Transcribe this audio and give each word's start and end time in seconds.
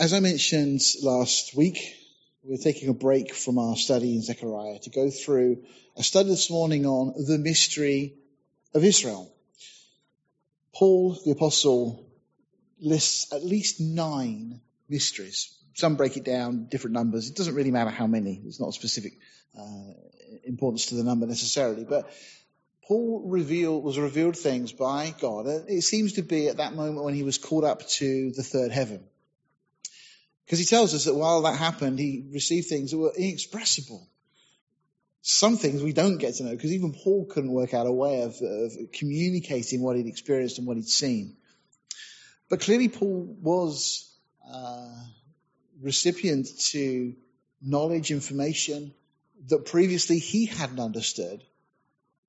As 0.00 0.12
I 0.12 0.20
mentioned 0.20 0.80
last 1.02 1.56
week, 1.56 1.96
we're 2.44 2.56
taking 2.56 2.88
a 2.88 2.94
break 2.94 3.34
from 3.34 3.58
our 3.58 3.74
study 3.74 4.14
in 4.14 4.22
Zechariah 4.22 4.78
to 4.82 4.90
go 4.90 5.10
through 5.10 5.64
a 5.96 6.04
study 6.04 6.28
this 6.28 6.52
morning 6.52 6.86
on 6.86 7.14
the 7.26 7.36
mystery 7.36 8.14
of 8.74 8.84
Israel. 8.84 9.34
Paul 10.72 11.18
the 11.24 11.32
Apostle 11.32 12.06
lists 12.78 13.32
at 13.32 13.44
least 13.44 13.80
nine 13.80 14.60
mysteries. 14.88 15.52
Some 15.74 15.96
break 15.96 16.16
it 16.16 16.24
down, 16.24 16.66
different 16.66 16.94
numbers. 16.94 17.28
It 17.28 17.34
doesn't 17.34 17.56
really 17.56 17.72
matter 17.72 17.90
how 17.90 18.06
many. 18.06 18.38
There's 18.40 18.60
not 18.60 18.74
specific 18.74 19.14
uh, 19.58 19.94
importance 20.44 20.86
to 20.86 20.94
the 20.94 21.02
number 21.02 21.26
necessarily. 21.26 21.82
But 21.82 22.08
Paul 22.86 23.24
revealed, 23.26 23.82
was 23.82 23.98
revealed 23.98 24.36
things 24.36 24.70
by 24.70 25.12
God. 25.20 25.48
It 25.66 25.82
seems 25.82 26.12
to 26.12 26.22
be 26.22 26.46
at 26.46 26.58
that 26.58 26.72
moment 26.72 27.04
when 27.04 27.14
he 27.14 27.24
was 27.24 27.36
called 27.36 27.64
up 27.64 27.84
to 27.88 28.30
the 28.30 28.44
third 28.44 28.70
heaven. 28.70 29.02
Because 30.48 30.60
he 30.60 30.64
tells 30.64 30.94
us 30.94 31.04
that 31.04 31.14
while 31.14 31.42
that 31.42 31.58
happened, 31.58 31.98
he 31.98 32.24
received 32.32 32.68
things 32.68 32.92
that 32.92 32.96
were 32.96 33.12
inexpressible. 33.14 34.08
Some 35.20 35.58
things 35.58 35.82
we 35.82 35.92
don't 35.92 36.16
get 36.16 36.36
to 36.36 36.44
know 36.44 36.52
because 36.52 36.72
even 36.72 36.94
Paul 36.94 37.26
couldn't 37.26 37.52
work 37.52 37.74
out 37.74 37.86
a 37.86 37.92
way 37.92 38.22
of, 38.22 38.34
of 38.40 38.72
communicating 38.94 39.82
what 39.82 39.96
he'd 39.96 40.06
experienced 40.06 40.56
and 40.56 40.66
what 40.66 40.78
he'd 40.78 40.88
seen. 40.88 41.36
But 42.48 42.60
clearly, 42.60 42.88
Paul 42.88 43.36
was 43.42 44.10
uh, 44.50 44.88
recipient 45.82 46.48
to 46.70 47.14
knowledge, 47.60 48.10
information 48.10 48.94
that 49.48 49.66
previously 49.66 50.18
he 50.18 50.46
hadn't 50.46 50.80
understood, 50.80 51.44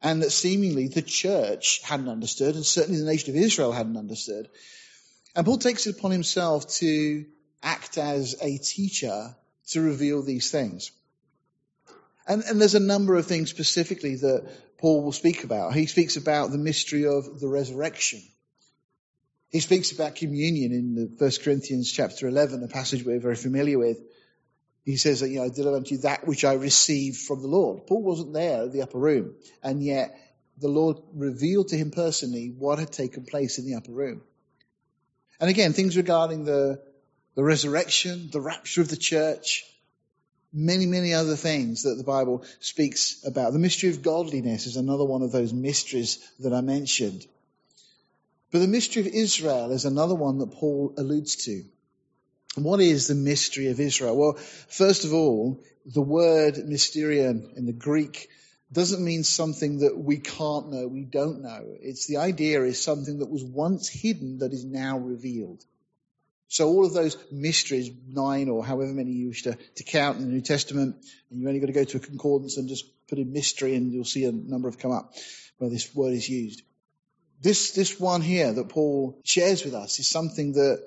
and 0.02 0.24
that 0.24 0.32
seemingly 0.32 0.90
the 0.90 1.02
church 1.02 1.80
hadn't 1.84 2.10
understood, 2.10 2.56
and 2.56 2.66
certainly 2.66 3.00
the 3.00 3.06
nation 3.06 3.30
of 3.30 3.42
Israel 3.42 3.72
hadn't 3.72 3.96
understood. 3.96 4.50
And 5.38 5.46
Paul 5.46 5.58
takes 5.58 5.88
it 5.88 5.98
upon 5.98 6.12
himself 6.12 6.68
to 6.80 7.26
act 7.62 7.98
as 7.98 8.36
a 8.42 8.58
teacher 8.58 9.36
to 9.70 9.82
reveal 9.82 10.22
these 10.22 10.52
things. 10.52 10.92
And, 12.28 12.44
and, 12.44 12.62
there's 12.62 12.76
a 12.76 12.80
number 12.80 13.16
of 13.16 13.26
things 13.26 13.50
specifically 13.50 14.16
that 14.18 14.48
Paul 14.78 15.04
will 15.04 15.12
speak 15.12 15.44
about. 15.44 15.74
He 15.74 15.88
speaks 15.88 16.16
about 16.16 16.52
the 16.52 16.58
mystery 16.58 17.08
of 17.08 17.40
the 17.40 17.48
resurrection. 17.48 18.22
He 19.50 19.62
speaks 19.62 19.92
about 19.92 20.16
communion 20.16 20.72
in 20.72 20.96
the 20.96 21.06
1 21.18 21.32
Corinthians 21.44 21.92
chapter 21.92 22.28
11, 22.28 22.64
a 22.64 22.68
passage 22.68 23.04
we're 23.04 23.20
very 23.20 23.36
familiar 23.36 23.80
with. 23.80 23.98
He 24.86 24.98
says 24.98 25.20
that, 25.20 25.30
you 25.30 25.40
know, 25.40 25.46
I 25.46 25.50
deliver 25.50 25.78
unto 25.78 25.96
you 25.96 26.02
that 26.02 26.28
which 26.28 26.46
I 26.46 26.54
received 26.54 27.18
from 27.18 27.42
the 27.42 27.48
Lord. 27.48 27.88
Paul 27.88 28.04
wasn't 28.04 28.34
there 28.34 28.64
at 28.64 28.72
the 28.72 28.84
upper 28.84 29.00
room, 29.00 29.36
and 29.64 29.84
yet 29.84 30.16
the 30.60 30.68
Lord 30.68 30.98
revealed 31.14 31.70
to 31.70 31.78
him 31.78 31.90
personally 31.92 32.54
what 32.56 32.80
had 32.80 32.92
taken 32.92 33.26
place 33.26 33.58
in 33.58 33.66
the 33.66 33.76
upper 33.76 33.92
room. 33.92 34.22
And 35.40 35.50
again, 35.50 35.74
things 35.74 35.98
regarding 35.98 36.44
the 36.44 36.82
the 37.36 37.44
resurrection, 37.44 38.30
the 38.32 38.42
rapture 38.42 38.82
of 38.82 38.90
the 38.90 38.98
church, 38.98 39.66
many, 40.52 40.86
many 40.86 41.14
other 41.14 41.36
things 41.36 41.84
that 41.84 41.96
the 41.96 42.04
Bible 42.04 42.44
speaks 42.60 43.24
about. 43.26 43.54
The 43.54 43.60
mystery 43.60 43.90
of 43.90 44.02
godliness 44.02 44.66
is 44.66 44.78
another 44.78 45.06
one 45.06 45.22
of 45.22 45.32
those 45.32 45.54
mysteries 45.54 46.20
that 46.40 46.54
I 46.54 46.62
mentioned. 46.62 47.26
But 48.52 48.60
the 48.60 48.68
mystery 48.68 49.04
of 49.04 49.14
Israel 49.14 49.72
is 49.72 49.86
another 49.86 50.16
one 50.16 50.40
that 50.40 50.52
Paul 50.52 50.94
alludes 50.98 51.36
to. 51.46 51.64
What 52.56 52.82
is 52.82 53.08
the 53.08 53.16
mystery 53.16 53.68
of 53.68 53.80
Israel? 53.80 54.18
Well, 54.18 54.34
first 54.34 55.06
of 55.06 55.14
all, 55.14 55.64
the 55.86 56.02
word 56.02 56.56
mysterion 56.56 57.56
in 57.56 57.66
the 57.66 57.74
Greek 57.74 58.28
doesn't 58.72 59.04
mean 59.04 59.24
something 59.24 59.80
that 59.80 59.98
we 59.98 60.18
can't 60.18 60.72
know, 60.72 60.88
we 60.88 61.04
don't 61.04 61.42
know. 61.42 61.78
It's 61.82 62.08
the 62.08 62.18
idea 62.18 62.64
is 62.64 62.82
something 62.82 63.20
that 63.20 63.30
was 63.30 63.44
once 63.44 63.88
hidden 63.88 64.40
that 64.40 64.54
is 64.54 64.66
now 64.66 64.98
revealed. 64.98 65.64
So 66.50 66.68
all 66.68 66.84
of 66.84 66.94
those 66.94 67.16
mysteries, 67.32 67.92
nine 68.08 68.50
or 68.50 68.66
however 68.66 68.92
many 68.92 69.12
you 69.12 69.28
wish 69.28 69.44
to, 69.44 69.56
to 69.76 69.84
count 69.84 70.18
in 70.18 70.26
the 70.26 70.32
New 70.32 70.42
Testament, 70.42 70.96
and 71.30 71.40
you've 71.40 71.48
only 71.48 71.60
got 71.60 71.68
to 71.68 71.74
go 71.74 71.84
to 71.84 71.98
a 71.98 72.02
concordance 72.02 72.58
and 72.58 72.68
just 72.68 72.86
put 73.08 73.20
in 73.20 73.32
mystery 73.32 73.76
and 73.76 73.94
you'll 73.94 74.04
see 74.04 74.26
a 74.26 74.32
number 74.32 74.68
have 74.68 74.80
come 74.80 74.92
up 74.92 75.14
where 75.60 75.70
this 75.70 75.94
word 75.94 76.14
is 76.14 76.28
used. 76.28 76.64
This, 77.40 77.72
this 77.72 78.00
one 78.00 78.22
here 78.22 78.52
that 78.52 78.70
Paul 78.70 79.22
shares 79.24 79.64
with 79.64 79.76
us 79.76 80.00
is 80.00 80.08
something 80.08 80.54
that 80.54 80.84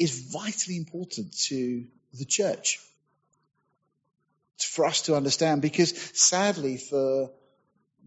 is 0.00 0.32
vitally 0.32 0.76
important 0.76 1.32
to 1.46 1.84
the 2.14 2.24
church. 2.24 2.80
For 4.58 4.84
us 4.84 5.02
to 5.02 5.14
understand, 5.14 5.62
because 5.62 5.96
sadly 6.20 6.76
for 6.76 7.30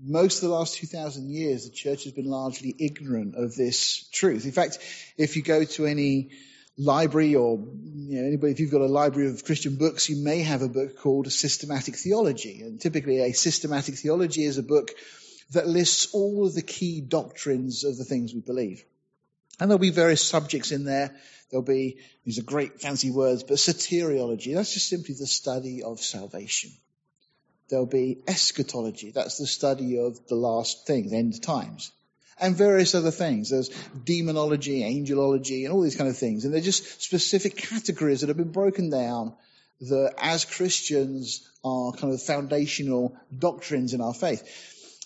most 0.04 0.44
of 0.44 0.50
the 0.50 0.56
last 0.56 0.76
2,000 0.76 1.30
years, 1.30 1.64
the 1.64 1.72
church 1.72 2.04
has 2.04 2.12
been 2.12 2.26
largely 2.26 2.76
ignorant 2.78 3.36
of 3.36 3.56
this 3.56 4.10
truth. 4.12 4.44
In 4.44 4.52
fact, 4.52 4.80
if 5.18 5.38
you 5.38 5.42
go 5.42 5.64
to 5.64 5.86
any 5.86 6.32
library 6.82 7.36
or 7.36 7.58
you 7.58 8.22
know, 8.22 8.28
anybody, 8.28 8.52
if 8.52 8.60
you've 8.60 8.72
got 8.72 8.82
a 8.82 8.88
library 8.88 9.30
of 9.30 9.46
Christian 9.46 9.76
books, 9.76 10.10
you 10.10 10.18
may 10.18 10.42
have 10.42 10.62
a 10.62 10.68
book 10.68 10.98
called 10.98 11.32
Systematic 11.32 11.96
Theology. 11.96 12.62
And 12.62 12.82
typically 12.82 13.20
a 13.20 13.34
systematic 13.34 13.96
theology 13.96 14.44
is 14.44 14.58
a 14.58 14.64
book 14.64 14.92
that 15.52 15.68
lists 15.68 16.14
all 16.14 16.46
of 16.46 16.56
the 16.56 16.62
key 16.62 17.02
doctrines 17.02 17.84
of 17.84 17.98
the 17.98 18.04
things 18.04 18.34
we 18.34 18.42
believe. 18.42 18.84
And 19.60 19.70
there'll 19.70 19.80
be 19.80 19.92
various 19.92 20.28
subjects 20.28 20.72
in 20.72 20.86
there. 20.86 21.16
There'll 21.52 21.64
be, 21.64 21.98
these 22.26 22.40
are 22.40 22.44
great 22.44 22.82
fancy 22.82 23.12
words, 23.12 23.44
but 23.44 23.58
soteriology, 23.58 24.56
that's 24.56 24.74
just 24.74 24.90
simply 24.90 25.14
the 25.14 25.28
study 25.28 25.84
of 25.84 26.00
salvation. 26.00 26.72
There'll 27.70 27.86
be 27.86 28.18
eschatology, 28.28 29.12
that's 29.12 29.38
the 29.38 29.48
study 29.48 30.00
of 30.00 30.28
the 30.28 30.36
last 30.36 30.88
things, 30.88 31.14
end 31.14 31.42
times 31.42 31.92
and 32.42 32.56
various 32.56 32.96
other 32.96 33.12
things. 33.12 33.52
There's 33.52 33.70
demonology, 34.04 34.82
angelology, 34.82 35.64
and 35.64 35.72
all 35.72 35.82
these 35.82 35.96
kind 35.96 36.10
of 36.10 36.18
things. 36.18 36.44
And 36.44 36.54
they're 36.54 36.62
just 36.62 37.02
specific 37.02 37.56
categories 37.56 38.22
that 38.22 38.28
have 38.28 38.38
been 38.38 38.52
broken 38.52 38.90
down 38.90 39.34
that 39.82 40.14
as 40.18 40.46
Christians 40.46 41.48
are 41.64 41.92
kind 41.94 42.14
of 42.14 42.22
foundational 42.22 43.16
doctrines 43.38 43.94
in 43.94 44.02
our 44.02 44.14
faith. 44.14 44.44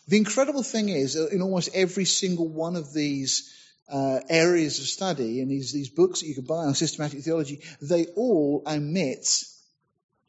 The 0.08 0.18
incredible 0.18 0.64
thing 0.64 0.90
is, 0.90 1.16
in 1.16 1.42
almost 1.42 1.70
every 1.74 2.06
single 2.06 2.48
one 2.48 2.76
of 2.76 2.94
these 2.94 3.52
uh, 3.90 4.20
areas 4.30 4.80
of 4.80 4.86
study 4.86 5.42
and 5.42 5.50
these, 5.52 5.74
these 5.74 5.90
books 5.90 6.22
that 6.22 6.28
you 6.28 6.36
can 6.36 6.46
buy 6.46 6.66
on 6.66 6.74
systematic 6.74 7.22
theology, 7.22 7.62
they 7.82 8.06
all 8.16 8.64
omit 8.66 9.28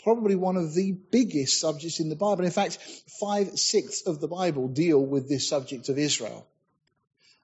probably 0.02 0.36
one 0.36 0.56
of 0.56 0.74
the 0.74 0.92
biggest 1.10 1.60
subjects 1.60 2.00
in 2.00 2.08
the 2.08 2.16
Bible. 2.16 2.44
In 2.44 2.50
fact, 2.50 2.78
five 3.20 3.58
sixths 3.58 4.06
of 4.06 4.20
the 4.20 4.28
Bible 4.28 4.68
deal 4.68 5.04
with 5.04 5.28
this 5.28 5.48
subject 5.48 5.88
of 5.88 5.98
Israel. 5.98 6.46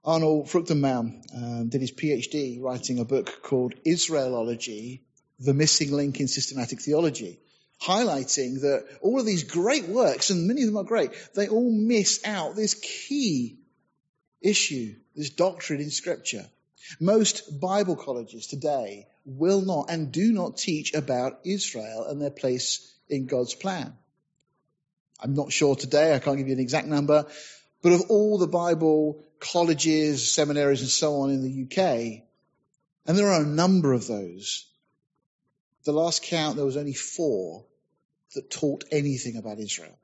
Arnold 0.04 0.46
Fruchtenbaum 0.46 1.22
um, 1.34 1.68
did 1.68 1.80
his 1.80 1.92
PhD 1.92 2.60
writing 2.60 2.98
a 2.98 3.04
book 3.04 3.40
called 3.42 3.74
Israelology, 3.86 5.02
The 5.38 5.54
Missing 5.54 5.92
Link 5.92 6.18
in 6.18 6.26
Systematic 6.26 6.80
Theology, 6.80 7.38
highlighting 7.80 8.62
that 8.62 8.84
all 9.00 9.20
of 9.20 9.26
these 9.26 9.44
great 9.44 9.86
works, 9.86 10.30
and 10.30 10.48
many 10.48 10.62
of 10.62 10.66
them 10.66 10.76
are 10.76 10.84
great, 10.84 11.12
they 11.34 11.46
all 11.46 11.70
miss 11.70 12.20
out 12.24 12.56
this 12.56 12.74
key 12.74 13.60
issue, 14.40 14.96
this 15.14 15.30
doctrine 15.30 15.80
in 15.80 15.90
Scripture. 15.90 16.46
Most 16.98 17.60
Bible 17.60 17.94
colleges 17.94 18.48
today 18.48 19.06
will 19.24 19.62
not 19.62 19.88
and 19.88 20.10
do 20.10 20.32
not 20.32 20.56
teach 20.56 20.94
about 20.94 21.38
Israel 21.44 22.06
and 22.08 22.20
their 22.20 22.30
place 22.30 22.92
in 23.08 23.26
God's 23.26 23.54
plan. 23.54 23.94
I'm 25.20 25.34
not 25.34 25.52
sure 25.52 25.76
today, 25.76 26.12
I 26.12 26.18
can't 26.18 26.38
give 26.38 26.48
you 26.48 26.54
an 26.54 26.58
exact 26.58 26.88
number, 26.88 27.26
but 27.82 27.92
of 27.92 28.02
all 28.08 28.38
the 28.38 28.48
Bible 28.48 29.24
colleges, 29.42 30.30
seminaries, 30.30 30.80
and 30.80 30.90
so 30.90 31.20
on 31.22 31.30
in 31.30 31.42
the 31.42 31.64
UK, 31.64 32.22
and 33.06 33.18
there 33.18 33.28
are 33.28 33.42
a 33.42 33.46
number 33.46 33.92
of 33.92 34.06
those, 34.06 34.66
the 35.84 35.92
last 35.92 36.22
count 36.22 36.56
there 36.56 36.64
was 36.64 36.76
only 36.76 36.94
four 36.94 37.64
that 38.34 38.50
taught 38.50 38.84
anything 38.92 39.36
about 39.36 39.58
Israel. 39.58 39.98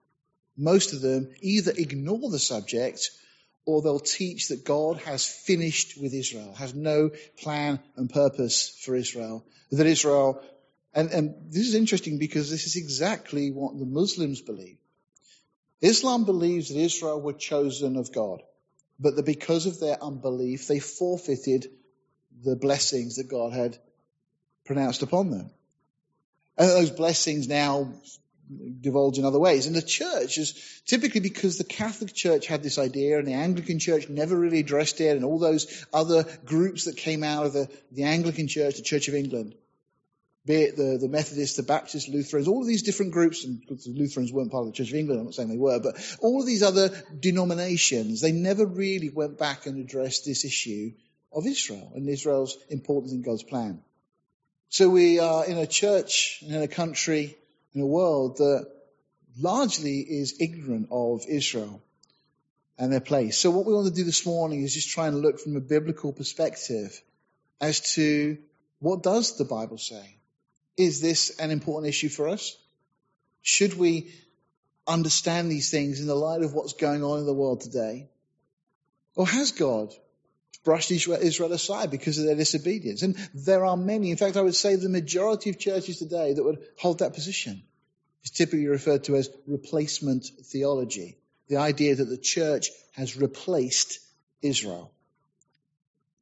Most 0.57 0.93
of 0.93 1.01
them 1.01 1.33
either 1.41 1.73
ignore 1.77 2.31
the 2.31 2.39
subject 2.39 3.11
or 3.65 3.81
they'll 3.81 4.01
teach 4.01 4.49
that 4.49 4.65
God 4.65 4.97
has 5.03 5.27
finished 5.27 6.01
with 6.01 6.13
Israel, 6.13 6.55
has 6.55 6.75
no 6.75 7.11
plan 7.39 7.79
and 7.97 8.11
purpose 8.11 8.77
for 8.85 8.97
Israel, 8.97 9.45
that 9.71 9.87
Israel, 9.87 10.43
and, 10.95 11.11
and 11.11 11.53
this 11.53 11.69
is 11.69 11.75
interesting 11.75 12.19
because 12.19 12.51
this 12.51 12.67
is 12.67 12.77
exactly 12.77 13.51
what 13.53 13.79
the 13.79 13.85
Muslims 13.85 14.41
believe. 14.41 14.79
Islam 15.81 16.25
believes 16.25 16.71
that 16.71 16.81
Israel 16.81 17.21
were 17.21 17.35
chosen 17.35 17.97
of 17.97 18.13
God, 18.13 18.43
but 18.99 19.17
that 19.17 19.27
because 19.27 19.67
of 19.67 19.81
their 19.81 20.03
unbelief, 20.03 20.67
they 20.67 20.81
forfeited 20.81 21.71
the 22.45 22.57
blessings 22.57 23.17
that 23.17 23.29
God 23.29 23.53
had 23.53 23.79
pronounced 24.65 25.03
upon 25.03 25.31
them. 25.31 25.51
And 26.57 26.69
those 26.69 26.91
blessings 26.91 27.49
now 27.49 27.93
divulge 28.81 29.19
in 29.19 29.25
other 29.25 29.39
ways. 29.39 29.67
And 29.67 29.77
the 29.77 29.83
church 29.83 30.39
is 30.39 30.81
typically 30.87 31.21
because 31.21 31.59
the 31.59 31.65
Catholic 31.65 32.15
Church 32.15 32.47
had 32.47 32.63
this 32.63 32.79
idea 32.79 33.19
and 33.19 33.29
the 33.29 33.35
Anglican 33.35 33.79
Church 33.79 34.09
never 34.09 34.37
really 34.37 34.61
addressed 34.61 35.01
it 35.01 35.17
and 35.17 35.25
all 35.25 35.39
those 35.39 35.87
other 35.93 36.25
groups 36.45 36.85
that 36.85 36.97
came 36.97 37.23
out 37.23 37.47
of 37.47 37.53
the, 37.53 37.69
the 37.93 38.05
Anglican 38.05 38.49
Church, 38.49 38.77
the 38.77 38.83
Church 38.83 39.09
of 39.09 39.15
England 39.15 39.55
be 40.49 40.63
it 40.63 40.77
the, 40.77 40.97
the 40.99 41.09
Methodists, 41.09 41.57
the 41.57 41.63
Baptists, 41.63 42.09
Lutherans, 42.09 42.49
all 42.49 42.63
of 42.63 42.67
these 42.67 42.83
different 42.83 43.13
groups, 43.13 43.45
and 43.45 43.63
the 43.69 43.91
Lutherans 43.91 44.33
weren't 44.33 44.51
part 44.51 44.63
of 44.63 44.69
the 44.69 44.73
Church 44.73 44.89
of 44.89 44.95
England, 44.95 45.21
I'm 45.21 45.27
not 45.27 45.35
saying 45.35 45.51
they 45.51 45.59
were, 45.59 45.79
but 45.79 45.97
all 46.21 46.41
of 46.41 46.47
these 46.47 46.63
other 46.63 46.91
denominations, 47.21 48.23
they 48.23 48.33
never 48.33 48.65
really 48.65 49.11
went 49.11 49.39
back 49.39 49.67
and 49.67 49.79
addressed 49.79 50.25
this 50.25 50.47
issue 50.47 50.93
of 51.35 51.47
Israel 51.47 51.93
and 51.95 52.09
Israel's 52.09 52.57
importance 52.71 53.13
in 53.13 53.21
God's 53.21 53.43
plan. 53.43 53.83
So 54.71 54.89
we 54.89 55.19
are 55.19 55.45
in 55.45 55.59
a 55.59 55.67
church, 55.67 56.43
in 56.43 56.55
a 56.55 56.67
country, 56.67 57.37
in 57.75 57.83
a 57.83 57.87
world 57.87 58.39
that 58.39 58.67
largely 59.39 59.99
is 59.99 60.41
ignorant 60.41 60.89
of 60.91 61.27
Israel 61.29 61.83
and 62.79 62.91
their 62.91 63.01
place. 63.01 63.37
So 63.37 63.51
what 63.51 63.67
we 63.67 63.75
want 63.75 63.89
to 63.89 63.93
do 63.93 64.05
this 64.05 64.25
morning 64.25 64.63
is 64.63 64.73
just 64.73 64.89
try 64.89 65.09
and 65.09 65.21
look 65.21 65.41
from 65.41 65.57
a 65.57 65.61
biblical 65.61 66.15
perspective 66.15 66.99
as 67.61 67.93
to 67.95 68.39
what 68.79 69.03
does 69.03 69.37
the 69.37 69.45
Bible 69.45 69.79
say? 69.79 70.18
Is 70.79 71.01
this 71.01 71.37
an 71.39 71.51
important 71.51 71.89
issue 71.89 72.09
for 72.09 72.29
us? 72.29 72.57
Should 73.43 73.77
we 73.77 74.13
understand 74.87 75.51
these 75.51 75.71
things 75.71 76.01
in 76.01 76.07
the 76.07 76.15
light 76.15 76.43
of 76.43 76.55
what's 76.55 76.73
going 76.73 77.03
on 77.03 77.19
in 77.19 77.27
the 77.27 77.35
world 77.35 77.61
today? 77.61 78.09
Or 79.17 79.27
has 79.27 79.51
God 79.51 79.93
brushed 80.65 80.93
Israel 80.93 81.53
aside 81.53 81.91
because 81.91 82.19
of 82.19 82.27
their 82.27 82.37
disobedience? 82.37 83.03
And 83.03 83.17
there 83.35 83.65
are 83.65 83.77
many, 83.77 84.13
in 84.13 84.17
fact, 84.17 84.37
I 84.37 84.43
would 84.43 84.55
say 84.55 84.77
the 84.77 84.89
majority 84.89 85.51
of 85.51 85.59
churches 85.59 85.99
today 85.99 86.35
that 86.35 86.45
would 86.45 86.65
hold 86.79 87.01
that 87.01 87.15
position. 87.15 87.63
It's 88.23 88.31
typically 88.31 88.69
referred 88.69 89.05
to 89.05 89.17
as 89.17 89.31
replacement 89.49 90.27
theology. 90.45 91.19
The 91.49 91.57
idea 91.57 91.97
that 91.97 92.05
the 92.05 92.19
church 92.19 92.71
has 92.93 93.17
replaced 93.17 93.99
Israel. 94.43 94.93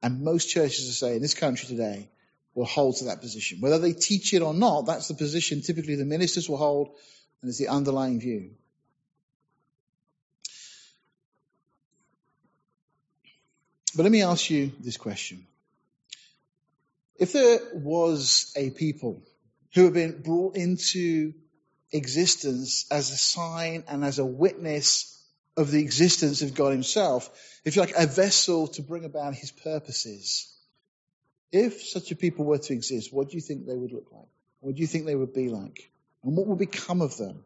And 0.02 0.22
most 0.22 0.48
churches, 0.48 0.88
I 0.88 1.08
say, 1.08 1.16
in 1.16 1.22
this 1.22 1.34
country 1.34 1.68
today, 1.68 2.08
will 2.56 2.64
hold 2.64 2.96
to 2.96 3.04
that 3.04 3.20
position. 3.20 3.60
Whether 3.60 3.78
they 3.78 3.92
teach 3.92 4.32
it 4.32 4.40
or 4.40 4.54
not, 4.54 4.86
that's 4.86 5.08
the 5.08 5.14
position 5.14 5.60
typically 5.60 5.94
the 5.94 6.06
ministers 6.06 6.48
will 6.48 6.56
hold, 6.56 6.88
and 7.40 7.50
it's 7.50 7.58
the 7.58 7.68
underlying 7.68 8.18
view. 8.18 8.52
But 13.94 14.04
let 14.04 14.12
me 14.12 14.22
ask 14.22 14.48
you 14.50 14.72
this 14.80 14.96
question. 14.96 15.46
If 17.18 17.32
there 17.32 17.58
was 17.74 18.52
a 18.56 18.70
people 18.70 19.22
who 19.74 19.84
had 19.84 19.94
been 19.94 20.22
brought 20.22 20.56
into 20.56 21.34
existence 21.92 22.86
as 22.90 23.10
a 23.10 23.16
sign 23.16 23.84
and 23.86 24.02
as 24.02 24.18
a 24.18 24.24
witness 24.24 25.22
of 25.58 25.70
the 25.70 25.80
existence 25.80 26.40
of 26.40 26.54
God 26.54 26.72
Himself, 26.72 27.30
if 27.66 27.76
you 27.76 27.82
like, 27.82 27.94
a 27.96 28.06
vessel 28.06 28.68
to 28.68 28.82
bring 28.82 29.04
about 29.04 29.34
His 29.34 29.50
purposes, 29.50 30.55
if 31.52 31.82
such 31.82 32.10
a 32.10 32.16
people 32.16 32.44
were 32.44 32.58
to 32.58 32.72
exist, 32.72 33.12
what 33.12 33.30
do 33.30 33.36
you 33.36 33.40
think 33.40 33.66
they 33.66 33.76
would 33.76 33.92
look 33.92 34.08
like? 34.12 34.28
What 34.60 34.74
do 34.74 34.80
you 34.80 34.86
think 34.86 35.06
they 35.06 35.14
would 35.14 35.32
be 35.32 35.48
like? 35.48 35.90
And 36.22 36.36
what 36.36 36.46
would 36.46 36.58
become 36.58 37.02
of 37.02 37.16
them? 37.16 37.44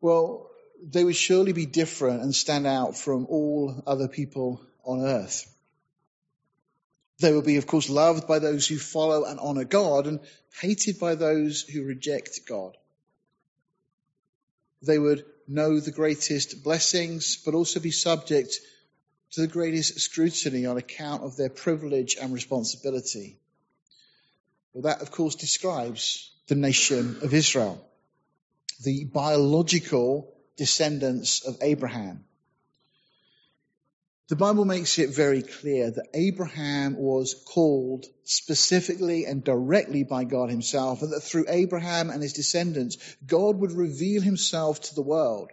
Well, 0.00 0.50
they 0.82 1.04
would 1.04 1.16
surely 1.16 1.52
be 1.52 1.66
different 1.66 2.22
and 2.22 2.34
stand 2.34 2.66
out 2.66 2.96
from 2.96 3.26
all 3.26 3.82
other 3.86 4.08
people 4.08 4.60
on 4.84 5.04
earth. 5.04 5.52
They 7.20 7.32
will 7.32 7.42
be, 7.42 7.56
of 7.56 7.66
course, 7.66 7.90
loved 7.90 8.28
by 8.28 8.38
those 8.38 8.66
who 8.66 8.78
follow 8.78 9.24
and 9.24 9.40
honor 9.40 9.64
God 9.64 10.06
and 10.06 10.20
hated 10.60 11.00
by 11.00 11.16
those 11.16 11.62
who 11.62 11.84
reject 11.84 12.40
God. 12.48 12.76
They 14.82 14.98
would 14.98 15.24
know 15.48 15.80
the 15.80 15.90
greatest 15.90 16.62
blessings, 16.62 17.36
but 17.36 17.54
also 17.54 17.80
be 17.80 17.90
subject 17.90 18.60
to 19.32 19.40
the 19.42 19.46
greatest 19.46 20.00
scrutiny 20.00 20.66
on 20.66 20.76
account 20.76 21.22
of 21.22 21.36
their 21.36 21.50
privilege 21.50 22.16
and 22.20 22.32
responsibility. 22.32 23.38
Well, 24.72 24.82
that, 24.82 25.02
of 25.02 25.10
course, 25.10 25.34
describes 25.34 26.32
the 26.46 26.54
nation 26.54 27.18
of 27.22 27.34
Israel, 27.34 27.84
the 28.84 29.04
biological 29.04 30.34
descendants 30.56 31.46
of 31.46 31.56
Abraham. 31.62 32.24
The 34.28 34.36
Bible 34.36 34.66
makes 34.66 34.98
it 34.98 35.14
very 35.14 35.40
clear 35.40 35.90
that 35.90 36.08
Abraham 36.12 36.96
was 36.96 37.34
called 37.34 38.04
specifically 38.24 39.24
and 39.24 39.42
directly 39.42 40.04
by 40.04 40.24
God 40.24 40.50
himself, 40.50 41.00
and 41.00 41.12
that 41.12 41.22
through 41.22 41.46
Abraham 41.48 42.10
and 42.10 42.22
his 42.22 42.34
descendants, 42.34 42.98
God 43.26 43.56
would 43.56 43.72
reveal 43.72 44.20
himself 44.20 44.82
to 44.82 44.94
the 44.94 45.02
world, 45.02 45.50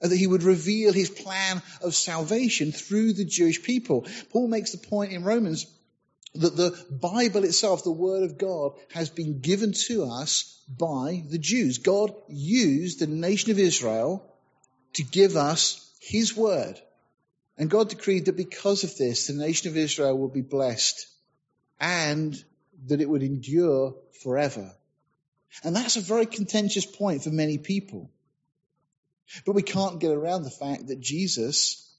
that 0.00 0.16
he 0.16 0.26
would 0.26 0.42
reveal 0.42 0.92
his 0.92 1.10
plan 1.10 1.62
of 1.82 1.94
salvation 1.94 2.72
through 2.72 3.12
the 3.12 3.24
Jewish 3.24 3.62
people. 3.62 4.06
Paul 4.30 4.48
makes 4.48 4.72
the 4.72 4.86
point 4.86 5.12
in 5.12 5.24
Romans 5.24 5.66
that 6.34 6.56
the 6.56 6.76
Bible 6.90 7.44
itself, 7.44 7.82
the 7.82 7.90
Word 7.90 8.22
of 8.22 8.38
God, 8.38 8.72
has 8.92 9.08
been 9.08 9.40
given 9.40 9.72
to 9.86 10.04
us 10.04 10.62
by 10.68 11.22
the 11.28 11.38
Jews. 11.38 11.78
God 11.78 12.14
used 12.28 12.98
the 12.98 13.06
nation 13.06 13.50
of 13.50 13.58
Israel 13.58 14.34
to 14.94 15.02
give 15.02 15.36
us 15.36 15.82
his 16.00 16.36
word. 16.36 16.80
And 17.58 17.70
God 17.70 17.88
decreed 17.88 18.26
that 18.26 18.36
because 18.36 18.84
of 18.84 18.96
this, 18.96 19.26
the 19.26 19.32
nation 19.32 19.70
of 19.70 19.76
Israel 19.76 20.18
would 20.18 20.32
be 20.32 20.42
blessed 20.42 21.06
and 21.80 22.36
that 22.86 23.00
it 23.00 23.08
would 23.08 23.22
endure 23.22 23.94
forever. 24.22 24.74
And 25.64 25.74
that's 25.74 25.96
a 25.96 26.02
very 26.02 26.26
contentious 26.26 26.84
point 26.84 27.24
for 27.24 27.30
many 27.30 27.56
people. 27.56 28.10
But 29.44 29.54
we 29.54 29.62
can't 29.62 30.00
get 30.00 30.12
around 30.12 30.42
the 30.42 30.50
fact 30.50 30.88
that 30.88 31.00
Jesus 31.00 31.92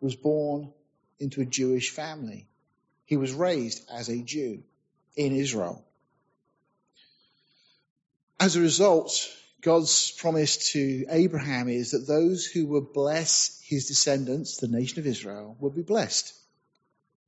was 0.00 0.16
born 0.16 0.72
into 1.18 1.40
a 1.40 1.46
Jewish 1.46 1.90
family. 1.90 2.46
He 3.04 3.16
was 3.16 3.32
raised 3.32 3.88
as 3.90 4.08
a 4.08 4.22
Jew 4.22 4.62
in 5.16 5.34
Israel. 5.34 5.84
As 8.38 8.56
a 8.56 8.60
result, 8.60 9.30
God's 9.62 10.10
promise 10.12 10.72
to 10.72 11.06
Abraham 11.08 11.68
is 11.68 11.92
that 11.92 12.06
those 12.06 12.44
who 12.44 12.66
will 12.66 12.82
bless 12.82 13.60
his 13.64 13.86
descendants, 13.86 14.58
the 14.58 14.68
nation 14.68 14.98
of 14.98 15.06
Israel, 15.06 15.56
will 15.58 15.70
be 15.70 15.82
blessed. 15.82 16.34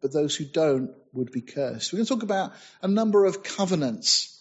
But 0.00 0.12
those 0.12 0.36
who 0.36 0.44
don't 0.44 0.92
would 1.12 1.32
be 1.32 1.40
cursed. 1.40 1.92
We're 1.92 1.98
going 1.98 2.06
to 2.06 2.14
talk 2.14 2.22
about 2.22 2.52
a 2.82 2.88
number 2.88 3.24
of 3.24 3.42
covenants, 3.42 4.40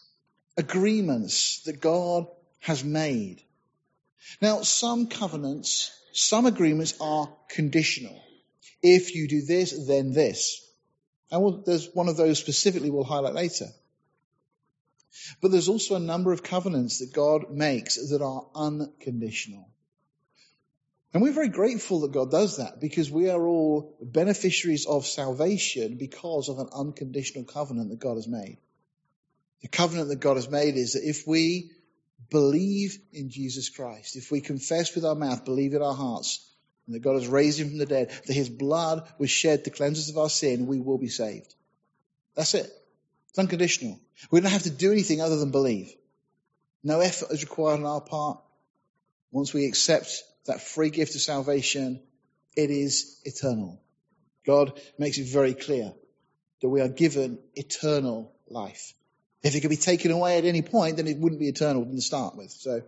agreements 0.58 1.64
that 1.64 1.82
God 1.82 2.28
has 2.60 2.84
made. 2.84 3.42
Now, 4.42 4.62
some 4.62 5.08
covenants, 5.08 5.92
some 6.14 6.46
agreements 6.46 6.96
are 7.00 7.30
conditional. 7.50 8.22
If 8.82 9.16
you 9.16 9.28
do 9.28 9.42
this, 9.42 9.88
then 9.88 10.14
this. 10.14 10.64
And 11.32 11.42
we'll, 11.42 11.64
there's 11.64 11.90
one 11.94 12.08
of 12.08 12.18
those 12.18 12.40
specifically 12.40 12.90
we'll 12.90 13.04
highlight 13.04 13.34
later. 13.34 13.68
But 15.42 15.52
there's 15.52 15.70
also 15.70 15.96
a 15.96 16.00
number 16.00 16.32
of 16.32 16.44
covenants 16.44 17.00
that 17.00 17.14
God 17.14 17.52
makes 17.52 17.96
that 18.10 18.22
are 18.22 18.46
unconditional. 18.56 19.68
And 21.14 21.24
we're 21.24 21.34
very 21.34 21.50
grateful 21.50 22.02
that 22.02 22.12
God 22.12 22.30
does 22.30 22.58
that 22.58 22.80
because 22.80 23.10
we 23.10 23.30
are 23.30 23.48
all 23.48 23.98
beneficiaries 24.02 24.86
of 24.86 25.08
salvation 25.08 25.98
because 25.98 26.50
of 26.50 26.60
an 26.60 26.70
unconditional 26.72 27.46
covenant 27.46 27.90
that 27.90 28.00
God 28.00 28.16
has 28.16 28.28
made. 28.28 28.58
The 29.62 29.68
covenant 29.68 30.10
that 30.10 30.20
God 30.20 30.36
has 30.36 30.50
made 30.50 30.76
is 30.76 30.94
that 30.94 31.08
if 31.08 31.26
we 31.26 31.72
believe 32.30 32.98
in 33.12 33.30
Jesus 33.30 33.70
Christ, 33.70 34.16
if 34.16 34.32
we 34.32 34.42
confess 34.42 34.96
with 34.96 35.06
our 35.06 35.16
mouth, 35.16 35.46
believe 35.46 35.74
in 35.74 35.82
our 35.82 35.94
hearts, 35.94 36.46
and 36.86 36.96
that 36.96 37.02
God 37.02 37.16
has 37.16 37.28
raised 37.28 37.60
him 37.60 37.70
from 37.70 37.78
the 37.78 37.86
dead, 37.86 38.10
that 38.26 38.34
his 38.34 38.50
blood 38.50 39.08
was 39.18 39.30
shed 39.30 39.64
to 39.64 39.70
cleanse 39.70 40.00
us 40.00 40.10
of 40.10 40.18
our 40.18 40.30
sin, 40.30 40.68
we 40.68 40.80
will 40.80 40.98
be 40.98 41.10
saved. 41.10 41.54
That's 42.36 42.54
it. 42.54 42.72
It's 43.30 43.40
unconditional. 43.40 44.00
We 44.32 44.42
don't 44.42 44.52
have 44.52 44.64
to 44.64 44.70
do 44.70 44.92
anything 44.92 45.22
other 45.22 45.38
than 45.38 45.52
believe. 45.52 45.94
No 46.84 47.00
effort 47.00 47.32
is 47.32 47.44
required 47.44 47.80
on 47.80 47.86
our 47.86 48.02
part. 48.02 48.40
Once 49.32 49.54
we 49.54 49.66
accept 49.66 50.24
that 50.46 50.62
free 50.62 50.90
gift 50.90 51.16
of 51.16 51.22
salvation, 51.22 52.02
it 52.56 52.70
is 52.70 53.20
eternal. 53.26 53.82
God 54.46 54.80
makes 54.98 55.18
it 55.18 55.28
very 55.28 55.54
clear 55.54 55.94
that 56.62 56.70
we 56.70 56.82
are 56.82 56.88
given 56.88 57.40
eternal 57.54 58.34
life. 58.50 58.94
If 59.44 59.56
it 59.56 59.62
could 59.62 59.70
be 59.70 59.78
taken 59.78 60.12
away 60.12 60.38
at 60.38 60.46
any 60.46 60.62
point, 60.62 60.98
then 60.98 61.08
it 61.08 61.18
wouldn't 61.18 61.40
be 61.40 61.48
eternal 61.48 61.86
to 61.86 62.02
start 62.02 62.36
with. 62.36 62.52
So 62.52 62.82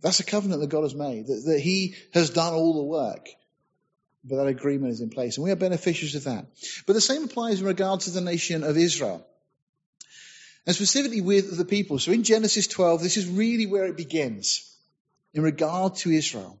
that's 0.00 0.20
a 0.20 0.24
covenant 0.24 0.60
that 0.60 0.70
God 0.70 0.82
has 0.82 0.94
made, 0.94 1.26
that, 1.26 1.42
that 1.46 1.60
He 1.60 1.94
has 2.14 2.30
done 2.30 2.54
all 2.54 2.74
the 2.74 2.84
work 2.84 3.28
but 4.24 4.36
that 4.36 4.46
agreement 4.46 4.92
is 4.92 5.00
in 5.00 5.10
place. 5.10 5.36
And 5.36 5.44
we 5.44 5.50
are 5.50 5.56
beneficiaries 5.56 6.14
of 6.14 6.24
that. 6.24 6.46
But 6.86 6.92
the 6.92 7.00
same 7.00 7.24
applies 7.24 7.60
in 7.60 7.66
regard 7.66 8.00
to 8.00 8.10
the 8.10 8.20
nation 8.20 8.62
of 8.62 8.76
Israel. 8.76 9.26
And 10.66 10.76
specifically 10.76 11.20
with 11.20 11.56
the 11.56 11.64
people. 11.64 11.98
So 11.98 12.12
in 12.12 12.22
Genesis 12.22 12.68
12, 12.68 13.02
this 13.02 13.16
is 13.16 13.26
really 13.26 13.66
where 13.66 13.86
it 13.86 13.96
begins 13.96 14.76
in 15.34 15.42
regard 15.42 15.96
to 15.96 16.10
Israel. 16.10 16.60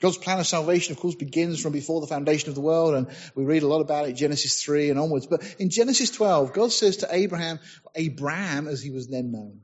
God's 0.00 0.18
plan 0.18 0.40
of 0.40 0.46
salvation, 0.46 0.92
of 0.92 0.98
course, 0.98 1.14
begins 1.14 1.60
from 1.60 1.72
before 1.72 2.00
the 2.00 2.06
foundation 2.06 2.48
of 2.48 2.54
the 2.54 2.62
world, 2.62 2.94
and 2.94 3.06
we 3.34 3.44
read 3.44 3.62
a 3.62 3.68
lot 3.68 3.82
about 3.82 4.08
it, 4.08 4.14
Genesis 4.14 4.62
3 4.62 4.90
and 4.90 4.98
onwards. 4.98 5.26
But 5.26 5.42
in 5.58 5.68
Genesis 5.68 6.10
12, 6.10 6.54
God 6.54 6.72
says 6.72 6.98
to 6.98 7.08
Abraham, 7.10 7.60
Abraham, 7.94 8.66
as 8.66 8.82
he 8.82 8.90
was 8.90 9.08
then 9.08 9.30
known, 9.30 9.60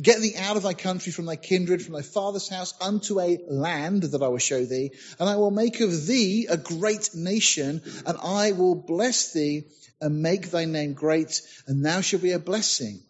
Get 0.00 0.20
thee 0.20 0.34
out 0.36 0.56
of 0.56 0.62
thy 0.62 0.74
country, 0.74 1.12
from 1.12 1.26
thy 1.26 1.36
kindred, 1.36 1.82
from 1.82 1.94
thy 1.94 2.02
father's 2.02 2.48
house, 2.48 2.74
unto 2.80 3.20
a 3.20 3.38
land 3.48 4.02
that 4.02 4.22
I 4.22 4.28
will 4.28 4.38
show 4.38 4.64
thee, 4.64 4.92
and 5.18 5.28
I 5.28 5.36
will 5.36 5.50
make 5.50 5.80
of 5.80 6.06
thee 6.06 6.46
a 6.48 6.56
great 6.56 7.14
nation, 7.14 7.82
and 8.06 8.18
I 8.22 8.52
will 8.52 8.74
bless 8.74 9.32
thee 9.32 9.64
and 10.00 10.22
make 10.22 10.50
thy 10.50 10.64
name 10.64 10.94
great, 10.94 11.40
and 11.66 11.84
thou 11.84 12.00
shalt 12.00 12.22
be 12.22 12.32
a 12.32 12.38
blessing. 12.38 13.00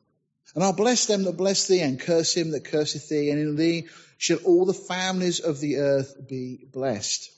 And 0.54 0.64
I'll 0.64 0.72
bless 0.72 1.06
them 1.06 1.24
that 1.24 1.36
bless 1.36 1.66
thee, 1.66 1.80
and 1.80 2.00
curse 2.00 2.34
him 2.34 2.52
that 2.52 2.64
curseth 2.64 3.08
thee, 3.08 3.30
and 3.30 3.38
in 3.38 3.56
thee 3.56 3.88
shall 4.18 4.38
all 4.38 4.64
the 4.64 4.72
families 4.72 5.40
of 5.40 5.60
the 5.60 5.76
earth 5.76 6.16
be 6.28 6.64
blessed. 6.72 7.30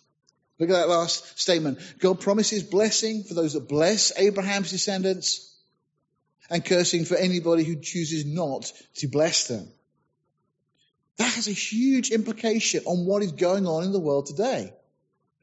Look 0.58 0.70
at 0.70 0.74
that 0.74 0.88
last 0.88 1.38
statement. 1.38 1.78
God 1.98 2.20
promises 2.20 2.62
blessing 2.62 3.22
for 3.22 3.34
those 3.34 3.52
that 3.52 3.68
bless 3.68 4.12
Abraham's 4.16 4.70
descendants 4.70 5.54
and 6.50 6.64
cursing 6.64 7.04
for 7.04 7.16
anybody 7.16 7.64
who 7.64 7.76
chooses 7.76 8.24
not 8.24 8.72
to 8.96 9.08
bless 9.08 9.46
them. 9.46 9.68
That 11.18 11.32
has 11.32 11.48
a 11.48 11.52
huge 11.52 12.10
implication 12.10 12.84
on 12.86 13.04
what 13.04 13.22
is 13.22 13.32
going 13.32 13.66
on 13.66 13.84
in 13.84 13.92
the 13.92 14.00
world 14.00 14.26
today 14.26 14.72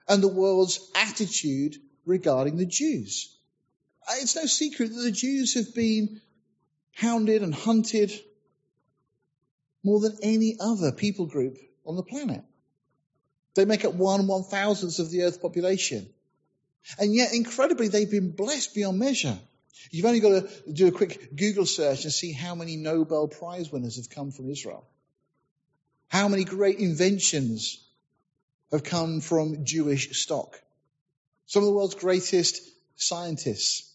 and 0.07 0.21
the 0.21 0.27
world's 0.27 0.79
attitude 0.95 1.75
regarding 2.05 2.57
the 2.57 2.65
Jews. 2.65 3.35
Uh, 4.07 4.13
it's 4.21 4.35
no 4.35 4.45
secret 4.45 4.93
that 4.93 5.01
the 5.01 5.11
Jews 5.11 5.55
have 5.55 5.73
been 5.73 6.21
hounded 6.95 7.43
and 7.43 7.53
hunted 7.53 8.11
more 9.83 9.99
than 9.99 10.17
any 10.23 10.57
other 10.59 10.91
people 10.91 11.27
group 11.27 11.57
on 11.85 11.95
the 11.95 12.03
planet. 12.03 12.43
They 13.53 13.65
make 13.65 13.85
up 13.85 13.93
one 13.93 14.27
one 14.27 14.43
thousandth 14.43 14.99
of 14.99 15.11
the 15.11 15.23
earth 15.23 15.41
population. 15.41 16.09
And 16.99 17.13
yet, 17.13 17.33
incredibly, 17.33 17.87
they've 17.87 18.09
been 18.09 18.31
blessed 18.31 18.75
beyond 18.75 18.99
measure. 18.99 19.37
You've 19.91 20.05
only 20.05 20.19
got 20.19 20.47
to 20.47 20.71
do 20.71 20.87
a 20.87 20.91
quick 20.91 21.35
Google 21.35 21.65
search 21.65 22.03
and 22.03 22.13
see 22.13 22.31
how 22.31 22.55
many 22.55 22.75
Nobel 22.75 23.27
Prize 23.27 23.71
winners 23.71 23.97
have 23.97 24.09
come 24.09 24.31
from 24.31 24.49
Israel. 24.49 24.85
How 26.07 26.27
many 26.27 26.43
great 26.43 26.79
inventions 26.79 27.85
have 28.71 28.83
come 28.83 29.21
from 29.21 29.65
Jewish 29.65 30.21
stock. 30.21 30.59
Some 31.45 31.63
of 31.63 31.67
the 31.67 31.73
world's 31.73 31.95
greatest 31.95 32.61
scientists 32.95 33.91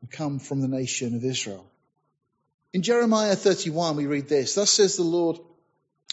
have 0.00 0.10
come 0.10 0.38
from 0.38 0.60
the 0.60 0.68
nation 0.68 1.14
of 1.14 1.24
Israel. 1.24 1.70
In 2.72 2.82
Jeremiah 2.82 3.34
31, 3.34 3.96
we 3.96 4.06
read 4.06 4.28
this 4.28 4.54
Thus 4.54 4.70
says 4.70 4.96
the 4.96 5.02
Lord, 5.02 5.38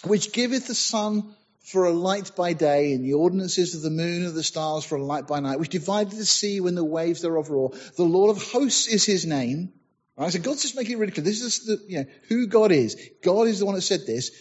which 0.03 0.33
giveth 0.33 0.67
the 0.67 0.75
sun 0.75 1.35
for 1.61 1.85
a 1.85 1.91
light 1.91 2.31
by 2.35 2.53
day, 2.53 2.93
and 2.93 3.03
the 3.03 3.13
ordinances 3.13 3.75
of 3.75 3.81
the 3.81 3.89
moon 3.89 4.25
and 4.25 4.33
the 4.33 4.43
stars 4.43 4.85
for 4.85 4.95
a 4.95 5.03
light 5.03 5.27
by 5.27 5.39
night, 5.39 5.59
which 5.59 5.69
divided 5.69 6.13
the 6.13 6.25
sea 6.25 6.61
when 6.61 6.75
the 6.75 6.83
waves 6.83 7.21
thereof 7.21 7.49
roar. 7.49 7.71
The 7.95 8.03
Lord 8.03 8.35
of 8.35 8.41
hosts 8.41 8.87
is 8.87 9.05
his 9.05 9.25
name. 9.25 9.73
Right? 10.17 10.31
So 10.31 10.39
God's 10.39 10.63
just 10.63 10.75
making 10.75 10.93
it 10.93 10.99
really 10.99 11.11
clear. 11.11 11.25
This 11.25 11.41
is 11.41 11.65
the, 11.65 11.79
you 11.87 11.99
know, 11.99 12.05
who 12.27 12.47
God 12.47 12.71
is. 12.71 12.97
God 13.21 13.47
is 13.47 13.59
the 13.59 13.65
one 13.65 13.75
that 13.75 13.81
said 13.81 14.07
this. 14.07 14.31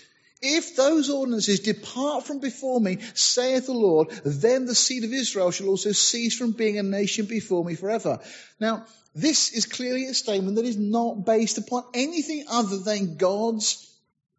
If 0.43 0.77
those 0.77 1.09
ordinances 1.09 1.61
depart 1.61 2.27
from 2.27 2.41
before 2.41 2.81
me, 2.81 2.99
saith 3.15 3.67
the 3.67 3.73
Lord, 3.73 4.11
then 4.25 4.67
the 4.67 4.75
seed 4.75 5.05
of 5.05 5.13
Israel 5.13 5.51
shall 5.51 5.69
also 5.69 5.93
cease 5.93 6.37
from 6.37 6.53
being 6.53 6.79
a 6.79 6.83
nation 6.83 7.27
before 7.27 7.65
me 7.65 7.75
forever. 7.75 8.21
Now, 8.61 8.87
this 9.15 9.53
is 9.53 9.65
clearly 9.65 10.07
a 10.07 10.15
statement 10.15 10.57
that 10.57 10.67
is 10.67 10.77
not 10.77 11.25
based 11.25 11.57
upon 11.57 11.85
anything 11.95 12.45
other 12.49 12.77
than 12.79 13.17
God's 13.17 13.91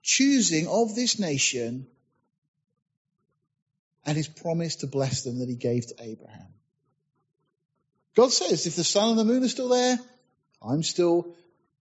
choosing 0.04 0.68
of 0.68 0.94
this 0.94 1.18
nation 1.20 1.88
and 4.06 4.16
his 4.16 4.28
promise 4.28 4.78
to 4.78 4.88
bless 4.88 5.24
them 5.24 5.40
that 5.40 5.50
he 5.50 5.56
gave 5.56 5.88
to 5.88 5.96
Abraham. 6.00 6.48
God 8.16 8.32
says, 8.32 8.66
if 8.68 8.76
the 8.76 8.84
sun 8.84 9.10
and 9.10 9.20
the 9.20 9.26
moon 9.26 9.44
are 9.44 9.50
still 9.50 9.70
there, 9.70 10.00
I'm 10.62 10.84
still 10.84 11.36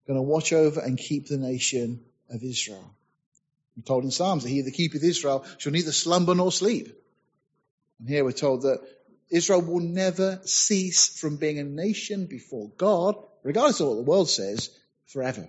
going 0.06 0.18
to 0.18 0.23
watch 0.23 0.52
over 0.52 0.80
and 0.80 0.99
keep 0.99 1.28
the 1.28 1.38
nation 1.38 2.04
of 2.30 2.42
Israel. 2.42 2.94
We're 3.76 3.83
told 3.83 4.04
in 4.04 4.11
Psalms 4.11 4.42
that 4.42 4.49
he 4.49 4.62
that 4.62 4.75
keepeth 4.75 5.02
Israel 5.02 5.45
shall 5.59 5.73
neither 5.73 5.92
slumber 5.92 6.35
nor 6.35 6.50
sleep. 6.50 6.88
And 7.99 8.09
here 8.09 8.25
we're 8.25 8.33
told 8.33 8.62
that 8.62 8.80
Israel 9.30 9.61
will 9.61 9.80
never 9.80 10.40
cease 10.45 11.18
from 11.18 11.37
being 11.37 11.59
a 11.59 11.64
nation 11.64 12.26
before 12.26 12.71
God, 12.76 13.16
regardless 13.42 13.80
of 13.80 13.88
what 13.88 13.97
the 13.97 14.02
world 14.02 14.30
says, 14.30 14.71
forever. 15.06 15.49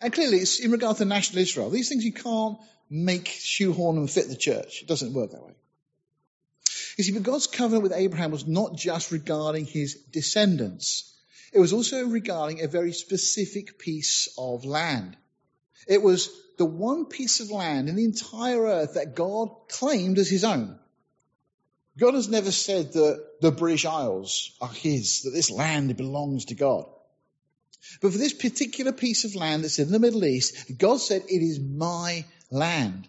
And 0.00 0.12
clearly, 0.12 0.38
it's 0.38 0.58
in 0.58 0.72
regard 0.72 0.96
to 0.96 1.04
national 1.04 1.42
Israel. 1.42 1.70
These 1.70 1.88
things 1.88 2.04
you 2.04 2.12
can't 2.12 2.58
make 2.90 3.28
shoehorn 3.28 3.96
and 3.96 4.10
fit 4.10 4.28
the 4.28 4.36
church. 4.36 4.82
It 4.82 4.88
doesn't 4.88 5.14
work 5.14 5.30
that 5.30 5.44
way. 5.44 5.54
You 6.98 7.04
see, 7.04 7.12
but 7.12 7.22
God's 7.22 7.46
covenant 7.46 7.84
with 7.84 7.92
Abraham 7.92 8.32
was 8.32 8.46
not 8.46 8.76
just 8.76 9.12
regarding 9.12 9.64
his 9.64 9.94
descendants. 9.94 11.14
It 11.52 11.60
was 11.60 11.72
also 11.72 12.06
regarding 12.06 12.62
a 12.62 12.68
very 12.68 12.92
specific 12.92 13.78
piece 13.78 14.28
of 14.36 14.64
land. 14.64 15.16
It 15.86 16.02
was 16.02 16.28
the 16.58 16.64
one 16.64 17.06
piece 17.06 17.40
of 17.40 17.50
land 17.50 17.88
in 17.88 17.96
the 17.96 18.04
entire 18.04 18.62
earth 18.62 18.94
that 18.94 19.14
God 19.14 19.50
claimed 19.68 20.18
as 20.18 20.28
his 20.28 20.44
own. 20.44 20.78
God 21.98 22.14
has 22.14 22.28
never 22.28 22.50
said 22.50 22.92
that 22.92 23.40
the 23.40 23.52
British 23.52 23.84
Isles 23.84 24.56
are 24.60 24.68
his, 24.68 25.22
that 25.22 25.30
this 25.30 25.50
land 25.50 25.96
belongs 25.96 26.46
to 26.46 26.54
God. 26.54 26.86
But 28.00 28.12
for 28.12 28.18
this 28.18 28.32
particular 28.32 28.92
piece 28.92 29.24
of 29.24 29.34
land 29.34 29.64
that's 29.64 29.78
in 29.78 29.90
the 29.90 29.98
Middle 29.98 30.24
East, 30.24 30.78
God 30.78 31.00
said, 31.00 31.22
it 31.28 31.42
is 31.42 31.60
my 31.60 32.24
land. 32.50 33.08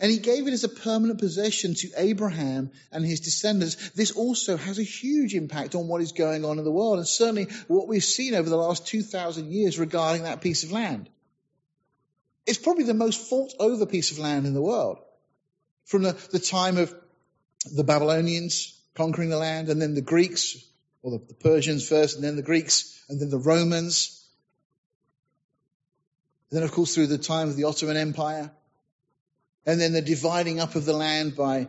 And 0.00 0.10
he 0.10 0.18
gave 0.18 0.48
it 0.48 0.52
as 0.52 0.64
a 0.64 0.68
permanent 0.68 1.20
possession 1.20 1.74
to 1.74 1.90
Abraham 1.96 2.72
and 2.90 3.04
his 3.04 3.20
descendants. 3.20 3.90
This 3.90 4.10
also 4.10 4.56
has 4.56 4.78
a 4.80 4.82
huge 4.82 5.34
impact 5.34 5.76
on 5.76 5.86
what 5.86 6.00
is 6.00 6.10
going 6.10 6.44
on 6.44 6.58
in 6.58 6.64
the 6.64 6.72
world, 6.72 6.98
and 6.98 7.06
certainly 7.06 7.46
what 7.68 7.86
we've 7.86 8.02
seen 8.02 8.34
over 8.34 8.48
the 8.48 8.56
last 8.56 8.88
2,000 8.88 9.52
years 9.52 9.78
regarding 9.78 10.24
that 10.24 10.40
piece 10.40 10.64
of 10.64 10.72
land. 10.72 11.08
It's 12.46 12.58
probably 12.58 12.84
the 12.84 12.94
most 12.94 13.28
fought 13.28 13.52
over 13.58 13.86
piece 13.86 14.10
of 14.10 14.18
land 14.18 14.46
in 14.46 14.54
the 14.54 14.62
world. 14.62 14.98
From 15.84 16.02
the, 16.02 16.12
the 16.30 16.38
time 16.38 16.78
of 16.78 16.94
the 17.72 17.84
Babylonians 17.84 18.78
conquering 18.94 19.30
the 19.30 19.38
land, 19.38 19.68
and 19.68 19.80
then 19.80 19.94
the 19.94 20.00
Greeks, 20.00 20.56
or 21.02 21.12
the, 21.12 21.24
the 21.26 21.34
Persians 21.34 21.88
first, 21.88 22.16
and 22.16 22.24
then 22.24 22.36
the 22.36 22.42
Greeks, 22.42 23.02
and 23.08 23.20
then 23.20 23.30
the 23.30 23.38
Romans. 23.38 24.26
And 26.50 26.58
then, 26.58 26.64
of 26.64 26.72
course, 26.72 26.94
through 26.94 27.08
the 27.08 27.18
time 27.18 27.48
of 27.48 27.56
the 27.56 27.64
Ottoman 27.64 27.96
Empire, 27.96 28.50
and 29.66 29.80
then 29.80 29.92
the 29.92 30.02
dividing 30.02 30.60
up 30.60 30.74
of 30.74 30.84
the 30.84 30.92
land 30.92 31.34
by 31.34 31.68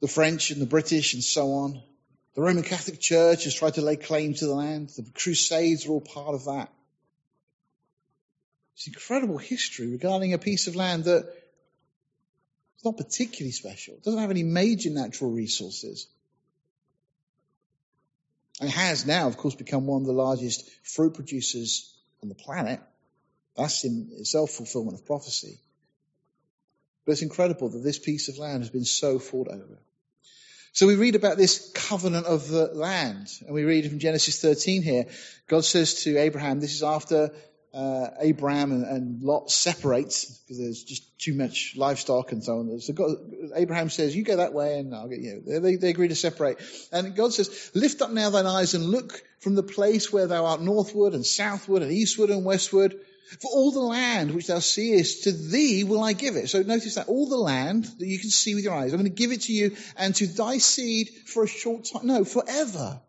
the 0.00 0.08
French 0.08 0.50
and 0.50 0.60
the 0.60 0.66
British 0.66 1.14
and 1.14 1.24
so 1.24 1.52
on. 1.52 1.82
The 2.34 2.42
Roman 2.42 2.62
Catholic 2.62 3.00
Church 3.00 3.44
has 3.44 3.54
tried 3.54 3.74
to 3.74 3.82
lay 3.82 3.96
claim 3.96 4.34
to 4.34 4.46
the 4.46 4.54
land. 4.54 4.90
The 4.90 5.06
Crusades 5.14 5.86
are 5.86 5.90
all 5.90 6.00
part 6.00 6.34
of 6.34 6.44
that. 6.46 6.70
It's 8.74 8.86
incredible 8.86 9.38
history 9.38 9.90
regarding 9.90 10.32
a 10.32 10.38
piece 10.38 10.66
of 10.66 10.76
land 10.76 11.04
that 11.04 11.24
is 12.78 12.84
not 12.84 12.96
particularly 12.96 13.52
special. 13.52 13.98
Doesn't 14.02 14.20
have 14.20 14.30
any 14.30 14.42
major 14.42 14.90
natural 14.90 15.30
resources. 15.30 16.06
And 18.60 18.70
has 18.70 19.06
now, 19.06 19.28
of 19.28 19.36
course, 19.36 19.54
become 19.54 19.86
one 19.86 20.02
of 20.02 20.06
the 20.06 20.12
largest 20.12 20.70
fruit 20.84 21.14
producers 21.14 21.94
on 22.22 22.28
the 22.28 22.34
planet. 22.34 22.80
That's 23.56 23.84
in 23.84 24.08
itself 24.12 24.50
fulfillment 24.50 24.98
of 24.98 25.06
prophecy. 25.06 25.58
But 27.04 27.12
it's 27.12 27.22
incredible 27.22 27.68
that 27.70 27.82
this 27.82 27.98
piece 27.98 28.28
of 28.28 28.38
land 28.38 28.62
has 28.62 28.70
been 28.70 28.84
so 28.84 29.18
fought 29.18 29.48
over. 29.48 29.78
So 30.72 30.86
we 30.86 30.94
read 30.94 31.16
about 31.16 31.36
this 31.36 31.70
covenant 31.74 32.24
of 32.26 32.48
the 32.48 32.66
land, 32.72 33.28
and 33.44 33.54
we 33.54 33.64
read 33.64 33.86
from 33.88 33.98
Genesis 33.98 34.40
13 34.40 34.82
here. 34.82 35.06
God 35.46 35.64
says 35.64 36.04
to 36.04 36.16
Abraham, 36.16 36.60
this 36.60 36.74
is 36.74 36.82
after 36.82 37.32
uh, 37.74 38.08
Abraham 38.20 38.72
and, 38.72 38.84
and, 38.84 39.22
Lot 39.22 39.50
separates 39.50 40.26
because 40.26 40.58
there's 40.58 40.82
just 40.82 41.18
too 41.18 41.32
much 41.32 41.74
livestock 41.76 42.32
and 42.32 42.44
so 42.44 42.58
on. 42.58 42.80
So 42.80 42.92
God, 42.92 43.16
Abraham 43.54 43.88
says, 43.88 44.14
"You 44.14 44.24
go 44.24 44.36
that 44.36 44.52
way, 44.52 44.78
and 44.78 44.94
I'll 44.94 45.08
get 45.08 45.20
you." 45.20 45.42
They, 45.46 45.76
they 45.76 45.88
agree 45.88 46.08
to 46.08 46.14
separate, 46.14 46.58
and 46.92 47.16
God 47.16 47.32
says, 47.32 47.70
"Lift 47.74 48.02
up 48.02 48.10
now 48.10 48.28
thine 48.30 48.46
eyes 48.46 48.74
and 48.74 48.84
look 48.84 49.22
from 49.40 49.54
the 49.54 49.62
place 49.62 50.12
where 50.12 50.26
thou 50.26 50.44
art 50.44 50.60
northward 50.60 51.14
and 51.14 51.24
southward 51.24 51.82
and 51.82 51.92
eastward 51.92 52.30
and 52.30 52.44
westward." 52.44 52.94
For 53.40 53.50
all 53.50 53.70
the 53.70 53.80
land 53.80 54.34
which 54.34 54.48
thou 54.48 54.58
seest, 54.58 55.24
to 55.24 55.32
thee 55.32 55.84
will 55.84 56.02
I 56.02 56.12
give 56.12 56.36
it. 56.36 56.50
So 56.50 56.60
notice 56.60 56.96
that 56.96 57.08
all 57.08 57.26
the 57.26 57.38
land 57.38 57.84
that 57.84 58.06
you 58.06 58.18
can 58.18 58.28
see 58.28 58.54
with 58.54 58.64
your 58.64 58.74
eyes, 58.74 58.92
I'm 58.92 58.98
going 58.98 59.10
to 59.10 59.16
give 59.16 59.32
it 59.32 59.42
to 59.42 59.54
you 59.54 59.74
and 59.96 60.14
to 60.16 60.26
thy 60.26 60.58
seed 60.58 61.08
for 61.26 61.44
a 61.44 61.48
short 61.48 61.88
time. 61.90 62.06
No, 62.06 62.24
forever. 62.24 63.00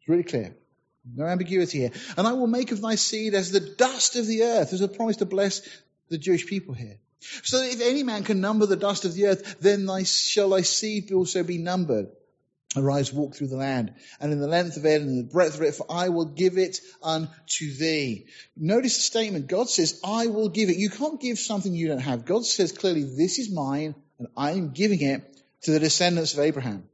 It's 0.00 0.08
really 0.08 0.24
clear. 0.24 0.54
No 1.04 1.26
ambiguity 1.26 1.78
here. 1.78 1.92
And 2.16 2.26
I 2.26 2.32
will 2.32 2.46
make 2.46 2.72
of 2.72 2.80
thy 2.80 2.94
seed 2.94 3.34
as 3.34 3.50
the 3.50 3.60
dust 3.60 4.16
of 4.16 4.26
the 4.26 4.42
earth. 4.44 4.70
There's 4.70 4.80
a 4.80 4.88
promise 4.88 5.16
to 5.16 5.26
bless 5.26 5.62
the 6.08 6.18
Jewish 6.18 6.46
people 6.46 6.74
here. 6.74 6.98
So 7.20 7.58
that 7.58 7.72
if 7.72 7.80
any 7.80 8.02
man 8.02 8.24
can 8.24 8.40
number 8.40 8.66
the 8.66 8.76
dust 8.76 9.04
of 9.04 9.14
the 9.14 9.26
earth, 9.26 9.60
then 9.60 9.86
thy, 9.86 10.04
shall 10.04 10.50
thy 10.50 10.62
seed 10.62 11.12
also 11.12 11.42
be 11.42 11.58
numbered. 11.58 12.08
Arise, 12.76 13.12
walk 13.12 13.34
through 13.34 13.48
the 13.48 13.56
land, 13.56 13.94
and 14.20 14.32
in 14.32 14.38
the 14.38 14.46
length 14.46 14.76
of 14.76 14.86
it 14.86 15.00
and 15.00 15.10
in 15.10 15.16
the 15.16 15.32
breadth 15.32 15.56
of 15.56 15.62
it, 15.62 15.74
for 15.74 15.86
I 15.90 16.08
will 16.10 16.26
give 16.26 16.56
it 16.56 16.78
unto 17.02 17.74
thee. 17.74 18.26
Notice 18.56 18.94
the 18.94 19.02
statement. 19.02 19.48
God 19.48 19.68
says, 19.68 20.00
I 20.04 20.28
will 20.28 20.48
give 20.48 20.68
it. 20.68 20.76
You 20.76 20.88
can't 20.88 21.20
give 21.20 21.38
something 21.40 21.74
you 21.74 21.88
don't 21.88 21.98
have. 21.98 22.24
God 22.24 22.46
says 22.46 22.70
clearly, 22.70 23.02
this 23.02 23.40
is 23.40 23.50
mine, 23.50 23.96
and 24.20 24.28
I 24.36 24.52
am 24.52 24.70
giving 24.70 25.02
it 25.02 25.22
to 25.62 25.72
the 25.72 25.80
descendants 25.80 26.34
of 26.34 26.40
Abraham. 26.40 26.84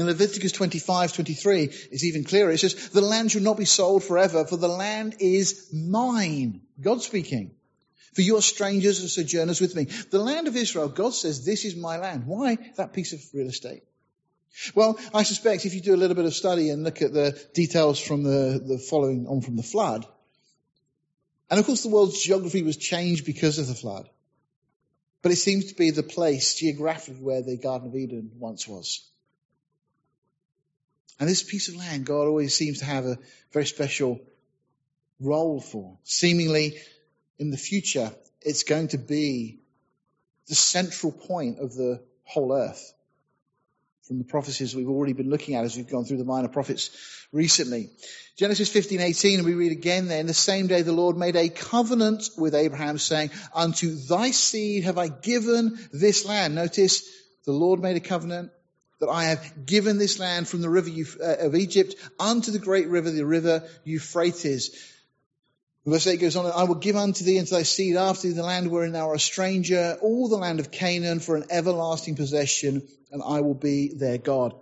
In 0.00 0.06
Leviticus 0.06 0.52
25, 0.52 1.12
23, 1.12 1.64
it's 1.64 2.04
even 2.04 2.24
clearer. 2.24 2.50
It 2.50 2.58
says, 2.58 2.88
the 2.88 3.02
land 3.02 3.32
shall 3.32 3.42
not 3.42 3.58
be 3.58 3.66
sold 3.66 4.02
forever, 4.02 4.46
for 4.46 4.56
the 4.56 4.66
land 4.66 5.16
is 5.20 5.68
mine. 5.74 6.62
God 6.80 7.02
speaking. 7.02 7.50
For 8.14 8.22
you 8.22 8.38
are 8.38 8.42
strangers 8.42 9.00
and 9.00 9.10
sojourners 9.10 9.60
with 9.60 9.76
me. 9.76 9.84
The 9.84 10.18
land 10.18 10.48
of 10.48 10.56
Israel, 10.56 10.88
God 10.88 11.12
says, 11.12 11.44
this 11.44 11.66
is 11.66 11.76
my 11.76 11.98
land. 11.98 12.26
Why 12.26 12.56
that 12.76 12.94
piece 12.94 13.12
of 13.12 13.20
real 13.34 13.48
estate? 13.48 13.82
Well, 14.74 14.98
I 15.12 15.22
suspect 15.22 15.66
if 15.66 15.74
you 15.74 15.82
do 15.82 15.94
a 15.94 16.00
little 16.00 16.16
bit 16.16 16.24
of 16.24 16.34
study 16.34 16.70
and 16.70 16.82
look 16.82 17.02
at 17.02 17.12
the 17.12 17.38
details 17.52 18.00
from 18.00 18.22
the, 18.22 18.58
the 18.58 18.78
following 18.78 19.26
on 19.26 19.42
from 19.42 19.56
the 19.56 19.62
flood, 19.62 20.06
and 21.50 21.60
of 21.60 21.66
course 21.66 21.82
the 21.82 21.90
world's 21.90 22.22
geography 22.22 22.62
was 22.62 22.78
changed 22.78 23.26
because 23.26 23.58
of 23.58 23.66
the 23.66 23.74
flood. 23.74 24.08
But 25.20 25.32
it 25.32 25.36
seems 25.36 25.66
to 25.66 25.74
be 25.74 25.90
the 25.90 26.02
place 26.02 26.54
geographically 26.54 27.22
where 27.22 27.42
the 27.42 27.58
Garden 27.58 27.88
of 27.88 27.94
Eden 27.94 28.30
once 28.38 28.66
was. 28.66 29.06
And 31.20 31.28
this 31.28 31.42
piece 31.42 31.68
of 31.68 31.76
land, 31.76 32.06
God 32.06 32.26
always 32.26 32.56
seems 32.56 32.78
to 32.78 32.86
have 32.86 33.04
a 33.04 33.18
very 33.52 33.66
special 33.66 34.20
role 35.20 35.60
for. 35.60 35.98
Seemingly, 36.02 36.78
in 37.38 37.50
the 37.50 37.58
future, 37.58 38.10
it's 38.40 38.62
going 38.62 38.88
to 38.88 38.98
be 38.98 39.60
the 40.48 40.54
central 40.54 41.12
point 41.12 41.58
of 41.58 41.74
the 41.74 42.00
whole 42.24 42.54
earth 42.54 42.94
from 44.10 44.18
the 44.18 44.24
prophecies 44.24 44.74
we've 44.74 44.88
already 44.88 45.12
been 45.12 45.30
looking 45.30 45.54
at 45.54 45.64
as 45.64 45.76
we've 45.76 45.90
gone 45.90 46.04
through 46.04 46.16
the 46.16 46.24
minor 46.24 46.48
prophets 46.48 46.90
recently. 47.32 47.90
Genesis 48.36 48.70
15, 48.70 49.00
18, 49.00 49.38
and 49.40 49.46
we 49.46 49.54
read 49.54 49.72
again 49.72 50.08
there, 50.08 50.20
in 50.20 50.26
the 50.26 50.34
same 50.34 50.66
day 50.68 50.82
the 50.82 50.92
Lord 50.92 51.18
made 51.18 51.36
a 51.36 51.50
covenant 51.50 52.30
with 52.38 52.54
Abraham 52.54 52.96
saying, 52.96 53.30
unto 53.54 53.94
thy 53.94 54.30
seed 54.30 54.84
have 54.84 54.96
I 54.96 55.08
given 55.08 55.78
this 55.92 56.24
land. 56.24 56.54
Notice, 56.54 57.08
the 57.44 57.52
Lord 57.52 57.80
made 57.80 57.96
a 57.96 58.00
covenant 58.00 58.50
that 59.00 59.08
I 59.08 59.24
have 59.24 59.66
given 59.66 59.98
this 59.98 60.18
land 60.18 60.46
from 60.46 60.60
the 60.60 60.70
river 60.70 60.90
uh, 61.22 61.46
of 61.46 61.54
Egypt 61.54 61.94
unto 62.18 62.50
the 62.50 62.58
great 62.58 62.88
river, 62.88 63.10
the 63.10 63.24
river 63.24 63.64
Euphrates. 63.84 64.70
Verse 65.86 66.06
8 66.06 66.20
goes 66.20 66.36
on, 66.36 66.46
I 66.46 66.64
will 66.64 66.74
give 66.74 66.96
unto 66.96 67.24
thee 67.24 67.38
and 67.38 67.48
to 67.48 67.54
thy 67.54 67.62
seed 67.62 67.96
after 67.96 68.28
thee 68.28 68.34
the 68.34 68.42
land 68.42 68.70
wherein 68.70 68.92
thou 68.92 69.08
art 69.08 69.16
a 69.16 69.20
stranger, 69.20 69.96
all 70.02 70.28
the 70.28 70.36
land 70.36 70.60
of 70.60 70.70
Canaan 70.70 71.20
for 71.20 71.36
an 71.36 71.46
everlasting 71.50 72.16
possession, 72.16 72.86
and 73.10 73.22
I 73.24 73.40
will 73.40 73.54
be 73.54 73.94
their 73.94 74.18
God. 74.18 74.54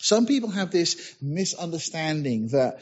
Some 0.00 0.26
people 0.26 0.50
have 0.50 0.70
this 0.70 1.16
misunderstanding 1.22 2.48
that 2.48 2.80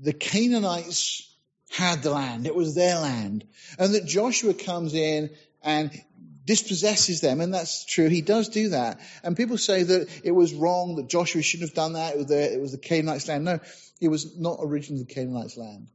the 0.00 0.12
Canaanites 0.12 1.34
had 1.70 2.02
the 2.02 2.10
land, 2.10 2.46
it 2.46 2.54
was 2.54 2.74
their 2.74 2.98
land, 2.98 3.44
and 3.78 3.94
that 3.94 4.06
Joshua 4.06 4.52
comes 4.52 4.94
in 4.94 5.30
and 5.62 5.90
dispossesses 6.44 7.20
them, 7.20 7.40
and 7.40 7.54
that's 7.54 7.84
true. 7.84 8.08
He 8.08 8.20
does 8.20 8.48
do 8.48 8.70
that. 8.70 9.00
And 9.22 9.36
people 9.36 9.58
say 9.58 9.82
that 9.82 10.08
it 10.22 10.32
was 10.32 10.52
wrong, 10.52 10.96
that 10.96 11.08
Joshua 11.08 11.42
shouldn't 11.42 11.70
have 11.70 11.76
done 11.76 11.94
that, 11.94 12.14
it 12.14 12.18
was 12.18 12.26
the, 12.26 12.54
it 12.54 12.60
was 12.60 12.72
the 12.72 12.78
Canaanites' 12.78 13.28
land. 13.28 13.44
No, 13.44 13.60
it 14.00 14.08
was 14.08 14.36
not 14.36 14.58
originally 14.62 15.04
the 15.04 15.14
Canaanites' 15.14 15.56
land. 15.56 15.88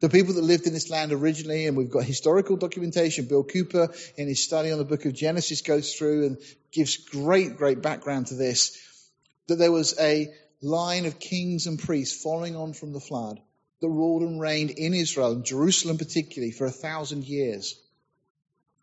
The 0.00 0.08
people 0.08 0.34
that 0.34 0.44
lived 0.44 0.66
in 0.66 0.72
this 0.72 0.90
land 0.90 1.12
originally, 1.12 1.66
and 1.66 1.76
we've 1.76 1.90
got 1.90 2.04
historical 2.04 2.56
documentation. 2.56 3.26
Bill 3.26 3.42
Cooper, 3.42 3.92
in 4.16 4.28
his 4.28 4.44
study 4.44 4.70
on 4.70 4.78
the 4.78 4.84
book 4.84 5.04
of 5.04 5.12
Genesis, 5.12 5.62
goes 5.62 5.94
through 5.94 6.26
and 6.26 6.38
gives 6.70 6.96
great, 6.96 7.56
great 7.56 7.82
background 7.82 8.28
to 8.28 8.34
this. 8.34 8.78
That 9.48 9.56
there 9.56 9.72
was 9.72 9.98
a 9.98 10.28
line 10.62 11.06
of 11.06 11.18
kings 11.18 11.66
and 11.66 11.78
priests 11.78 12.22
following 12.22 12.54
on 12.54 12.74
from 12.74 12.92
the 12.92 13.00
flood 13.00 13.40
that 13.80 13.88
ruled 13.88 14.22
and 14.22 14.40
reigned 14.40 14.70
in 14.70 14.94
Israel, 14.94 15.32
and 15.32 15.44
Jerusalem 15.44 15.98
particularly, 15.98 16.52
for 16.52 16.66
a 16.66 16.70
thousand 16.70 17.24
years. 17.24 17.74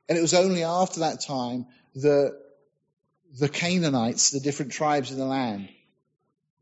And 0.08 0.18
it 0.18 0.22
was 0.22 0.34
only 0.34 0.64
after 0.64 1.02
that 1.02 1.22
time 1.22 1.66
that 1.96 2.38
the 3.40 3.50
Canaanites, 3.50 4.32
the 4.32 4.40
different 4.40 4.72
tribes 4.72 5.12
in 5.12 5.18
the 5.18 5.26
land, 5.26 5.70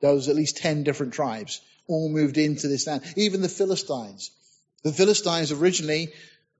there 0.02 0.14
was 0.14 0.30
at 0.30 0.36
least 0.36 0.58
10 0.58 0.84
different 0.84 1.14
tribes, 1.14 1.62
all 1.88 2.10
moved 2.10 2.38
into 2.38 2.68
this 2.68 2.88
land. 2.88 3.04
Even 3.16 3.42
the 3.42 3.50
Philistines. 3.50 4.32
The 4.84 4.92
Philistines 4.92 5.52
originally 5.52 6.10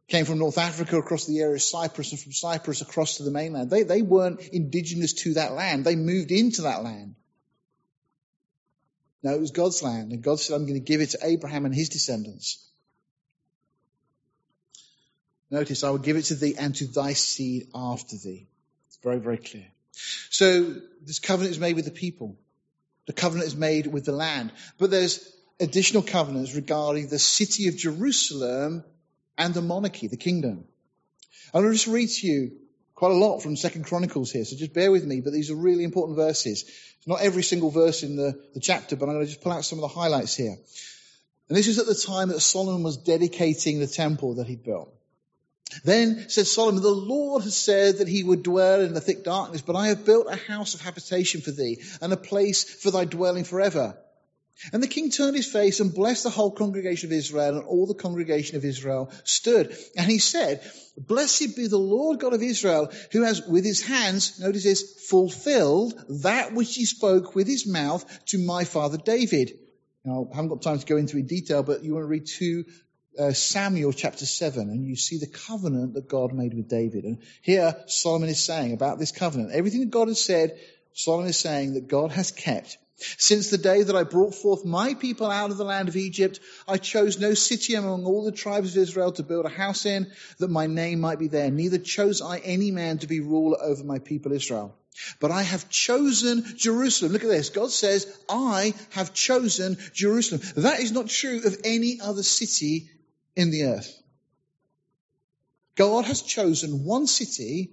came 0.08 0.26
from 0.26 0.40
North 0.40 0.58
Africa 0.58 0.98
across 0.98 1.26
the 1.26 1.40
area 1.40 1.56
of 1.56 1.62
Cyprus 1.62 2.12
and 2.12 2.20
from 2.20 2.34
Cyprus 2.34 2.82
across 2.82 3.18
to 3.18 3.24
the 3.24 3.32
mainland. 3.32 3.70
They, 3.70 3.84
they 3.84 4.02
weren't 4.02 4.42
indigenous 4.42 5.14
to 5.24 5.36
that 5.36 5.54
land. 5.54 5.86
They 5.86 5.96
moved 5.96 6.32
into 6.32 6.64
that 6.64 6.84
land. 6.84 7.16
No, 9.24 9.34
it 9.34 9.40
was 9.40 9.52
God's 9.52 9.82
land. 9.82 10.12
And 10.12 10.22
God 10.22 10.40
said, 10.40 10.56
I'm 10.56 10.66
going 10.66 10.74
to 10.74 10.80
give 10.82 11.00
it 11.00 11.12
to 11.12 11.20
Abraham 11.24 11.66
and 11.66 11.74
his 11.74 11.90
descendants. 11.90 12.66
Notice, 15.54 15.84
I 15.84 15.92
will 15.92 16.00
give 16.00 16.18
it 16.18 16.24
to 16.24 16.36
thee 16.36 16.56
and 16.58 16.74
to 16.78 16.88
thy 16.88 17.14
seed 17.14 17.68
after 17.76 18.18
thee. 18.18 18.48
It's 18.88 18.98
very, 19.04 19.20
very 19.20 19.38
clear. 19.38 19.68
So 20.32 20.74
this 21.06 21.20
covenant 21.20 21.52
is 21.52 21.60
made 21.60 21.76
with 21.76 21.86
the 21.86 21.92
people. 21.92 22.36
The 23.06 23.14
covenant 23.14 23.46
is 23.46 23.56
made 23.56 23.86
with 23.86 24.04
the 24.04 24.14
land. 24.14 24.52
But 24.80 24.90
there's 24.90 25.32
additional 25.60 26.02
covenants 26.02 26.56
regarding 26.56 27.08
the 27.08 27.20
city 27.20 27.68
of 27.68 27.78
Jerusalem 27.78 28.84
and 29.38 29.54
the 29.54 29.62
monarchy, 29.62 30.08
the 30.08 30.18
kingdom. 30.18 30.66
I'm 31.54 31.62
going 31.62 31.74
to 31.74 31.78
just 31.78 31.86
read 31.86 32.10
to 32.10 32.28
you 32.28 32.54
quite 32.96 33.12
a 33.12 33.26
lot 33.26 33.42
from 33.42 33.56
Second 33.56 33.86
Chronicles 33.86 34.32
here, 34.32 34.46
so 34.46 34.56
just 34.56 34.74
bear 34.74 34.92
with 34.92 35.06
me, 35.06 35.22
but 35.22 35.34
these 35.34 35.52
are 35.52 35.56
really 35.56 35.84
important 35.84 36.18
verses. 36.18 36.64
It's 36.64 37.08
not 37.08 37.22
every 37.22 37.44
single 37.44 37.70
verse 37.70 38.02
in 38.02 38.16
the, 38.16 38.42
the 38.56 38.60
chapter, 38.60 38.96
but 38.96 39.06
I'm 39.06 39.18
going 39.18 39.26
to 39.28 39.32
just 39.32 39.44
pull 39.44 39.52
out 39.52 39.66
some 39.66 39.78
of 39.78 39.84
the 39.84 40.00
highlights 40.00 40.36
here. 40.36 40.58
And 41.48 41.56
this 41.56 41.68
is 41.68 41.78
at 41.78 41.86
the 41.86 41.94
time 41.94 42.30
that 42.30 42.40
Solomon 42.40 42.82
was 42.82 42.98
dedicating 42.98 43.80
the 43.80 43.86
temple 43.86 44.36
that 44.36 44.48
he 44.48 44.56
built. 44.56 44.92
Then 45.84 46.26
said 46.30 46.48
Solomon, 46.48 46.82
The 46.82 46.90
Lord 46.90 47.44
has 47.44 47.56
said 47.56 47.98
that 47.98 48.08
he 48.08 48.24
would 48.24 48.44
dwell 48.44 48.82
in 48.82 48.94
the 48.94 49.02
thick 49.02 49.24
darkness, 49.24 49.62
but 49.62 49.76
I 49.76 49.88
have 49.88 50.06
built 50.06 50.28
a 50.30 50.36
house 50.36 50.74
of 50.74 50.82
habitation 50.82 51.42
for 51.42 51.52
thee, 51.52 51.82
and 52.02 52.12
a 52.14 52.18
place 52.18 52.64
for 52.64 52.92
thy 52.92 53.06
dwelling 53.06 53.44
forever. 53.44 53.98
And 54.72 54.82
the 54.82 54.88
king 54.88 55.10
turned 55.10 55.36
his 55.36 55.52
face 55.52 55.80
and 55.80 55.94
blessed 55.94 56.24
the 56.24 56.30
whole 56.30 56.52
congregation 56.52 57.10
of 57.10 57.14
Israel, 57.14 57.58
and 57.58 57.66
all 57.66 57.86
the 57.86 57.94
congregation 57.94 58.56
of 58.56 58.64
Israel 58.64 59.12
stood. 59.24 59.76
And 59.98 60.10
he 60.10 60.20
said, 60.20 60.62
Blessed 60.98 61.56
be 61.56 61.68
the 61.68 61.78
Lord 61.78 62.20
God 62.20 62.34
of 62.34 62.44
Israel, 62.44 62.92
who 63.12 63.24
has 63.24 63.42
with 63.42 63.66
his 63.66 63.82
hands, 63.82 64.40
notice 64.40 64.64
this, 64.64 65.08
fulfilled 65.10 66.02
that 66.22 66.54
which 66.54 66.76
he 66.76 66.86
spoke 66.86 67.36
with 67.36 67.48
his 67.48 67.68
mouth 67.68 68.06
to 68.28 68.38
my 68.38 68.64
father 68.64 68.98
David. 68.98 69.58
Now, 70.06 70.30
I 70.32 70.36
haven't 70.36 70.50
got 70.50 70.62
time 70.62 70.80
to 70.80 70.86
go 70.86 70.98
into 70.98 71.18
in 71.18 71.28
detail, 71.28 71.64
but 71.64 71.84
you 71.84 71.94
want 71.94 72.04
to 72.04 72.08
read 72.08 72.28
2 72.28 72.66
uh, 73.20 73.34
Samuel 73.34 73.94
chapter 73.94 74.26
7, 74.26 74.70
and 74.70 74.86
you 74.86 74.96
see 74.96 75.18
the 75.18 75.28
covenant 75.28 75.94
that 75.94 76.08
God 76.08 76.34
made 76.34 76.54
with 76.54 76.68
David. 76.68 77.04
And 77.04 77.20
here 77.42 77.76
Solomon 77.88 78.30
is 78.30 78.44
saying 78.44 78.74
about 78.74 79.00
this 79.00 79.12
covenant, 79.12 79.52
everything 79.52 79.82
that 79.82 79.92
God 79.92 80.08
has 80.08 80.24
said, 80.24 80.60
Solomon 80.94 81.30
is 81.30 81.38
saying 81.38 81.74
that 81.74 81.88
God 81.88 82.12
has 82.12 82.32
kept. 82.32 82.78
Since 83.18 83.50
the 83.50 83.58
day 83.58 83.84
that 83.84 83.96
I 83.96 84.04
brought 84.04 84.36
forth 84.36 84.64
my 84.64 84.94
people 84.94 85.30
out 85.30 85.52
of 85.52 85.58
the 85.58 85.66
land 85.66 85.90
of 85.90 85.96
Egypt, 85.96 86.40
I 86.68 86.78
chose 86.78 87.20
no 87.20 87.34
city 87.34 87.74
among 87.74 88.06
all 88.06 88.24
the 88.24 88.32
tribes 88.32 88.76
of 88.76 88.84
Israel 88.84 89.12
to 89.14 89.24
build 89.24 89.46
a 89.46 89.50
house 89.50 89.86
in, 89.86 90.12
that 90.40 90.50
my 90.50 90.68
name 90.68 91.02
might 91.02 91.20
be 91.20 91.28
there. 91.28 91.52
Neither 91.52 91.80
chose 91.80 92.22
I 92.22 92.38
any 92.38 92.72
man 92.72 93.00
to 93.00 93.08
be 93.08 93.20
ruler 93.20 93.62
over 93.62 93.84
my 93.84 94.00
people 94.00 94.32
Israel. 94.32 94.76
But 95.20 95.32
I 95.32 95.42
have 95.42 95.70
chosen 95.70 96.46
Jerusalem. 96.56 97.14
Look 97.14 97.24
at 97.24 97.30
this. 97.30 97.50
God 97.50 97.72
says, 97.72 98.06
I 98.30 98.74
have 98.92 99.14
chosen 99.14 99.78
Jerusalem. 99.94 100.42
That 100.58 100.80
is 100.80 100.92
not 100.92 101.10
true 101.10 101.42
of 101.44 101.58
any 101.64 102.00
other 102.00 102.24
city 102.24 102.92
in 103.36 103.52
the 103.52 103.66
earth. 103.66 104.02
God 105.76 106.06
has 106.06 106.22
chosen 106.22 106.84
one 106.84 107.08
city 107.08 107.72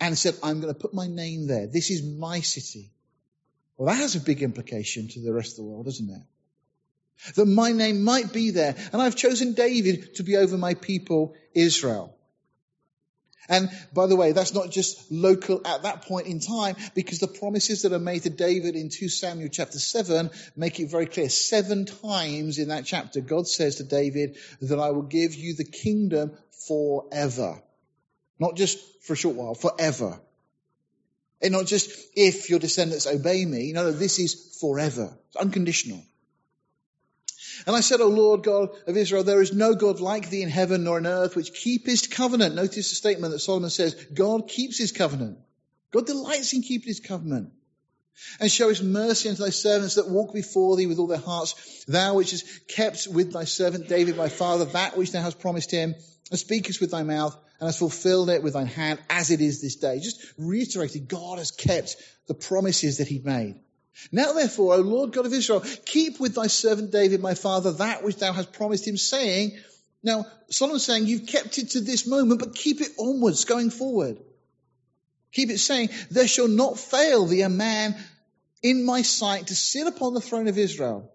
and 0.00 0.16
said, 0.16 0.34
I'm 0.42 0.60
going 0.60 0.72
to 0.72 0.78
put 0.78 0.94
my 0.94 1.06
name 1.06 1.46
there. 1.46 1.66
This 1.66 1.90
is 1.90 2.02
my 2.02 2.40
city. 2.40 2.90
Well, 3.76 3.92
that 3.92 4.00
has 4.00 4.16
a 4.16 4.20
big 4.20 4.42
implication 4.42 5.08
to 5.08 5.20
the 5.20 5.32
rest 5.32 5.52
of 5.52 5.56
the 5.56 5.70
world, 5.70 5.84
doesn't 5.84 6.08
it? 6.08 7.34
That 7.34 7.46
my 7.46 7.72
name 7.72 8.04
might 8.04 8.32
be 8.32 8.50
there. 8.50 8.74
And 8.92 9.00
I've 9.00 9.16
chosen 9.16 9.54
David 9.54 10.16
to 10.16 10.22
be 10.22 10.36
over 10.36 10.56
my 10.56 10.74
people, 10.74 11.34
Israel. 11.54 12.15
And 13.48 13.70
by 13.92 14.06
the 14.06 14.16
way, 14.16 14.32
that's 14.32 14.54
not 14.54 14.70
just 14.70 15.10
local 15.10 15.66
at 15.66 15.82
that 15.82 16.02
point 16.02 16.26
in 16.26 16.40
time, 16.40 16.76
because 16.94 17.18
the 17.18 17.28
promises 17.28 17.82
that 17.82 17.92
are 17.92 17.98
made 17.98 18.22
to 18.24 18.30
David 18.30 18.76
in 18.76 18.88
2 18.88 19.08
Samuel 19.08 19.48
chapter 19.50 19.78
7 19.78 20.30
make 20.56 20.80
it 20.80 20.90
very 20.90 21.06
clear. 21.06 21.28
Seven 21.28 21.86
times 21.86 22.58
in 22.58 22.68
that 22.68 22.84
chapter, 22.84 23.20
God 23.20 23.46
says 23.46 23.76
to 23.76 23.84
David 23.84 24.36
that 24.60 24.78
I 24.78 24.90
will 24.90 25.02
give 25.02 25.34
you 25.34 25.54
the 25.54 25.64
kingdom 25.64 26.32
forever. 26.66 27.62
Not 28.38 28.56
just 28.56 28.78
for 29.04 29.14
a 29.14 29.16
short 29.16 29.36
while, 29.36 29.54
forever. 29.54 30.20
And 31.40 31.52
not 31.52 31.66
just 31.66 31.90
if 32.14 32.50
your 32.50 32.58
descendants 32.58 33.06
obey 33.06 33.44
me. 33.44 33.72
No, 33.72 33.84
no, 33.84 33.92
this 33.92 34.18
is 34.18 34.56
forever. 34.60 35.16
It's 35.28 35.36
unconditional. 35.36 36.02
And 37.66 37.76
I 37.76 37.80
said, 37.80 38.00
O 38.00 38.08
Lord 38.08 38.42
God 38.42 38.70
of 38.86 38.96
Israel, 38.96 39.24
there 39.24 39.40
is 39.40 39.52
no 39.52 39.74
God 39.74 40.00
like 40.00 40.30
thee 40.30 40.42
in 40.42 40.48
heaven 40.48 40.84
nor 40.84 40.98
in 40.98 41.06
earth, 41.06 41.36
which 41.36 41.52
keepest 41.52 42.10
covenant. 42.10 42.54
Notice 42.54 42.88
the 42.88 42.96
statement 42.96 43.32
that 43.32 43.38
Solomon 43.38 43.70
says, 43.70 43.94
God 44.12 44.48
keeps 44.48 44.78
his 44.78 44.92
covenant. 44.92 45.38
God 45.92 46.06
delights 46.06 46.52
in 46.52 46.62
keeping 46.62 46.88
his 46.88 47.00
covenant. 47.00 47.52
And 48.40 48.50
showest 48.50 48.82
mercy 48.82 49.28
unto 49.28 49.42
thy 49.42 49.50
servants 49.50 49.96
that 49.96 50.08
walk 50.08 50.32
before 50.32 50.76
thee 50.76 50.86
with 50.86 50.98
all 50.98 51.06
their 51.06 51.18
hearts. 51.18 51.84
Thou 51.86 52.14
which 52.14 52.30
hast 52.30 52.66
kept 52.68 53.06
with 53.06 53.32
thy 53.32 53.44
servant 53.44 53.88
David 53.88 54.16
my 54.16 54.28
father 54.28 54.64
that 54.64 54.96
which 54.96 55.12
thou 55.12 55.22
hast 55.22 55.38
promised 55.38 55.70
him, 55.70 55.94
and 56.30 56.38
speakest 56.38 56.80
with 56.80 56.90
thy 56.90 57.02
mouth, 57.02 57.36
and 57.60 57.68
hast 57.68 57.78
fulfilled 57.78 58.30
it 58.30 58.42
with 58.42 58.54
thine 58.54 58.66
hand, 58.66 58.98
as 59.10 59.30
it 59.30 59.40
is 59.40 59.60
this 59.60 59.76
day. 59.76 60.00
Just 60.00 60.24
reiterated, 60.38 61.08
God 61.08 61.38
has 61.38 61.50
kept 61.50 61.96
the 62.26 62.34
promises 62.34 62.98
that 62.98 63.08
he'd 63.08 63.24
made. 63.24 63.60
Now 64.12 64.32
therefore, 64.32 64.74
O 64.74 64.78
Lord 64.78 65.12
God 65.12 65.26
of 65.26 65.32
Israel, 65.32 65.64
keep 65.84 66.20
with 66.20 66.34
thy 66.34 66.46
servant 66.46 66.90
David, 66.90 67.20
my 67.20 67.34
father, 67.34 67.72
that 67.72 68.04
which 68.04 68.16
thou 68.16 68.32
hast 68.32 68.52
promised 68.52 68.86
him, 68.86 68.96
saying, 68.96 69.58
now 70.02 70.26
Solomon's 70.50 70.84
saying, 70.84 71.06
you've 71.06 71.26
kept 71.26 71.58
it 71.58 71.70
to 71.70 71.80
this 71.80 72.06
moment, 72.06 72.40
but 72.40 72.54
keep 72.54 72.80
it 72.80 72.92
onwards, 72.98 73.44
going 73.44 73.70
forward. 73.70 74.18
Keep 75.32 75.50
it 75.50 75.58
saying, 75.58 75.90
there 76.10 76.28
shall 76.28 76.48
not 76.48 76.78
fail 76.78 77.26
thee 77.26 77.42
a 77.42 77.48
man 77.48 77.96
in 78.62 78.84
my 78.84 79.02
sight 79.02 79.48
to 79.48 79.56
sit 79.56 79.86
upon 79.86 80.14
the 80.14 80.20
throne 80.20 80.48
of 80.48 80.58
Israel. 80.58 81.10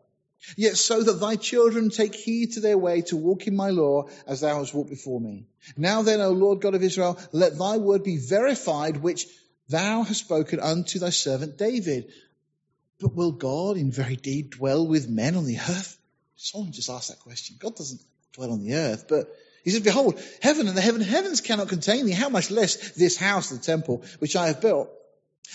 Yet 0.57 0.75
so 0.75 1.03
that 1.03 1.19
thy 1.19 1.35
children 1.35 1.89
take 1.89 2.15
heed 2.15 2.53
to 2.53 2.61
their 2.61 2.77
way 2.77 3.01
to 3.03 3.15
walk 3.15 3.47
in 3.47 3.55
my 3.55 3.69
law 3.69 4.09
as 4.25 4.41
thou 4.41 4.57
hast 4.57 4.73
walked 4.73 4.89
before 4.89 5.21
me. 5.21 5.45
Now 5.77 6.01
then, 6.01 6.19
O 6.19 6.31
Lord 6.31 6.61
God 6.61 6.73
of 6.73 6.83
Israel, 6.83 7.19
let 7.31 7.57
thy 7.57 7.77
word 7.77 8.03
be 8.03 8.17
verified, 8.17 8.97
which 8.97 9.27
thou 9.69 10.01
hast 10.01 10.21
spoken 10.21 10.59
unto 10.59 10.97
thy 10.99 11.11
servant 11.11 11.57
David. 11.57 12.11
But 13.01 13.15
will 13.15 13.31
God 13.31 13.77
in 13.77 13.91
very 13.91 14.15
deed 14.15 14.51
dwell 14.51 14.87
with 14.87 15.09
men 15.09 15.35
on 15.35 15.45
the 15.45 15.57
earth? 15.57 15.97
Solomon 16.35 16.71
just 16.71 16.89
asked 16.89 17.09
that 17.09 17.19
question. 17.19 17.57
God 17.59 17.75
doesn't 17.75 18.01
dwell 18.33 18.51
on 18.51 18.63
the 18.63 18.75
earth, 18.75 19.05
but 19.07 19.35
he 19.63 19.71
says, 19.71 19.81
Behold, 19.81 20.21
heaven 20.41 20.67
and 20.67 20.77
the 20.77 20.81
heaven 20.81 21.01
heavens 21.01 21.41
cannot 21.41 21.69
contain 21.69 22.05
thee. 22.05 22.11
How 22.11 22.29
much 22.29 22.51
less 22.51 22.91
this 22.91 23.17
house, 23.17 23.49
the 23.49 23.57
temple, 23.57 24.03
which 24.19 24.35
I 24.35 24.47
have 24.47 24.61
built. 24.61 24.89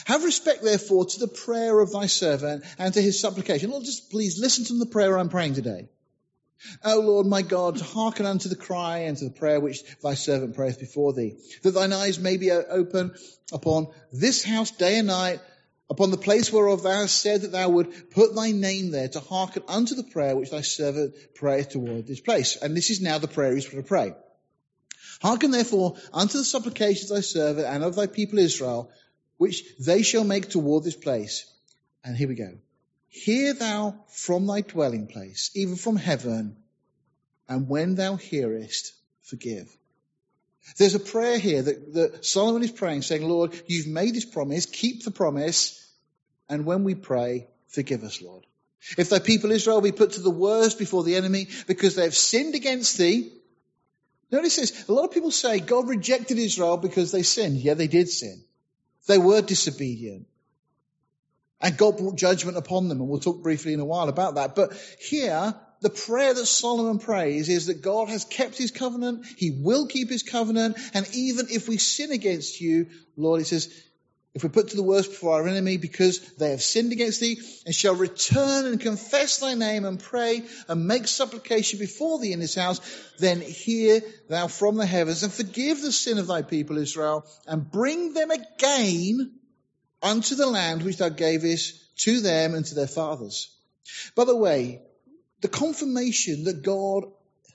Have 0.04 0.24
respect, 0.24 0.62
therefore, 0.62 1.06
to 1.06 1.20
the 1.20 1.28
prayer 1.28 1.80
of 1.80 1.92
thy 1.92 2.06
servant 2.06 2.64
and 2.78 2.92
to 2.94 3.00
his 3.00 3.18
supplication. 3.18 3.70
Lord, 3.70 3.85
just 3.85 4.11
please 4.11 4.38
listen 4.38 4.64
to 4.66 4.78
the 4.78 4.87
prayer 4.87 5.18
I'm 5.18 5.30
praying 5.30 5.54
today. 5.54 5.88
O 6.85 7.00
Lord 7.00 7.26
my 7.26 7.42
God, 7.42 7.80
hearken 7.80 8.26
unto 8.26 8.48
the 8.48 8.56
cry 8.56 8.98
and 9.00 9.16
to 9.18 9.24
the 9.24 9.30
prayer 9.30 9.61
which 9.61 9.82
thy 10.00 10.14
servant 10.14 10.54
prayeth 10.54 10.80
before 10.80 11.12
thee, 11.12 11.37
that 11.62 11.72
thine 11.72 11.92
eyes 11.92 12.18
may 12.18 12.37
be 12.37 12.50
open 12.50 13.14
upon 13.52 13.88
this 14.12 14.42
house 14.42 14.70
day 14.70 14.98
and 14.98 15.06
night, 15.09 15.40
upon 15.88 16.11
the 16.11 16.16
place 16.16 16.53
whereof 16.53 16.83
thou 16.83 17.01
hast 17.03 17.20
said 17.20 17.42
that 17.42 17.53
thou 17.53 17.68
would 17.68 18.11
put 18.11 18.35
thy 18.35 18.51
name 18.51 18.90
there, 18.90 19.09
to 19.09 19.20
hearken 19.20 19.62
unto 19.68 19.94
the 19.94 20.03
prayer 20.03 20.37
which 20.37 20.51
thy 20.51 20.61
servant 20.61 21.14
prayeth 21.35 21.70
toward 21.70 22.07
this 22.07 22.20
place. 22.20 22.57
And 22.57 22.77
this 22.77 22.90
is 22.90 23.01
now 23.01 23.18
the 23.18 23.29
prayer 23.29 23.55
he's 23.55 23.68
going 23.68 23.83
to 23.83 23.88
pray. 23.88 24.14
Hearken 25.22 25.51
therefore 25.51 25.96
unto 26.12 26.38
the 26.38 26.44
supplications 26.44 27.11
of 27.11 27.16
thy 27.16 27.20
servant 27.22 27.66
and 27.66 27.85
of 27.85 27.94
thy 27.94 28.07
people 28.07 28.38
Israel, 28.38 28.90
which 29.38 29.64
they 29.79 30.03
shall 30.03 30.25
make 30.25 30.49
toward 30.49 30.85
this 30.85 30.96
place. 30.96 31.46
And 32.05 32.16
here 32.16 32.29
we 32.29 32.35
go. 32.35 32.59
Hear 33.09 33.55
thou 33.55 34.05
from 34.09 34.46
thy 34.46 34.61
dwelling 34.61 35.07
place, 35.07 35.51
even 35.55 35.77
from 35.77 35.96
heaven, 35.96 36.57
and 37.49 37.68
when 37.68 37.94
thou 37.94 38.16
hearest, 38.16 38.92
forgive. 39.22 39.75
There's 40.76 40.94
a 40.94 41.00
prayer 41.00 41.38
here 41.38 41.62
that, 41.62 41.94
that 41.94 42.24
Solomon 42.24 42.62
is 42.62 42.72
praying, 42.72 43.02
saying, 43.02 43.26
Lord, 43.26 43.59
you've 43.66 43.87
made 43.87 44.14
this 44.14 44.24
promise, 44.24 44.66
keep 44.66 45.05
the 45.05 45.11
promise, 45.11 45.83
and 46.48 46.66
when 46.66 46.85
we 46.85 46.94
pray, 46.94 47.48
forgive 47.68 48.02
us, 48.02 48.20
Lord. 48.20 48.46
If 48.98 49.09
thy 49.09 49.18
people 49.18 49.52
Israel 49.52 49.81
be 49.81 49.92
put 49.92 50.12
to 50.12 50.20
the 50.20 50.31
worst 50.31 50.79
before 50.79 51.02
the 51.02 51.16
enemy 51.16 51.48
because 51.66 51.94
they 51.94 52.02
have 52.02 52.14
sinned 52.14 52.55
against 52.55 52.98
thee, 52.98 53.33
notice 54.31 54.57
this, 54.57 54.88
a 54.88 54.92
lot 54.92 55.05
of 55.05 55.12
people 55.12 55.31
say 55.31 55.61
God 55.61 55.88
rejected 55.88 56.38
Israel 56.38 56.76
because 56.76 57.11
they 57.11 57.22
sinned. 57.22 57.57
Yeah, 57.57 57.74
they 57.74 57.88
did 57.88 58.09
sin. 58.09 58.44
They 59.07 59.18
were 59.18 59.42
disobedient. 59.42 60.26
And 61.61 61.76
God 61.76 61.96
brought 61.96 62.16
judgment 62.16 62.59
upon 62.59 62.88
them, 62.88 63.00
and 63.00 63.09
we'll 63.09 63.20
talk 63.20 63.42
briefly 63.42 63.72
in 63.72 63.81
a 63.81 63.85
while 63.85 64.09
about 64.09 64.35
that. 64.35 64.55
But 64.55 64.74
here, 65.00 65.55
the 65.80 65.90
prayer 65.90 66.34
that 66.34 66.46
Solomon 66.46 66.98
prays 66.98 67.48
is 67.48 67.66
that 67.66 67.82
God 67.82 68.08
has 68.08 68.24
kept 68.24 68.56
his 68.56 68.70
covenant, 68.70 69.26
he 69.36 69.50
will 69.50 69.86
keep 69.86 70.08
his 70.08 70.22
covenant, 70.22 70.78
and 70.94 71.06
even 71.14 71.46
if 71.50 71.68
we 71.68 71.78
sin 71.78 72.12
against 72.12 72.60
you, 72.60 72.86
Lord, 73.16 73.40
he 73.40 73.44
says, 73.44 73.72
if 74.36 74.42
we 74.42 74.50
put 74.50 74.68
to 74.68 74.76
the 74.76 74.82
worst 74.82 75.08
before 75.08 75.40
our 75.40 75.48
enemy 75.48 75.78
because 75.78 76.20
they 76.34 76.50
have 76.50 76.60
sinned 76.60 76.92
against 76.92 77.20
thee, 77.20 77.40
and 77.64 77.74
shall 77.74 77.94
return 77.94 78.66
and 78.66 78.78
confess 78.78 79.38
thy 79.38 79.54
name 79.54 79.86
and 79.86 79.98
pray 79.98 80.42
and 80.68 80.86
make 80.86 81.06
supplication 81.06 81.78
before 81.78 82.18
thee 82.18 82.34
in 82.34 82.40
this 82.40 82.54
house, 82.54 82.80
then 83.18 83.40
hear 83.40 84.02
thou 84.28 84.46
from 84.46 84.76
the 84.76 84.84
heavens 84.84 85.22
and 85.22 85.32
forgive 85.32 85.80
the 85.80 85.90
sin 85.90 86.18
of 86.18 86.26
thy 86.26 86.42
people 86.42 86.76
Israel 86.76 87.24
and 87.46 87.70
bring 87.70 88.12
them 88.12 88.30
again 88.30 89.32
unto 90.02 90.34
the 90.34 90.46
land 90.46 90.82
which 90.82 90.98
thou 90.98 91.08
gavest 91.08 91.96
to 92.00 92.20
them 92.20 92.54
and 92.54 92.66
to 92.66 92.74
their 92.74 92.86
fathers. 92.86 93.50
By 94.14 94.26
the 94.26 94.36
way, 94.36 94.82
the 95.46 95.59
confirmation 95.59 96.42
that 96.42 96.64
God 96.64 97.04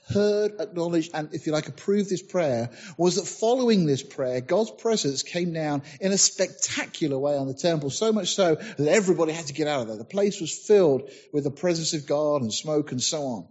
heard, 0.08 0.52
acknowledged, 0.60 1.10
and 1.12 1.28
if 1.34 1.46
you 1.46 1.52
like, 1.52 1.68
approved 1.68 2.08
this 2.08 2.22
prayer 2.22 2.70
was 2.96 3.16
that 3.16 3.26
following 3.26 3.84
this 3.84 4.02
prayer, 4.02 4.40
God's 4.40 4.70
presence 4.70 5.22
came 5.22 5.52
down 5.52 5.82
in 6.00 6.10
a 6.10 6.16
spectacular 6.16 7.18
way 7.18 7.36
on 7.36 7.48
the 7.48 7.54
temple, 7.54 7.90
so 7.90 8.10
much 8.10 8.34
so 8.34 8.54
that 8.54 8.88
everybody 8.88 9.32
had 9.32 9.44
to 9.48 9.52
get 9.52 9.68
out 9.68 9.82
of 9.82 9.88
there. 9.88 9.98
The 9.98 10.06
place 10.06 10.40
was 10.40 10.50
filled 10.50 11.10
with 11.34 11.44
the 11.44 11.50
presence 11.50 11.92
of 11.92 12.06
God 12.06 12.40
and 12.40 12.50
smoke 12.50 12.92
and 12.92 13.02
so 13.02 13.24
on. 13.24 13.48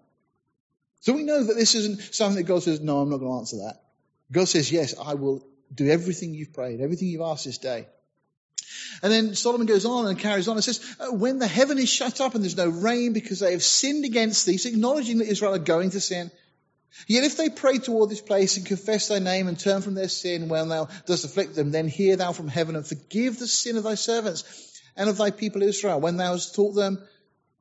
So 1.01 1.13
we 1.13 1.21
know 1.21 1.43
that 1.43 1.55
this 1.55 1.75
isn't 1.75 2.01
something 2.15 2.37
that 2.37 2.51
God 2.51 2.63
says, 2.63 2.81
no, 2.81 2.99
I'm 2.99 3.11
not 3.11 3.17
going 3.17 3.31
to 3.31 3.37
answer 3.37 3.57
that. 3.57 3.79
God 4.31 4.47
says, 4.47 4.71
yes, 4.71 4.95
I 4.99 5.13
will 5.13 5.45
do 5.71 5.87
everything 5.87 6.33
you've 6.33 6.53
prayed, 6.53 6.81
everything 6.81 7.09
you've 7.09 7.21
asked 7.21 7.45
this 7.45 7.59
day. 7.59 7.87
And 9.01 9.11
then 9.11 9.35
Solomon 9.35 9.67
goes 9.67 9.85
on 9.85 10.07
and 10.07 10.19
carries 10.19 10.47
on 10.47 10.55
and 10.55 10.63
says, 10.63 10.79
uh, 10.99 11.13
when 11.13 11.39
the 11.39 11.47
heaven 11.47 11.77
is 11.77 11.89
shut 11.89 12.21
up 12.21 12.35
and 12.35 12.43
there's 12.43 12.57
no 12.57 12.67
rain 12.67 13.13
because 13.13 13.39
they 13.39 13.51
have 13.51 13.63
sinned 13.63 14.05
against 14.05 14.45
thee, 14.45 14.57
so 14.57 14.69
acknowledging 14.69 15.19
that 15.19 15.27
Israel 15.27 15.53
are 15.53 15.59
going 15.59 15.91
to 15.91 16.01
sin, 16.01 16.31
Yet 17.07 17.23
if 17.23 17.37
they 17.37 17.49
pray 17.49 17.77
toward 17.77 18.09
this 18.09 18.21
place 18.21 18.57
and 18.57 18.65
confess 18.65 19.07
thy 19.07 19.19
name 19.19 19.47
and 19.47 19.57
turn 19.57 19.81
from 19.81 19.93
their 19.93 20.09
sin 20.09 20.49
when 20.49 20.67
thou 20.67 20.89
dost 21.05 21.23
afflict 21.23 21.55
them, 21.55 21.71
then 21.71 21.87
hear 21.87 22.15
thou 22.15 22.33
from 22.33 22.47
heaven 22.47 22.75
and 22.75 22.85
forgive 22.85 23.39
the 23.39 23.47
sin 23.47 23.77
of 23.77 23.83
thy 23.83 23.95
servants 23.95 24.43
and 24.95 25.09
of 25.09 25.17
thy 25.17 25.31
people 25.31 25.63
Israel, 25.63 25.99
when 26.01 26.17
thou 26.17 26.33
hast 26.33 26.53
taught 26.53 26.73
them 26.73 27.01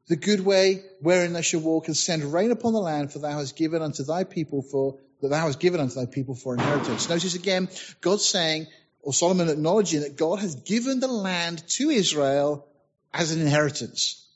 the 0.09 0.17
good 0.17 0.41
way 0.41 0.83
wherein 1.01 1.33
they 1.33 1.43
shall 1.43 1.61
walk, 1.61 1.87
and 1.87 1.97
send 1.97 2.33
rain 2.33 2.51
upon 2.51 2.73
the 2.73 2.81
land, 2.81 3.13
for 3.13 3.21
thou 3.21 3.39
hast 3.39 3.55
given 3.57 3.81
unto 3.81 4.03
thy 4.03 4.25
people 4.25 4.63
for 4.63 4.99
that 5.23 5.29
thou 5.29 5.47
hast 5.47 5.61
given 5.61 5.81
unto 5.81 5.95
thy 5.95 6.07
people 6.07 6.35
for 6.35 6.55
inheritance. 6.55 7.09
Notice 7.09 7.35
again, 7.35 7.69
God 8.01 8.21
saying, 8.21 8.67
or 9.03 9.13
Solomon 9.13 9.49
acknowledging 9.49 10.01
that 10.01 10.17
God 10.17 10.41
has 10.41 10.55
given 10.55 11.01
the 11.01 11.09
land 11.09 11.63
to 11.71 11.91
Israel 11.91 12.67
as 13.13 13.33
an 13.33 13.41
inheritance. 13.41 14.27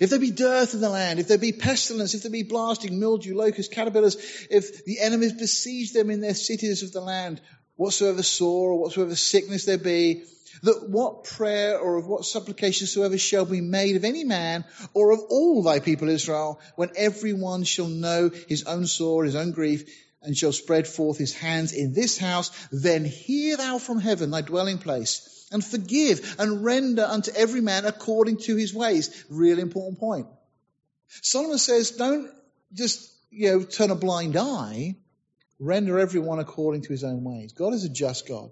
If 0.00 0.10
there 0.10 0.18
be 0.18 0.30
dearth 0.32 0.74
in 0.74 0.80
the 0.80 0.88
land, 0.88 1.20
if 1.20 1.28
there 1.28 1.38
be 1.38 1.52
pestilence, 1.52 2.14
if 2.14 2.22
there 2.22 2.30
be 2.30 2.42
blasting, 2.42 2.98
mildew, 2.98 3.36
locusts, 3.36 3.72
caterpillars, 3.72 4.16
if 4.50 4.84
the 4.84 5.00
enemies 5.00 5.34
besiege 5.34 5.92
them 5.92 6.10
in 6.10 6.20
their 6.20 6.34
cities 6.34 6.82
of 6.82 6.92
the 6.92 7.00
land, 7.00 7.40
whatsoever 7.76 8.22
sore 8.22 8.72
or 8.72 8.80
whatsoever 8.80 9.14
sickness 9.14 9.66
there 9.66 9.78
be, 9.78 10.24
that 10.62 10.88
what 10.88 11.24
prayer 11.24 11.78
or 11.78 11.96
of 11.96 12.06
what 12.06 12.24
supplication 12.24 12.86
soever 12.86 13.18
shall 13.18 13.44
be 13.44 13.60
made 13.60 13.96
of 13.96 14.04
any 14.04 14.24
man 14.24 14.64
or 14.94 15.12
of 15.12 15.20
all 15.28 15.62
thy 15.62 15.78
people 15.80 16.08
Israel, 16.08 16.60
when 16.76 16.90
every 16.96 17.32
one 17.32 17.64
shall 17.64 17.88
know 17.88 18.30
his 18.48 18.64
own 18.64 18.86
sore, 18.86 19.24
his 19.24 19.36
own 19.36 19.52
grief, 19.52 19.88
and 20.24 20.36
shall 20.36 20.52
spread 20.52 20.88
forth 20.88 21.18
his 21.18 21.34
hands 21.34 21.72
in 21.72 21.92
this 21.92 22.18
house, 22.18 22.50
then 22.72 23.04
hear 23.04 23.56
thou 23.56 23.78
from 23.78 24.00
heaven 24.00 24.30
thy 24.30 24.40
dwelling 24.40 24.78
place 24.78 25.46
and 25.52 25.64
forgive 25.64 26.36
and 26.38 26.64
render 26.64 27.04
unto 27.04 27.30
every 27.32 27.60
man 27.60 27.84
according 27.84 28.38
to 28.38 28.56
his 28.56 28.74
ways. 28.74 29.24
Really 29.30 29.62
important 29.62 29.98
point. 29.98 30.26
Solomon 31.22 31.58
says, 31.58 31.92
don't 31.92 32.30
just, 32.72 33.12
you 33.30 33.50
know, 33.50 33.62
turn 33.62 33.90
a 33.90 33.94
blind 33.94 34.36
eye. 34.36 34.96
Render 35.60 35.98
everyone 35.98 36.40
according 36.40 36.82
to 36.82 36.88
his 36.88 37.04
own 37.04 37.22
ways. 37.22 37.52
God 37.52 37.74
is 37.74 37.84
a 37.84 37.88
just 37.88 38.26
God. 38.26 38.50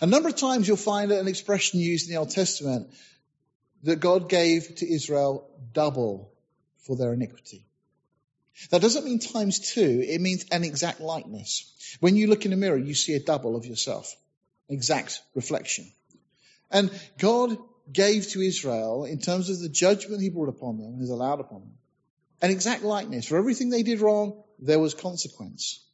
A 0.00 0.06
number 0.06 0.28
of 0.28 0.36
times 0.36 0.68
you'll 0.68 0.76
find 0.76 1.10
an 1.10 1.28
expression 1.28 1.80
used 1.80 2.08
in 2.08 2.14
the 2.14 2.20
Old 2.20 2.30
Testament 2.30 2.88
that 3.82 4.00
God 4.00 4.28
gave 4.28 4.76
to 4.76 4.92
Israel 4.92 5.48
double 5.72 6.32
for 6.78 6.96
their 6.96 7.12
iniquity. 7.12 7.65
That 8.70 8.82
doesn't 8.82 9.04
mean 9.04 9.18
times 9.18 9.72
two, 9.72 10.04
it 10.06 10.20
means 10.20 10.46
an 10.50 10.64
exact 10.64 11.00
likeness. 11.00 11.72
When 12.00 12.16
you 12.16 12.26
look 12.26 12.46
in 12.46 12.52
a 12.52 12.56
mirror, 12.56 12.78
you 12.78 12.94
see 12.94 13.14
a 13.14 13.20
double 13.20 13.56
of 13.56 13.66
yourself 13.66 14.14
exact 14.68 15.20
reflection. 15.34 15.90
And 16.70 16.90
God 17.18 17.56
gave 17.92 18.26
to 18.28 18.40
Israel, 18.40 19.04
in 19.04 19.18
terms 19.18 19.48
of 19.48 19.60
the 19.60 19.68
judgment 19.68 20.22
he 20.22 20.30
brought 20.30 20.48
upon 20.48 20.78
them 20.78 20.98
has 20.98 21.10
allowed 21.10 21.40
upon 21.40 21.60
them, 21.60 21.74
an 22.42 22.50
exact 22.50 22.82
likeness. 22.82 23.26
For 23.26 23.36
everything 23.36 23.70
they 23.70 23.82
did 23.82 24.00
wrong, 24.00 24.42
there 24.58 24.80
was 24.80 24.94
consequence. 24.94 25.84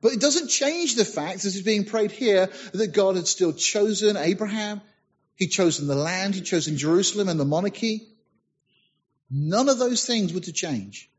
But 0.00 0.12
it 0.12 0.20
doesn't 0.20 0.48
change 0.48 0.94
the 0.94 1.04
fact, 1.04 1.44
as 1.44 1.56
is 1.56 1.62
being 1.62 1.84
prayed 1.84 2.12
here, 2.12 2.48
that 2.72 2.94
God 2.94 3.16
had 3.16 3.26
still 3.26 3.52
chosen 3.52 4.16
Abraham, 4.16 4.80
he'd 5.34 5.48
chosen 5.48 5.86
the 5.86 5.94
land, 5.94 6.34
he'd 6.34 6.46
chosen 6.46 6.78
Jerusalem 6.78 7.28
and 7.28 7.38
the 7.38 7.44
monarchy. 7.44 8.08
None 9.30 9.68
of 9.68 9.78
those 9.78 10.06
things 10.06 10.32
were 10.32 10.40
to 10.40 10.52
change. 10.52 11.10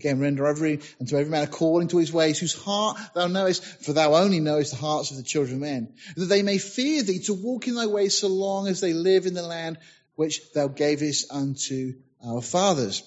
Again, 0.00 0.18
render 0.18 0.46
every 0.46 0.80
unto 0.98 1.18
every 1.18 1.30
man 1.30 1.44
according 1.44 1.88
to 1.88 1.98
his 1.98 2.10
ways, 2.10 2.38
whose 2.38 2.54
heart 2.54 2.98
thou 3.14 3.26
knowest, 3.26 3.62
for 3.62 3.92
thou 3.92 4.14
only 4.14 4.40
knowest 4.40 4.70
the 4.70 4.78
hearts 4.78 5.10
of 5.10 5.18
the 5.18 5.22
children 5.22 5.56
of 5.56 5.60
men, 5.60 5.92
that 6.16 6.24
they 6.24 6.40
may 6.40 6.56
fear 6.56 7.02
thee 7.02 7.18
to 7.18 7.34
walk 7.34 7.68
in 7.68 7.74
thy 7.74 7.86
ways 7.86 8.16
so 8.16 8.28
long 8.28 8.66
as 8.66 8.80
they 8.80 8.94
live 8.94 9.26
in 9.26 9.34
the 9.34 9.42
land 9.42 9.76
which 10.14 10.40
thou 10.54 10.68
gavest 10.68 11.30
unto 11.30 11.92
our 12.24 12.40
fathers. 12.40 13.02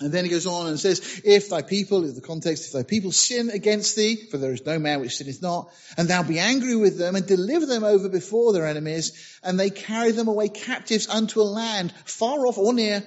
And 0.00 0.12
then 0.12 0.24
he 0.24 0.30
goes 0.30 0.46
on 0.46 0.66
and 0.66 0.80
says, 0.80 1.20
If 1.24 1.50
thy 1.50 1.60
people, 1.60 2.00
the 2.00 2.20
context, 2.22 2.68
if 2.68 2.72
thy 2.72 2.84
people 2.84 3.12
sin 3.12 3.50
against 3.50 3.94
thee, 3.94 4.16
for 4.16 4.38
there 4.38 4.52
is 4.52 4.64
no 4.64 4.78
man 4.78 5.00
which 5.00 5.16
sinneth 5.16 5.42
not, 5.42 5.70
and 5.98 6.08
thou 6.08 6.22
be 6.22 6.38
angry 6.38 6.74
with 6.74 6.96
them 6.96 7.16
and 7.16 7.26
deliver 7.26 7.66
them 7.66 7.84
over 7.84 8.08
before 8.08 8.54
their 8.54 8.66
enemies, 8.66 9.38
and 9.42 9.60
they 9.60 9.68
carry 9.68 10.12
them 10.12 10.28
away 10.28 10.48
captives 10.48 11.06
unto 11.06 11.42
a 11.42 11.42
land 11.42 11.92
far 12.06 12.46
off 12.46 12.56
or 12.56 12.72
near, 12.72 13.04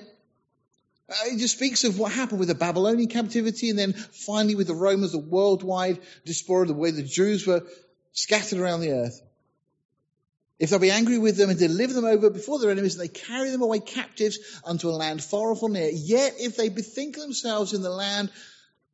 Uh, 1.10 1.13
it 1.28 1.38
just 1.38 1.56
speaks 1.56 1.84
of 1.84 1.98
what 1.98 2.12
happened 2.12 2.39
with 2.39 2.50
the 2.50 2.56
Babylonian 2.56 3.10
captivity 3.10 3.70
and 3.70 3.80
then 3.80 3.93
finally 3.93 4.56
with 4.56 4.67
the 4.67 4.76
Romans, 4.76 5.13
the 5.13 5.20
worldwide 5.20 6.00
diaspora, 6.26 6.65
the 6.65 6.74
way 6.74 6.91
the 6.91 7.04
Jews 7.04 7.48
were 7.48 7.63
scattered 8.12 8.60
around 8.60 8.82
the 8.82 8.91
earth. 8.91 9.22
If 10.60 10.70
they'll 10.70 10.80
be 10.80 10.91
angry 10.91 11.20
with 11.20 11.38
them 11.38 11.50
and 11.50 11.60
deliver 11.60 11.93
them 11.93 12.06
over 12.06 12.30
before 12.30 12.60
their 12.60 12.72
enemies, 12.72 12.96
and 12.96 13.04
they 13.04 13.13
carry 13.13 13.52
them 13.52 13.62
away 13.62 13.80
captives 13.80 14.39
unto 14.65 14.89
a 14.89 14.91
land 14.91 15.24
far 15.24 15.52
off 15.52 15.62
or 15.62 15.70
near, 15.70 15.89
yet 15.89 16.36
if 16.39 16.58
they 16.58 16.70
bethink 16.70 17.15
themselves 17.15 17.74
in 17.74 17.84
the 17.84 17.91
land 17.91 18.32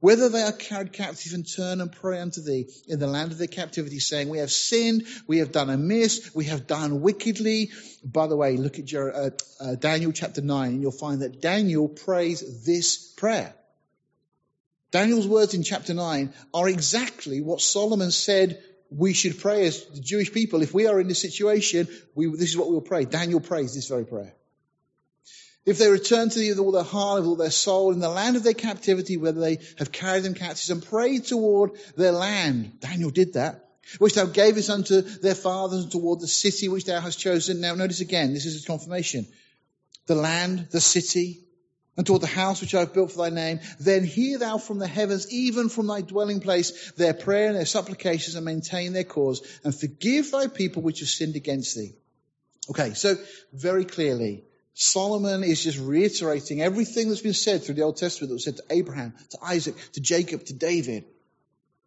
whether 0.04 0.28
they 0.28 0.42
are 0.42 0.52
carried 0.52 0.92
captive 0.92 1.32
and 1.32 1.48
turn 1.50 1.80
and 1.80 1.90
pray 1.90 2.20
unto 2.20 2.42
thee 2.42 2.68
in 2.90 3.00
the 3.00 3.08
land 3.08 3.32
of 3.32 3.38
their 3.38 3.48
captivity, 3.48 4.00
saying, 4.00 4.28
We 4.28 4.40
have 4.40 4.52
sinned, 4.52 5.08
we 5.28 5.38
have 5.38 5.54
done 5.54 5.70
amiss, 5.70 6.36
we 6.36 6.44
have 6.46 6.68
done 6.68 7.00
wickedly. 7.00 7.72
By 8.04 8.28
the 8.28 8.36
way, 8.36 8.58
look 8.58 8.80
at 8.80 8.84
Jer- 8.84 9.16
uh, 9.16 9.30
uh, 9.62 9.76
Daniel 9.76 10.12
chapter 10.12 10.42
9, 10.42 10.72
and 10.72 10.82
you'll 10.82 10.92
find 10.92 11.22
that 11.22 11.42
Daniel 11.42 11.88
prays 11.88 12.66
this 12.66 13.14
prayer. 13.14 13.56
Daniel's 14.92 15.26
words 15.26 15.54
in 15.54 15.64
chapter 15.64 15.94
9 15.94 16.34
are 16.54 16.68
exactly 16.68 17.40
what 17.40 17.62
Solomon 17.62 18.12
said 18.12 18.62
we 18.90 19.14
should 19.14 19.40
pray 19.40 19.68
as 19.68 19.86
the 19.86 20.02
Jewish 20.02 20.34
people. 20.34 20.64
If 20.64 20.74
we 20.74 20.86
are 20.86 21.00
in 21.00 21.08
this 21.08 21.22
situation, 21.22 21.88
we, 22.14 22.28
this 22.28 22.50
is 22.50 22.58
what 22.58 22.70
we'll 22.70 22.82
pray. 22.82 23.06
Daniel 23.06 23.40
prays 23.40 23.74
this 23.74 23.88
very 23.88 24.06
prayer. 24.06 24.34
If 25.66 25.78
they 25.78 25.90
return 25.90 26.30
to 26.30 26.40
thee 26.40 26.50
with 26.50 26.60
all 26.60 26.72
their 26.72 26.84
heart, 26.84 27.22
with 27.22 27.28
all 27.28 27.36
their 27.36 27.50
soul, 27.50 27.94
in 27.94 28.00
the 28.00 28.10
land 28.10 28.36
of 28.36 28.44
their 28.44 28.54
captivity, 28.54 29.16
where 29.16 29.32
they 29.32 29.60
have 29.78 29.92
carried 29.92 30.24
them 30.24 30.34
captives 30.34 30.70
and 30.70 30.84
pray 30.84 31.20
toward 31.20 31.72
their 31.96 32.12
land. 32.12 32.80
Daniel 32.82 33.10
did 33.10 33.34
that. 33.34 33.70
Which 34.00 34.14
thou 34.14 34.26
gavest 34.26 34.70
unto 34.70 35.02
their 35.02 35.36
fathers 35.36 35.84
and 35.84 35.92
toward 35.92 36.20
the 36.20 36.28
city 36.28 36.68
which 36.68 36.86
thou 36.86 37.00
hast 37.00 37.20
chosen. 37.20 37.62
Now 37.62 37.76
notice 37.76 38.02
again, 38.02 38.34
this 38.34 38.46
is 38.46 38.64
a 38.64 38.68
confirmation. 38.68 39.28
The 40.06 40.16
land, 40.16 40.68
the 40.72 40.82
city, 40.82 41.44
and 41.96 42.06
toward 42.06 42.22
the 42.22 42.28
house 42.28 42.60
which 42.60 42.74
I 42.74 42.80
have 42.80 42.94
built 42.94 43.12
for 43.12 43.30
thy 43.30 43.30
name, 43.30 43.60
then 43.80 44.04
hear 44.04 44.40
thou 44.40 44.58
from 44.58 44.80
the 44.80 44.88
heavens, 44.88 45.32
even 45.32 45.70
from 45.70 45.88
thy 45.88 46.02
dwelling 46.02 46.40
place, 46.40 46.92
their 46.94 47.14
prayer 47.14 47.48
and 47.48 47.56
their 47.56 47.66
supplications, 47.66 48.36
and 48.36 48.46
maintain 48.46 48.94
their 48.94 49.04
cause, 49.04 49.42
and 49.64 49.76
forgive 49.76 50.32
thy 50.32 50.48
people 50.48 50.82
which 50.82 51.02
have 51.02 51.10
sinned 51.10 51.36
against 51.36 51.76
thee. 51.76 51.94
Okay, 52.70 52.94
so 52.96 53.18
very 53.54 53.86
clearly, 53.86 54.44
Solomon 54.74 55.44
is 55.44 55.64
just 55.64 55.80
reiterating 55.80 56.62
everything 56.62 57.10
that's 57.10 57.22
been 57.22 57.34
said 57.34 57.64
through 57.64 57.76
the 57.76 57.84
Old 57.84 57.98
Testament 57.98 58.30
that 58.30 58.36
was 58.36 58.44
said 58.44 58.58
to 58.58 58.64
Abraham, 58.72 59.14
to 59.30 59.38
Isaac, 59.44 59.76
to 59.94 60.02
Jacob, 60.02 60.46
to 60.46 60.54
David. 60.54 61.06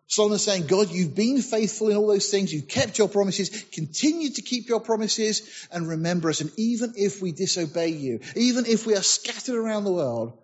Solomon 0.06 0.36
is 0.36 0.44
saying, 0.44 0.68
God, 0.68 0.90
you've 0.90 1.16
been 1.16 1.42
faithful 1.42 1.88
in 1.88 1.96
all 1.96 2.06
those 2.06 2.30
things. 2.30 2.54
You've 2.54 2.68
kept 2.68 2.96
your 2.96 3.08
promises. 3.08 3.64
Continue 3.72 4.30
to 4.30 4.42
keep 4.42 4.68
your 4.68 4.78
promises 4.78 5.66
and 5.72 5.88
remember 5.88 6.30
us. 6.30 6.40
And 6.40 6.52
even 6.56 6.94
if 6.96 7.20
we 7.20 7.32
disobey 7.32 7.88
you, 7.88 8.20
even 8.36 8.66
if 8.66 8.86
we 8.86 8.94
are 8.94 9.02
scattered 9.02 9.56
around 9.56 9.82
the 9.82 9.92
world, 9.92 10.38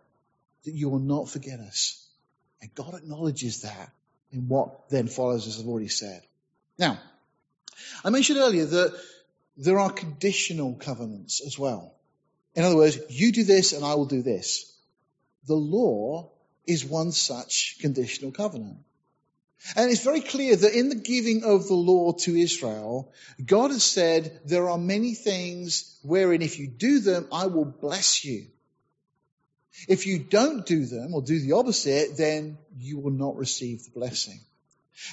that 0.64 0.72
you 0.72 0.88
will 0.88 0.98
not 0.98 1.28
forget 1.28 1.60
us. 1.60 2.04
And 2.60 2.74
God 2.74 2.94
acknowledges 2.94 3.62
that 3.62 3.92
in 4.32 4.48
what 4.48 4.88
then 4.88 5.06
follows, 5.06 5.46
as 5.46 5.60
I've 5.60 5.68
already 5.68 5.88
said. 5.88 6.22
Now, 6.76 6.98
I 8.04 8.10
mentioned 8.10 8.38
earlier 8.38 8.64
that 8.64 9.00
there 9.56 9.78
are 9.78 9.90
conditional 9.90 10.74
covenants 10.74 11.40
as 11.44 11.56
well. 11.56 11.94
In 12.54 12.64
other 12.64 12.76
words, 12.76 12.98
you 13.08 13.32
do 13.32 13.44
this 13.44 13.72
and 13.72 13.84
I 13.84 13.94
will 13.94 14.06
do 14.06 14.22
this. 14.22 14.72
The 15.46 15.54
law 15.54 16.30
is 16.66 16.84
one 16.84 17.12
such 17.12 17.78
conditional 17.80 18.30
covenant. 18.30 18.78
And 19.76 19.90
it's 19.90 20.02
very 20.02 20.20
clear 20.20 20.56
that 20.56 20.74
in 20.74 20.88
the 20.88 20.96
giving 20.96 21.44
of 21.44 21.68
the 21.68 21.74
law 21.74 22.12
to 22.12 22.36
Israel, 22.36 23.12
God 23.44 23.70
has 23.70 23.84
said 23.84 24.40
there 24.44 24.68
are 24.68 24.78
many 24.78 25.14
things 25.14 25.98
wherein 26.02 26.42
if 26.42 26.58
you 26.58 26.66
do 26.66 26.98
them, 26.98 27.28
I 27.32 27.46
will 27.46 27.64
bless 27.64 28.24
you. 28.24 28.46
If 29.88 30.06
you 30.06 30.18
don't 30.18 30.66
do 30.66 30.84
them 30.84 31.14
or 31.14 31.22
do 31.22 31.38
the 31.38 31.52
opposite, 31.52 32.16
then 32.16 32.58
you 32.76 32.98
will 32.98 33.12
not 33.12 33.36
receive 33.36 33.84
the 33.84 33.90
blessing. 33.92 34.40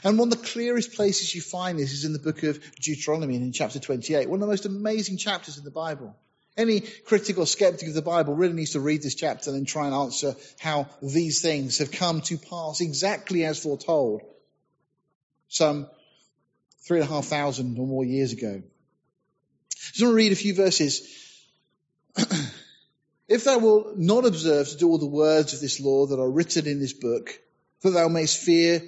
And 0.04 0.18
one 0.18 0.32
of 0.32 0.38
the 0.38 0.48
clearest 0.48 0.94
places 0.94 1.34
you 1.34 1.42
find 1.42 1.80
this 1.80 1.94
is 1.94 2.04
in 2.04 2.14
the 2.14 2.20
book 2.20 2.44
of 2.44 2.60
Deuteronomy 2.76 3.36
in 3.36 3.52
chapter 3.52 3.80
28, 3.80 4.30
one 4.30 4.42
of 4.42 4.48
the 4.48 4.52
most 4.52 4.66
amazing 4.66 5.18
chapters 5.18 5.58
in 5.58 5.64
the 5.64 5.72
Bible. 5.72 6.16
Any 6.58 6.82
critical 6.82 7.46
skeptic 7.46 7.88
of 7.88 7.94
the 7.94 8.02
Bible 8.02 8.36
really 8.36 8.54
needs 8.54 8.72
to 8.72 8.80
read 8.80 9.02
this 9.02 9.16
chapter 9.16 9.50
and 9.50 9.60
then 9.60 9.66
try 9.66 9.86
and 9.86 9.96
answer 9.96 10.36
how 10.60 10.88
these 11.02 11.42
things 11.42 11.78
have 11.78 11.92
come 11.92 12.22
to 12.22 12.38
pass 12.38 12.82
exactly 12.82 13.46
as 13.46 13.60
foretold 13.62 14.22
some 15.48 15.88
three 16.82 17.00
and 17.00 17.10
a 17.10 17.14
half 17.14 17.26
thousand 17.26 17.78
or 17.78 17.88
more 17.88 18.06
years 18.06 18.34
ago. 18.34 18.62
I 18.62 19.92
just 19.92 20.02
want 20.02 20.12
to 20.12 20.16
read 20.16 20.32
a 20.32 20.36
few 20.36 20.54
verses. 20.54 21.02
if 23.28 23.44
thou 23.44 23.60
wilt 23.60 23.98
not 23.98 24.26
observe 24.26 24.70
to 24.70 24.78
do 24.78 24.90
all 24.90 24.98
the 24.98 25.06
words 25.06 25.54
of 25.54 25.62
this 25.62 25.80
law 25.80 26.08
that 26.08 26.20
are 26.20 26.30
written 26.30 26.68
in 26.68 26.80
this 26.80 26.94
book, 26.94 27.40
that 27.82 27.92
thou 27.92 28.08
mayst 28.08 28.38
fear 28.38 28.82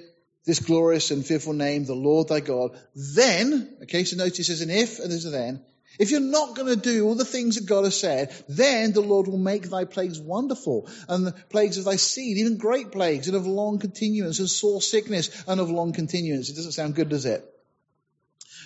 this 0.44 0.60
glorious 0.60 1.10
and 1.10 1.24
fearful 1.24 1.52
name, 1.52 1.84
the 1.84 1.94
Lord 1.94 2.28
thy 2.28 2.40
God, 2.40 2.76
then, 2.94 3.76
okay, 3.84 4.04
so 4.04 4.16
notice 4.16 4.48
there's 4.48 4.60
an 4.60 4.70
if 4.70 4.98
and 4.98 5.10
there's 5.10 5.24
a 5.24 5.30
then, 5.30 5.64
if 5.98 6.10
you're 6.10 6.20
not 6.20 6.56
going 6.56 6.68
to 6.68 6.76
do 6.76 7.06
all 7.06 7.14
the 7.14 7.24
things 7.24 7.56
that 7.56 7.66
God 7.66 7.84
has 7.84 7.98
said, 7.98 8.34
then 8.48 8.92
the 8.92 9.00
Lord 9.00 9.26
will 9.26 9.38
make 9.38 9.68
thy 9.68 9.84
plagues 9.84 10.20
wonderful, 10.20 10.88
and 11.08 11.26
the 11.26 11.32
plagues 11.32 11.78
of 11.78 11.84
thy 11.84 11.96
seed, 11.96 12.38
even 12.38 12.56
great 12.56 12.92
plagues, 12.92 13.28
and 13.28 13.36
of 13.36 13.46
long 13.46 13.78
continuance, 13.78 14.38
and 14.38 14.48
sore 14.48 14.80
sickness, 14.80 15.44
and 15.46 15.60
of 15.60 15.70
long 15.70 15.92
continuance. 15.92 16.50
It 16.50 16.56
doesn't 16.56 16.72
sound 16.72 16.94
good, 16.94 17.08
does 17.08 17.26
it? 17.26 17.44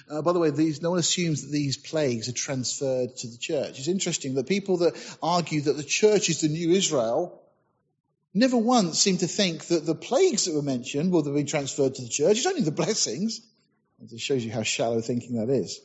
Uh, 0.09 0.23
by 0.23 0.33
the 0.33 0.39
way, 0.39 0.51
these, 0.51 0.83
no 0.83 0.91
one 0.91 1.01
assumes 1.01 1.43
that 1.43 1.53
these 1.53 1.77
plagues 1.77 2.29
are 2.29 2.33
transferred 2.33 3.17
to 3.17 3.27
the 3.27 3.39
church. 3.39 3.79
It's 3.79 3.89
interesting 3.89 4.35
that 4.35 4.47
people 4.47 4.79
that 4.79 4.95
argue 5.23 5.63
that 5.63 5.77
the 5.77 5.83
church 5.83 6.29
is 6.29 6.43
the 6.43 6.49
new 6.49 6.71
Israel 6.71 7.43
never 8.33 8.57
once 8.57 9.01
seem 9.01 9.17
to 9.19 9.27
think 9.27 9.65
that 9.67 9.85
the 9.85 9.95
plagues 9.95 10.45
that 10.45 10.55
were 10.55 10.63
mentioned 10.63 11.11
will 11.11 11.23
been 11.23 11.47
transferred 11.47 11.95
to 11.97 12.03
the 12.03 12.09
church. 12.09 12.37
It's 12.37 12.47
only 12.47 12.61
the 12.63 12.71
blessings. 12.71 13.41
It 14.01 14.21
shows 14.21 14.45
you 14.45 14.53
how 14.53 14.63
shallow 14.63 15.01
thinking 15.01 15.37
that 15.37 15.49
is. 15.49 15.81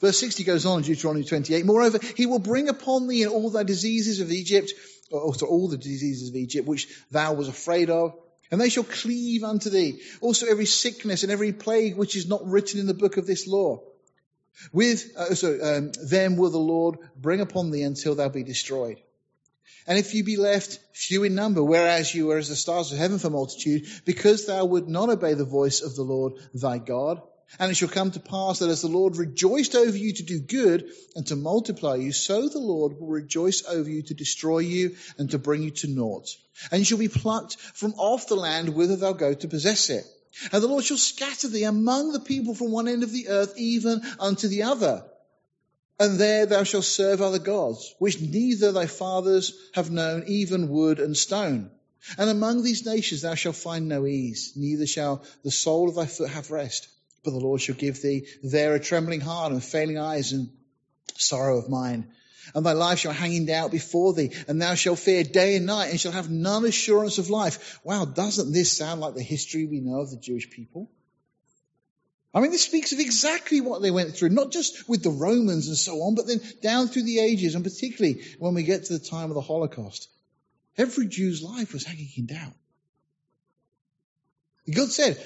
Verse 0.00 0.18
60 0.18 0.44
goes 0.44 0.66
on 0.66 0.78
in 0.78 0.84
Deuteronomy 0.84 1.24
28. 1.24 1.66
Moreover, 1.66 1.98
he 2.16 2.26
will 2.26 2.38
bring 2.38 2.68
upon 2.68 3.06
thee 3.06 3.26
all 3.26 3.50
thy 3.50 3.62
diseases 3.62 4.20
of 4.20 4.30
Egypt, 4.30 4.72
or 5.10 5.34
all 5.46 5.68
the 5.68 5.76
diseases 5.76 6.30
of 6.30 6.36
Egypt, 6.36 6.66
which 6.66 6.88
thou 7.10 7.34
was 7.34 7.48
afraid 7.48 7.90
of, 7.90 8.14
and 8.50 8.60
they 8.60 8.70
shall 8.70 8.84
cleave 8.84 9.44
unto 9.44 9.70
thee. 9.70 10.00
Also 10.20 10.46
every 10.46 10.66
sickness 10.66 11.22
and 11.22 11.32
every 11.32 11.52
plague 11.52 11.96
which 11.96 12.16
is 12.16 12.28
not 12.28 12.46
written 12.48 12.80
in 12.80 12.86
the 12.86 12.94
book 12.94 13.16
of 13.16 13.26
this 13.26 13.46
law. 13.46 13.82
With, 14.72 15.16
uh, 15.16 15.34
so, 15.34 15.58
um, 15.60 15.92
them 15.92 16.36
will 16.36 16.50
the 16.50 16.58
Lord 16.58 16.98
bring 17.16 17.40
upon 17.40 17.70
thee 17.70 17.82
until 17.82 18.14
thou 18.14 18.28
be 18.28 18.42
destroyed. 18.42 18.98
And 19.86 19.98
if 19.98 20.14
you 20.14 20.24
be 20.24 20.36
left 20.36 20.78
few 20.94 21.24
in 21.24 21.34
number, 21.34 21.62
whereas 21.62 22.14
you 22.14 22.26
were 22.26 22.38
as 22.38 22.48
the 22.48 22.56
stars 22.56 22.92
of 22.92 22.98
heaven 22.98 23.18
for 23.18 23.30
multitude, 23.30 23.86
because 24.04 24.46
thou 24.46 24.64
would 24.64 24.88
not 24.88 25.10
obey 25.10 25.34
the 25.34 25.44
voice 25.44 25.82
of 25.82 25.94
the 25.94 26.02
Lord 26.02 26.34
thy 26.54 26.78
God, 26.78 27.20
and 27.58 27.70
it 27.70 27.74
shall 27.74 27.88
come 27.88 28.10
to 28.10 28.20
pass 28.20 28.58
that 28.58 28.70
as 28.70 28.82
the 28.82 28.88
Lord 28.88 29.16
rejoiced 29.16 29.74
over 29.74 29.96
you 29.96 30.12
to 30.14 30.22
do 30.22 30.40
good 30.40 30.90
and 31.14 31.26
to 31.28 31.36
multiply 31.36 31.96
you, 31.96 32.12
so 32.12 32.48
the 32.48 32.58
Lord 32.58 32.98
will 32.98 33.08
rejoice 33.08 33.64
over 33.66 33.88
you 33.88 34.02
to 34.02 34.14
destroy 34.14 34.58
you 34.58 34.96
and 35.18 35.30
to 35.30 35.38
bring 35.38 35.62
you 35.62 35.70
to 35.70 35.88
naught. 35.88 36.28
And 36.70 36.80
you 36.80 36.84
shall 36.84 36.98
be 36.98 37.08
plucked 37.08 37.56
from 37.56 37.94
off 37.94 38.26
the 38.26 38.36
land 38.36 38.70
whither 38.70 38.96
thou 38.96 39.12
go 39.12 39.34
to 39.34 39.48
possess 39.48 39.90
it. 39.90 40.04
And 40.52 40.62
the 40.62 40.68
Lord 40.68 40.84
shall 40.84 40.96
scatter 40.96 41.48
thee 41.48 41.64
among 41.64 42.12
the 42.12 42.20
people 42.20 42.54
from 42.54 42.72
one 42.72 42.88
end 42.88 43.02
of 43.02 43.12
the 43.12 43.28
earth 43.28 43.54
even 43.56 44.02
unto 44.18 44.48
the 44.48 44.64
other. 44.64 45.04
And 45.98 46.18
there 46.18 46.46
thou 46.46 46.64
shalt 46.64 46.84
serve 46.84 47.22
other 47.22 47.38
gods, 47.38 47.94
which 48.00 48.20
neither 48.20 48.72
thy 48.72 48.86
fathers 48.86 49.52
have 49.74 49.92
known, 49.92 50.24
even 50.26 50.68
wood 50.68 50.98
and 50.98 51.16
stone. 51.16 51.70
And 52.18 52.28
among 52.28 52.62
these 52.62 52.84
nations 52.84 53.22
thou 53.22 53.34
shalt 53.34 53.56
find 53.56 53.88
no 53.88 54.04
ease, 54.06 54.52
neither 54.56 54.86
shall 54.86 55.22
the 55.44 55.52
sole 55.52 55.88
of 55.88 55.94
thy 55.94 56.06
foot 56.06 56.30
have 56.30 56.50
rest. 56.50 56.88
But 57.24 57.30
the 57.30 57.40
Lord 57.40 57.60
shall 57.60 57.74
give 57.74 58.00
thee 58.02 58.26
there 58.42 58.74
a 58.74 58.80
trembling 58.80 59.20
heart 59.20 59.52
and 59.52 59.64
failing 59.64 59.98
eyes 59.98 60.32
and 60.32 60.50
sorrow 61.16 61.58
of 61.58 61.68
mind. 61.70 62.08
And 62.54 62.66
thy 62.66 62.72
life 62.72 62.98
shall 62.98 63.12
hang 63.12 63.32
in 63.32 63.46
doubt 63.46 63.70
before 63.70 64.12
thee, 64.12 64.30
and 64.46 64.60
thou 64.60 64.74
shalt 64.74 64.98
fear 64.98 65.24
day 65.24 65.56
and 65.56 65.64
night, 65.64 65.90
and 65.90 65.98
shall 65.98 66.12
have 66.12 66.30
none 66.30 66.66
assurance 66.66 67.16
of 67.16 67.30
life. 67.30 67.80
Wow, 67.82 68.04
doesn't 68.04 68.52
this 68.52 68.76
sound 68.76 69.00
like 69.00 69.14
the 69.14 69.22
history 69.22 69.64
we 69.64 69.80
know 69.80 70.00
of 70.00 70.10
the 70.10 70.18
Jewish 70.18 70.50
people? 70.50 70.90
I 72.34 72.40
mean, 72.40 72.50
this 72.50 72.64
speaks 72.64 72.92
of 72.92 73.00
exactly 73.00 73.60
what 73.60 73.80
they 73.80 73.90
went 73.90 74.14
through, 74.14 74.30
not 74.30 74.50
just 74.50 74.88
with 74.88 75.02
the 75.02 75.10
Romans 75.10 75.68
and 75.68 75.76
so 75.76 76.02
on, 76.02 76.16
but 76.16 76.26
then 76.26 76.40
down 76.60 76.88
through 76.88 77.04
the 77.04 77.20
ages, 77.20 77.54
and 77.54 77.64
particularly 77.64 78.22
when 78.38 78.54
we 78.54 78.64
get 78.64 78.84
to 78.84 78.98
the 78.98 79.04
time 79.04 79.30
of 79.30 79.34
the 79.34 79.40
Holocaust. 79.40 80.08
Every 80.76 81.06
Jew's 81.06 81.42
life 81.42 81.72
was 81.72 81.84
hanging 81.84 82.08
in 82.16 82.26
doubt. 82.26 82.52
God 84.70 84.90
said, 84.90 85.24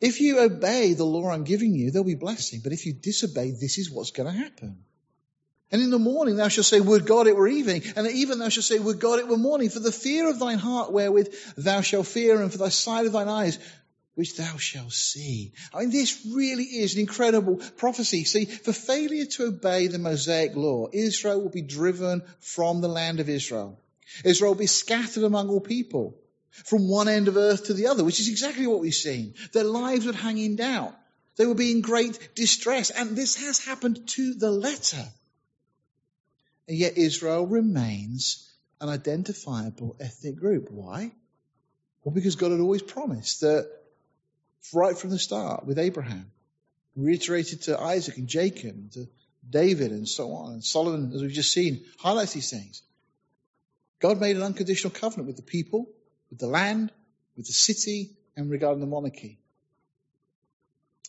if 0.00 0.20
you 0.20 0.40
obey 0.40 0.94
the 0.94 1.04
law 1.04 1.30
I'm 1.30 1.44
giving 1.44 1.74
you, 1.74 1.90
there'll 1.90 2.04
be 2.06 2.14
blessing. 2.14 2.60
But 2.62 2.72
if 2.72 2.86
you 2.86 2.92
disobey, 2.92 3.52
this 3.52 3.78
is 3.78 3.90
what's 3.90 4.10
going 4.10 4.32
to 4.32 4.38
happen. 4.38 4.84
And 5.70 5.82
in 5.82 5.90
the 5.90 5.98
morning 5.98 6.36
thou 6.36 6.48
shalt 6.48 6.66
say, 6.66 6.80
Would 6.80 7.06
God 7.06 7.26
it 7.26 7.36
were 7.36 7.48
evening. 7.48 7.82
And 7.96 8.06
even 8.06 8.38
thou 8.38 8.48
shalt 8.48 8.64
say, 8.64 8.78
Would 8.78 9.00
God 9.00 9.18
it 9.18 9.28
were 9.28 9.36
morning. 9.36 9.70
For 9.70 9.80
the 9.80 9.92
fear 9.92 10.28
of 10.28 10.38
thine 10.38 10.58
heart 10.58 10.92
wherewith 10.92 11.34
thou 11.56 11.80
shalt 11.80 12.06
fear, 12.06 12.40
and 12.40 12.52
for 12.52 12.58
thy 12.58 12.68
sight 12.68 13.06
of 13.06 13.12
thine 13.12 13.28
eyes, 13.28 13.58
which 14.14 14.36
thou 14.36 14.56
shalt 14.56 14.92
see. 14.92 15.52
I 15.72 15.80
mean, 15.80 15.90
this 15.90 16.24
really 16.30 16.64
is 16.64 16.94
an 16.94 17.00
incredible 17.00 17.56
prophecy. 17.76 18.24
See, 18.24 18.44
for 18.44 18.72
failure 18.72 19.26
to 19.26 19.46
obey 19.46 19.88
the 19.88 19.98
Mosaic 19.98 20.54
law, 20.54 20.88
Israel 20.92 21.40
will 21.40 21.50
be 21.50 21.62
driven 21.62 22.22
from 22.40 22.80
the 22.80 22.88
land 22.88 23.20
of 23.20 23.28
Israel. 23.28 23.80
Israel 24.24 24.52
will 24.52 24.58
be 24.58 24.66
scattered 24.66 25.24
among 25.24 25.48
all 25.48 25.60
people 25.60 26.16
from 26.64 26.88
one 26.88 27.08
end 27.08 27.28
of 27.28 27.36
earth 27.36 27.64
to 27.64 27.74
the 27.74 27.88
other, 27.88 28.04
which 28.04 28.20
is 28.20 28.28
exactly 28.28 28.66
what 28.66 28.80
we've 28.80 28.94
seen. 28.94 29.34
Their 29.52 29.64
lives 29.64 30.06
would 30.06 30.14
hang 30.14 30.38
in 30.38 30.56
doubt. 30.56 30.94
They 31.36 31.46
will 31.46 31.54
be 31.54 31.72
in 31.72 31.80
great 31.80 32.34
distress. 32.34 32.90
And 32.90 33.16
this 33.16 33.36
has 33.36 33.64
happened 33.64 34.08
to 34.10 34.34
the 34.34 34.50
letter. 34.50 35.04
And 36.68 36.78
yet 36.78 36.96
Israel 36.96 37.46
remains 37.46 38.48
an 38.80 38.88
identifiable 38.88 39.96
ethnic 39.98 40.36
group. 40.36 40.70
Why? 40.70 41.10
Well, 42.04 42.14
because 42.14 42.36
God 42.36 42.52
had 42.52 42.60
always 42.60 42.82
promised 42.82 43.40
that 43.40 43.68
right 44.72 44.96
from 44.96 45.10
the 45.10 45.18
start 45.18 45.66
with 45.66 45.78
Abraham, 45.78 46.30
reiterated 46.96 47.62
to 47.62 47.80
Isaac 47.80 48.16
and 48.16 48.28
Jacob, 48.28 48.92
to 48.92 49.08
David 49.48 49.90
and 49.90 50.08
so 50.08 50.32
on, 50.32 50.52
and 50.52 50.64
Solomon, 50.64 51.12
as 51.14 51.20
we've 51.20 51.32
just 51.32 51.52
seen, 51.52 51.84
highlights 51.98 52.32
these 52.32 52.50
things. 52.50 52.82
God 54.00 54.20
made 54.20 54.36
an 54.36 54.42
unconditional 54.42 54.92
covenant 54.92 55.26
with 55.26 55.36
the 55.36 55.42
people, 55.42 55.88
with 56.34 56.40
the 56.40 56.48
land, 56.48 56.90
with 57.36 57.46
the 57.46 57.52
city, 57.52 58.10
and 58.36 58.50
regarding 58.50 58.80
the 58.80 58.86
monarchy. 58.86 59.38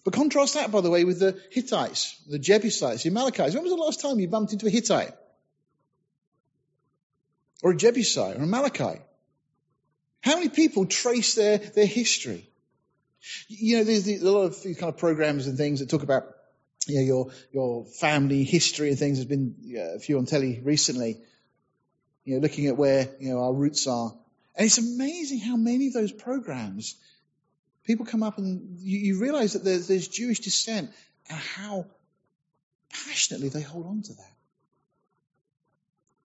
But 0.03 0.13
contrast 0.13 0.53
that, 0.53 0.71
by 0.71 0.81
the 0.81 0.91
way, 0.91 1.03
with 1.03 1.19
the 1.19 1.41
Hittites, 1.49 2.21
the 2.29 2.37
Jebusites, 2.37 3.01
the 3.01 3.09
Amalekites. 3.09 3.55
When 3.55 3.63
was 3.63 3.71
the 3.71 3.77
last 3.77 4.01
time 4.01 4.19
you 4.19 4.27
bumped 4.27 4.53
into 4.53 4.67
a 4.67 4.69
Hittite? 4.69 5.13
Or 7.63 7.71
a 7.71 7.75
Jebusite 7.75 8.35
or 8.35 8.41
a 8.41 8.43
Amalekite? 8.43 9.01
How 10.21 10.35
many 10.35 10.49
people 10.49 10.85
trace 10.85 11.33
their, 11.33 11.57
their 11.57 11.87
history? 11.87 12.47
You 13.47 13.77
know, 13.77 13.83
there's 13.83 14.07
a 14.07 14.19
lot 14.19 14.43
of 14.43 14.61
these 14.61 14.77
kind 14.77 14.93
of 14.93 14.99
programs 14.99 15.47
and 15.47 15.57
things 15.57 15.79
that 15.79 15.89
talk 15.89 16.03
about 16.03 16.27
you 16.85 16.97
know, 16.97 17.01
your 17.01 17.31
your 17.51 17.85
family 17.85 18.43
history 18.43 18.89
and 18.89 18.99
things. 18.99 19.17
There's 19.17 19.27
been 19.27 19.55
uh, 19.75 19.95
a 19.95 19.99
few 19.99 20.19
on 20.19 20.27
telly 20.27 20.61
recently. 20.63 21.17
You 22.25 22.35
know, 22.35 22.41
looking 22.41 22.67
at 22.67 22.77
where 22.77 23.09
you 23.19 23.29
know 23.29 23.43
our 23.43 23.53
roots 23.53 23.87
are, 23.87 24.13
and 24.55 24.65
it's 24.65 24.77
amazing 24.77 25.39
how 25.39 25.55
many 25.55 25.87
of 25.87 25.93
those 25.93 26.11
programs 26.11 26.95
people 27.85 28.05
come 28.05 28.23
up 28.23 28.37
and 28.37 28.79
you, 28.79 28.97
you 28.99 29.19
realize 29.19 29.53
that 29.53 29.63
there's, 29.63 29.87
there's 29.87 30.07
Jewish 30.07 30.39
descent 30.39 30.91
and 31.29 31.37
how 31.37 31.85
passionately 32.89 33.49
they 33.49 33.61
hold 33.61 33.85
on 33.85 34.01
to 34.03 34.13
that. 34.13 34.31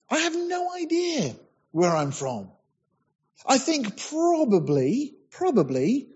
I 0.09 0.17
have 0.19 0.35
no 0.35 0.73
idea 0.75 1.35
where 1.71 1.95
I'm 1.95 2.11
from. 2.11 2.49
I 3.45 3.57
think 3.57 3.97
probably, 4.09 5.15
probably 5.29 6.09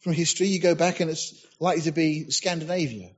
from 0.00 0.12
history, 0.12 0.46
you 0.48 0.60
go 0.60 0.74
back 0.74 1.00
and 1.00 1.10
it's 1.10 1.34
likely 1.58 1.82
to 1.82 1.92
be 1.92 2.30
Scandinavia. 2.30 3.10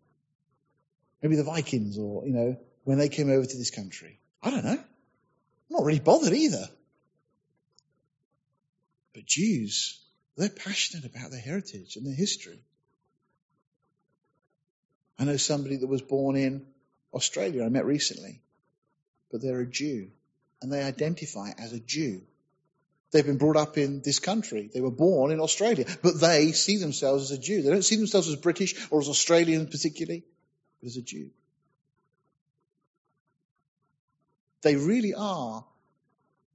Maybe 1.23 1.37
the 1.37 1.45
Vikings 1.45 1.99
or, 1.99 2.27
you 2.27 2.33
know, 2.33 2.57
when 2.85 2.99
they 2.99 3.09
came 3.09 3.31
over 3.31 3.45
to 3.45 3.57
this 3.57 3.71
country. 3.71 4.19
I 4.43 4.51
don't 4.51 4.65
know. 4.65 4.73
I'm 4.73 5.71
not 5.71 5.85
really 5.85 6.01
bothered 6.01 6.33
either. 6.33 6.69
But 9.15 9.27
Jews, 9.27 10.01
they're 10.37 10.49
passionate 10.49 11.07
about 11.07 11.31
their 11.31 11.41
heritage 11.41 11.97
and 11.97 12.07
their 12.07 12.15
history. 12.15 12.59
I 15.19 15.25
know 15.25 15.37
somebody 15.37 15.77
that 15.77 15.87
was 15.87 16.03
born 16.03 16.37
in 16.37 16.67
Australia 17.13 17.65
I 17.65 17.69
met 17.69 17.87
recently, 17.87 18.41
but 19.31 19.41
they're 19.41 19.61
a 19.61 19.67
Jew 19.67 20.11
and 20.61 20.73
they 20.73 20.83
identify 20.83 21.53
as 21.57 21.73
a 21.73 21.79
Jew. 21.79 22.23
They've 23.13 23.25
been 23.25 23.39
brought 23.39 23.57
up 23.57 23.79
in 23.79 24.03
this 24.03 24.19
country. 24.19 24.71
They 24.75 24.81
were 24.81 24.91
born 24.91 25.31
in 25.31 25.39
Australia, 25.39 25.85
but 26.03 26.21
they 26.21 26.51
see 26.51 26.79
themselves 26.79 27.31
as 27.31 27.39
a 27.39 27.41
Jew. 27.41 27.63
They 27.63 27.71
don't 27.71 27.85
see 27.85 27.97
themselves 27.97 28.29
as 28.29 28.37
British 28.37 28.75
or 28.91 29.01
as 29.01 29.09
Australian 29.09 29.69
particularly, 29.69 30.25
but 30.81 30.89
as 30.89 30.97
a 30.97 31.03
Jew. 31.03 31.31
They 34.63 34.75
really 34.75 35.15
are 35.15 35.65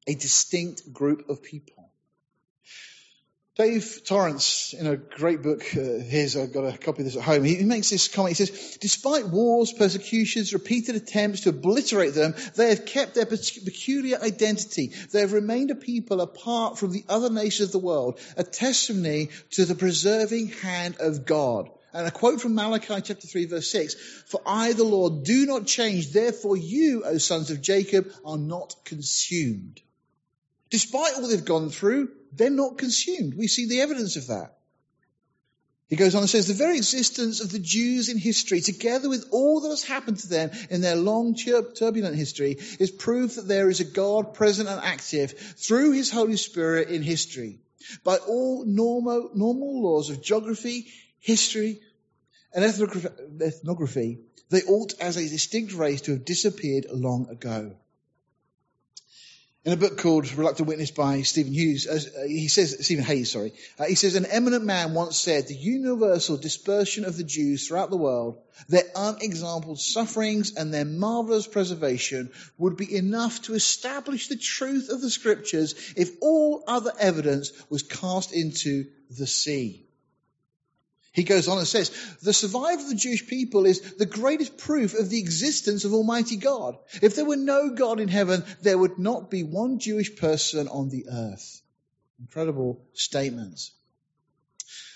a 0.07 0.15
distinct 0.15 0.91
group 0.91 1.29
of 1.29 1.43
people. 1.43 1.88
Dave 3.59 4.03
Torrance, 4.05 4.73
in 4.73 4.87
a 4.87 4.95
great 4.95 5.43
book, 5.43 5.61
uh, 5.75 5.81
here's, 5.81 6.37
I've 6.37 6.53
got 6.53 6.63
a 6.63 6.77
copy 6.77 7.01
of 7.01 7.07
this 7.07 7.17
at 7.17 7.23
home, 7.23 7.43
he, 7.43 7.55
he 7.55 7.65
makes 7.65 7.89
this 7.89 8.07
comment. 8.07 8.37
He 8.37 8.45
says, 8.45 8.77
despite 8.77 9.27
wars, 9.27 9.73
persecutions, 9.73 10.53
repeated 10.53 10.95
attempts 10.95 11.41
to 11.41 11.49
obliterate 11.49 12.13
them, 12.13 12.35
they 12.55 12.69
have 12.69 12.85
kept 12.85 13.15
their 13.15 13.25
peculiar 13.25 14.17
identity. 14.21 14.93
They 15.11 15.19
have 15.19 15.33
remained 15.33 15.71
a 15.71 15.75
people 15.75 16.21
apart 16.21 16.77
from 16.77 16.93
the 16.93 17.03
other 17.09 17.29
nations 17.29 17.67
of 17.67 17.71
the 17.73 17.85
world, 17.85 18.21
a 18.37 18.45
testimony 18.45 19.27
to 19.51 19.65
the 19.65 19.75
preserving 19.75 20.47
hand 20.47 20.95
of 21.01 21.25
God. 21.25 21.69
And 21.91 22.07
a 22.07 22.11
quote 22.11 22.39
from 22.39 22.55
Malachi 22.55 23.01
chapter 23.01 23.27
3 23.27 23.47
verse 23.47 23.69
6, 23.69 23.95
For 24.27 24.39
I, 24.45 24.71
the 24.71 24.85
Lord, 24.85 25.25
do 25.25 25.45
not 25.45 25.67
change, 25.67 26.13
therefore 26.13 26.55
you, 26.55 27.03
O 27.03 27.17
sons 27.17 27.51
of 27.51 27.61
Jacob, 27.61 28.09
are 28.23 28.37
not 28.37 28.73
consumed. 28.85 29.81
Despite 30.69 31.15
all 31.15 31.27
they've 31.27 31.43
gone 31.43 31.71
through, 31.71 32.11
they're 32.33 32.49
not 32.49 32.77
consumed. 32.77 33.35
We 33.35 33.47
see 33.47 33.67
the 33.67 33.81
evidence 33.81 34.15
of 34.15 34.27
that. 34.27 34.55
He 35.89 35.95
goes 35.95 36.13
on 36.13 36.21
and 36.21 36.29
says, 36.29 36.45
the 36.45 36.53
very 36.53 36.77
existence 36.77 37.41
of 37.41 37.51
the 37.51 37.57
Jews 37.57 38.09
in 38.09 38.19
history, 38.19 38.61
together 38.61 39.09
with 39.09 39.29
all 39.31 39.61
that 39.61 39.69
has 39.69 39.83
happened 39.83 40.19
to 40.19 40.27
them 40.27 40.51
in 40.69 40.81
their 40.81 40.95
long, 40.95 41.35
turbulent 41.35 42.15
history, 42.15 42.57
is 42.79 42.91
proof 42.91 43.35
that 43.35 43.47
there 43.47 43.69
is 43.71 43.79
a 43.79 43.85
God 43.85 44.35
present 44.35 44.69
and 44.69 44.79
active 44.79 45.31
through 45.31 45.93
his 45.93 46.11
Holy 46.11 46.37
Spirit 46.37 46.89
in 46.89 47.01
history. 47.01 47.59
By 48.03 48.17
all 48.17 48.65
normal, 48.65 49.31
normal 49.33 49.81
laws 49.81 50.11
of 50.11 50.21
geography, 50.21 50.87
history, 51.17 51.81
and 52.53 52.63
ethnography, 52.63 54.19
they 54.49 54.61
ought 54.63 54.93
as 55.01 55.17
a 55.17 55.27
distinct 55.27 55.73
race 55.73 56.01
to 56.01 56.11
have 56.11 56.25
disappeared 56.25 56.85
long 56.91 57.29
ago. 57.29 57.75
In 59.65 59.73
a 59.73 59.77
book 59.77 59.97
called 59.97 60.33
Reluctant 60.35 60.69
Witness 60.69 60.91
by 60.91 61.21
Stephen 61.23 61.51
Hughes, 61.51 61.85
uh, 61.85 62.23
he 62.25 62.47
says, 62.47 62.77
Stephen 62.79 63.03
Hayes, 63.03 63.31
sorry, 63.31 63.51
uh, 63.77 63.83
he 63.83 63.95
says, 63.95 64.15
an 64.15 64.25
eminent 64.25 64.63
man 64.63 64.93
once 64.93 65.19
said, 65.19 65.47
the 65.47 65.53
universal 65.53 66.37
dispersion 66.37 67.03
of 67.03 67.17
the 67.17 67.25
Jews 67.25 67.67
throughout 67.67 67.89
the 67.89 67.97
world, 67.97 68.41
their 68.69 68.85
unexampled 68.95 69.81
sufferings 69.81 70.55
and 70.55 70.73
their 70.73 70.85
marvelous 70.85 71.45
preservation 71.45 72.31
would 72.57 72.77
be 72.77 72.95
enough 72.95 73.41
to 73.43 73.53
establish 73.53 74.29
the 74.29 74.37
truth 74.37 74.87
of 74.87 75.01
the 75.01 75.09
scriptures 75.09 75.75
if 75.97 76.09
all 76.21 76.63
other 76.65 76.93
evidence 76.97 77.51
was 77.69 77.83
cast 77.83 78.31
into 78.31 78.85
the 79.09 79.27
sea. 79.27 79.88
He 81.11 81.23
goes 81.23 81.47
on 81.47 81.57
and 81.57 81.67
says, 81.67 81.89
the 82.21 82.33
survival 82.33 82.83
of 82.85 82.89
the 82.89 82.95
Jewish 82.95 83.27
people 83.27 83.65
is 83.65 83.95
the 83.95 84.05
greatest 84.05 84.57
proof 84.57 84.93
of 84.93 85.09
the 85.09 85.19
existence 85.19 85.83
of 85.83 85.93
Almighty 85.93 86.37
God. 86.37 86.77
If 87.01 87.15
there 87.15 87.25
were 87.25 87.35
no 87.35 87.71
God 87.71 87.99
in 87.99 88.07
heaven, 88.07 88.43
there 88.61 88.77
would 88.77 88.99
not 88.99 89.31
be 89.31 89.43
one 89.43 89.79
Jewish 89.79 90.15
person 90.15 90.67
on 90.67 90.89
the 90.89 91.07
earth. 91.11 91.61
Incredible 92.19 92.81
statements. 92.93 93.71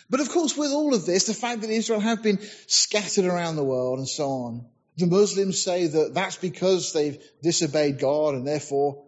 But 0.10 0.20
of 0.20 0.30
course, 0.30 0.56
with 0.56 0.72
all 0.72 0.94
of 0.94 1.06
this, 1.06 1.26
the 1.26 1.34
fact 1.34 1.62
that 1.62 1.70
Israel 1.70 2.00
have 2.00 2.22
been 2.22 2.40
scattered 2.68 3.26
around 3.26 3.56
the 3.56 3.64
world 3.64 3.98
and 3.98 4.08
so 4.08 4.28
on, 4.30 4.66
the 4.98 5.08
Muslims 5.08 5.60
say 5.60 5.88
that 5.88 6.14
that's 6.14 6.36
because 6.36 6.94
they've 6.94 7.18
disobeyed 7.42 8.00
God 8.00 8.36
and 8.36 8.48
therefore 8.48 9.06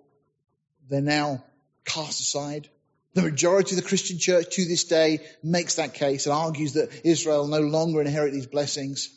they're 0.89 1.01
now 1.01 1.43
cast 1.85 2.21
aside. 2.21 2.69
The 3.15 3.21
majority 3.21 3.75
of 3.75 3.81
the 3.81 3.87
Christian 3.87 4.19
church 4.19 4.55
to 4.55 4.65
this 4.65 4.83
day 4.83 5.25
makes 5.41 5.75
that 5.75 5.93
case 5.93 6.25
and 6.25 6.35
argues 6.35 6.73
that 6.73 6.89
Israel 7.05 7.47
no 7.47 7.61
longer 7.61 8.01
inherit 8.01 8.33
these 8.33 8.45
blessings. 8.45 9.09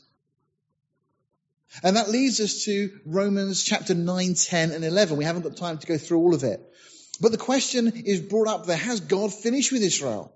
And 1.82 1.96
that 1.96 2.08
leads 2.08 2.40
us 2.40 2.64
to 2.64 2.90
Romans 3.04 3.64
chapter 3.64 3.94
9, 3.94 4.34
10, 4.34 4.70
and 4.70 4.84
11. 4.84 5.16
We 5.16 5.24
haven't 5.24 5.42
got 5.42 5.56
time 5.56 5.78
to 5.78 5.86
go 5.86 5.98
through 5.98 6.18
all 6.18 6.34
of 6.34 6.44
it. 6.44 6.60
But 7.20 7.32
the 7.32 7.38
question 7.38 7.88
is 7.88 8.20
brought 8.20 8.46
up 8.46 8.66
there, 8.66 8.76
has 8.76 9.00
God 9.00 9.34
finished 9.34 9.72
with 9.72 9.82
Israel? 9.82 10.32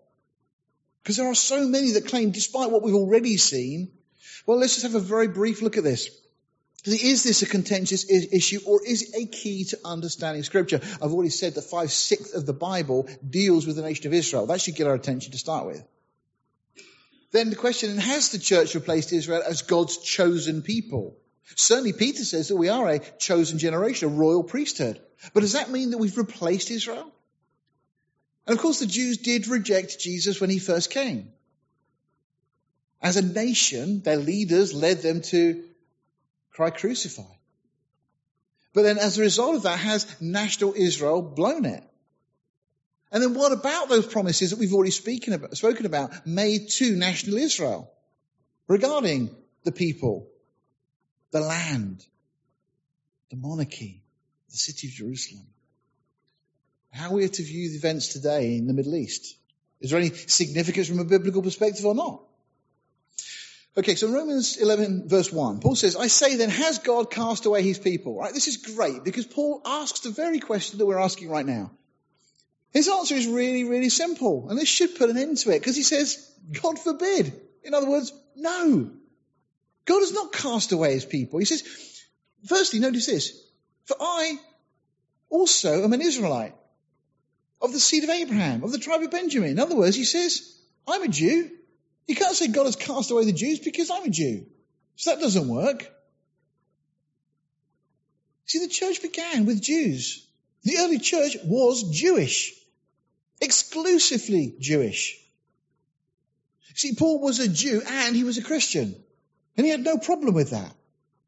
Because 1.02 1.16
there 1.16 1.30
are 1.30 1.34
so 1.34 1.68
many 1.68 1.92
that 1.92 2.08
claim, 2.08 2.32
despite 2.32 2.72
what 2.72 2.82
we've 2.82 2.94
already 2.96 3.36
seen, 3.36 3.92
well, 4.44 4.58
let's 4.58 4.74
just 4.74 4.86
have 4.86 4.96
a 4.96 5.00
very 5.00 5.28
brief 5.28 5.62
look 5.62 5.76
at 5.76 5.84
this. 5.84 6.10
Is 6.84 7.22
this 7.22 7.42
a 7.42 7.46
contentious 7.46 8.10
issue 8.10 8.60
or 8.66 8.84
is 8.84 9.02
it 9.02 9.10
a 9.14 9.26
key 9.26 9.64
to 9.66 9.78
understanding 9.84 10.42
scripture? 10.42 10.80
I've 11.00 11.12
already 11.12 11.30
said 11.30 11.54
that 11.54 11.62
five 11.62 11.92
sixths 11.92 12.34
of 12.34 12.44
the 12.44 12.52
Bible 12.52 13.08
deals 13.28 13.66
with 13.66 13.76
the 13.76 13.82
nation 13.82 14.08
of 14.08 14.14
Israel. 14.14 14.46
That 14.46 14.60
should 14.60 14.74
get 14.74 14.88
our 14.88 14.94
attention 14.94 15.32
to 15.32 15.38
start 15.38 15.66
with. 15.66 15.84
Then 17.30 17.50
the 17.50 17.56
question, 17.56 17.96
has 17.98 18.30
the 18.30 18.38
church 18.38 18.74
replaced 18.74 19.12
Israel 19.12 19.42
as 19.46 19.62
God's 19.62 19.98
chosen 19.98 20.62
people? 20.62 21.16
Certainly 21.54 21.92
Peter 21.94 22.24
says 22.24 22.48
that 22.48 22.56
we 22.56 22.68
are 22.68 22.88
a 22.88 22.98
chosen 22.98 23.58
generation, 23.58 24.08
a 24.08 24.12
royal 24.12 24.42
priesthood. 24.42 25.00
But 25.32 25.40
does 25.40 25.52
that 25.52 25.70
mean 25.70 25.90
that 25.90 25.98
we've 25.98 26.18
replaced 26.18 26.70
Israel? 26.70 27.10
And 28.46 28.56
of 28.56 28.60
course 28.60 28.80
the 28.80 28.86
Jews 28.86 29.18
did 29.18 29.46
reject 29.46 30.00
Jesus 30.00 30.40
when 30.40 30.50
he 30.50 30.58
first 30.58 30.90
came. 30.90 31.32
As 33.00 33.16
a 33.16 33.22
nation, 33.22 34.00
their 34.02 34.16
leaders 34.16 34.74
led 34.74 35.02
them 35.02 35.22
to 35.22 35.64
cry 36.52 36.70
crucify. 36.70 37.22
But 38.74 38.82
then 38.82 38.98
as 38.98 39.18
a 39.18 39.22
result 39.22 39.56
of 39.56 39.62
that, 39.62 39.78
has 39.78 40.20
national 40.20 40.74
Israel 40.74 41.22
blown 41.22 41.64
it? 41.64 41.84
And 43.10 43.22
then 43.22 43.34
what 43.34 43.52
about 43.52 43.90
those 43.90 44.06
promises 44.06 44.50
that 44.50 44.58
we've 44.58 44.72
already 44.72 44.90
about, 45.34 45.54
spoken 45.56 45.84
about 45.84 46.26
made 46.26 46.70
to 46.70 46.96
national 46.96 47.36
Israel 47.36 47.92
regarding 48.68 49.34
the 49.64 49.72
people, 49.72 50.28
the 51.30 51.40
land, 51.40 52.04
the 53.30 53.36
monarchy, 53.36 54.02
the 54.50 54.56
city 54.56 54.86
of 54.86 54.94
Jerusalem? 54.94 55.46
How 56.90 57.10
are 57.10 57.14
we 57.14 57.28
to 57.28 57.42
view 57.42 57.70
the 57.70 57.76
events 57.76 58.08
today 58.08 58.56
in 58.56 58.66
the 58.66 58.74
Middle 58.74 58.94
East? 58.94 59.36
Is 59.80 59.90
there 59.90 59.98
any 59.98 60.10
significance 60.10 60.88
from 60.88 61.00
a 61.00 61.04
biblical 61.04 61.42
perspective 61.42 61.84
or 61.84 61.94
not? 61.94 62.22
Okay, 63.76 63.94
so 63.94 64.12
Romans 64.12 64.58
11 64.58 65.08
verse 65.08 65.32
1, 65.32 65.60
Paul 65.60 65.74
says, 65.74 65.96
I 65.96 66.08
say 66.08 66.36
then, 66.36 66.50
has 66.50 66.78
God 66.78 67.10
cast 67.10 67.46
away 67.46 67.62
his 67.62 67.78
people? 67.78 68.18
Right? 68.18 68.34
This 68.34 68.48
is 68.48 68.58
great 68.58 69.02
because 69.02 69.26
Paul 69.26 69.62
asks 69.64 70.00
the 70.00 70.10
very 70.10 70.40
question 70.40 70.78
that 70.78 70.86
we're 70.86 70.98
asking 70.98 71.30
right 71.30 71.46
now. 71.46 71.70
His 72.72 72.88
answer 72.88 73.14
is 73.14 73.26
really, 73.26 73.64
really 73.64 73.88
simple. 73.88 74.48
And 74.48 74.58
this 74.58 74.68
should 74.68 74.96
put 74.96 75.10
an 75.10 75.16
end 75.16 75.38
to 75.38 75.50
it 75.50 75.60
because 75.60 75.76
he 75.76 75.82
says, 75.82 76.30
God 76.62 76.78
forbid. 76.78 77.32
In 77.64 77.72
other 77.72 77.88
words, 77.88 78.12
no. 78.36 78.90
God 79.84 80.00
has 80.00 80.12
not 80.12 80.32
cast 80.32 80.72
away 80.72 80.92
his 80.92 81.04
people. 81.04 81.38
He 81.38 81.44
says, 81.44 81.62
firstly, 82.46 82.78
notice 82.78 83.06
this. 83.06 83.38
For 83.84 83.96
I 84.00 84.36
also 85.28 85.82
am 85.82 85.92
an 85.92 86.02
Israelite 86.02 86.54
of 87.60 87.72
the 87.72 87.80
seed 87.80 88.04
of 88.04 88.10
Abraham, 88.10 88.64
of 88.64 88.72
the 88.72 88.78
tribe 88.78 89.02
of 89.02 89.10
Benjamin. 89.10 89.50
In 89.50 89.60
other 89.60 89.76
words, 89.76 89.96
he 89.96 90.04
says, 90.04 90.58
I'm 90.86 91.02
a 91.02 91.08
Jew. 91.08 91.50
You 92.06 92.16
can't 92.16 92.34
say 92.34 92.48
God 92.48 92.66
has 92.66 92.76
cast 92.76 93.10
away 93.10 93.24
the 93.24 93.32
Jews 93.32 93.58
because 93.58 93.90
I'm 93.90 94.04
a 94.04 94.10
Jew. 94.10 94.46
So 94.96 95.10
that 95.10 95.20
doesn't 95.20 95.48
work. 95.48 95.90
See, 98.46 98.58
the 98.58 98.68
church 98.68 99.00
began 99.00 99.46
with 99.46 99.62
Jews. 99.62 100.26
The 100.64 100.78
early 100.78 100.98
church 100.98 101.36
was 101.44 101.90
Jewish. 101.90 102.52
Exclusively 103.40 104.54
Jewish. 104.60 105.18
See, 106.74 106.94
Paul 106.94 107.20
was 107.20 107.40
a 107.40 107.48
Jew 107.48 107.82
and 107.86 108.14
he 108.14 108.24
was 108.24 108.38
a 108.38 108.42
Christian. 108.42 108.94
And 109.56 109.66
he 109.66 109.70
had 109.70 109.84
no 109.84 109.98
problem 109.98 110.34
with 110.34 110.50
that. 110.50 110.72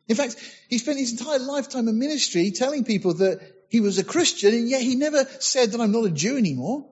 In 0.09 0.17
fact, 0.17 0.37
he 0.69 0.79
spent 0.79 0.99
his 0.99 1.13
entire 1.13 1.39
lifetime 1.39 1.89
in 1.89 1.99
ministry 1.99 2.51
telling 2.51 2.85
people 2.85 3.15
that 3.15 3.41
he 3.69 3.81
was 3.81 3.99
a 3.99 4.05
Christian 4.05 4.55
and 4.55 4.69
yet 4.69 4.83
he 4.83 4.97
never 4.97 5.25
said 5.41 5.73
that 5.73 5.81
I'm 5.81 5.93
not 5.93 6.05
a 6.05 6.11
Jew 6.11 6.37
anymore. 6.37 6.91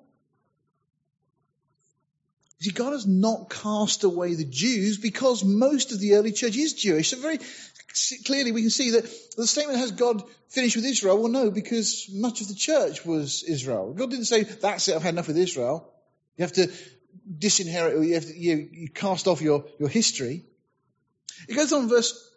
See, 2.62 2.70
God 2.70 2.92
has 2.92 3.08
not 3.08 3.50
cast 3.50 4.04
away 4.04 4.34
the 4.34 4.44
Jews 4.44 4.96
because 4.96 5.42
most 5.42 5.90
of 5.90 5.98
the 5.98 6.14
early 6.14 6.30
church 6.30 6.56
is 6.56 6.74
Jewish. 6.74 7.10
So 7.10 7.16
very 7.16 7.40
clearly 8.24 8.52
we 8.52 8.60
can 8.60 8.70
see 8.70 8.90
that 8.92 9.02
the 9.36 9.48
statement 9.48 9.80
has 9.80 9.90
God 9.90 10.22
finished 10.48 10.76
with 10.76 10.84
Israel. 10.84 11.18
Well, 11.18 11.32
no, 11.32 11.50
because 11.50 12.08
much 12.12 12.40
of 12.40 12.46
the 12.46 12.54
church 12.54 13.04
was 13.04 13.42
Israel. 13.42 13.92
God 13.94 14.10
didn't 14.10 14.26
say, 14.26 14.44
that's 14.44 14.86
it, 14.86 14.94
I've 14.94 15.02
had 15.02 15.14
enough 15.14 15.26
with 15.26 15.38
Israel. 15.38 15.92
You 16.36 16.42
have 16.42 16.52
to 16.52 16.70
disinherit, 17.36 17.96
or 17.96 18.04
you 18.04 18.14
have 18.14 18.26
to, 18.26 18.38
you, 18.38 18.68
you 18.70 18.88
cast 18.90 19.26
off 19.26 19.42
your, 19.42 19.64
your 19.80 19.88
history. 19.88 20.44
It 21.48 21.56
goes 21.56 21.72
on 21.72 21.88
verse 21.88 22.30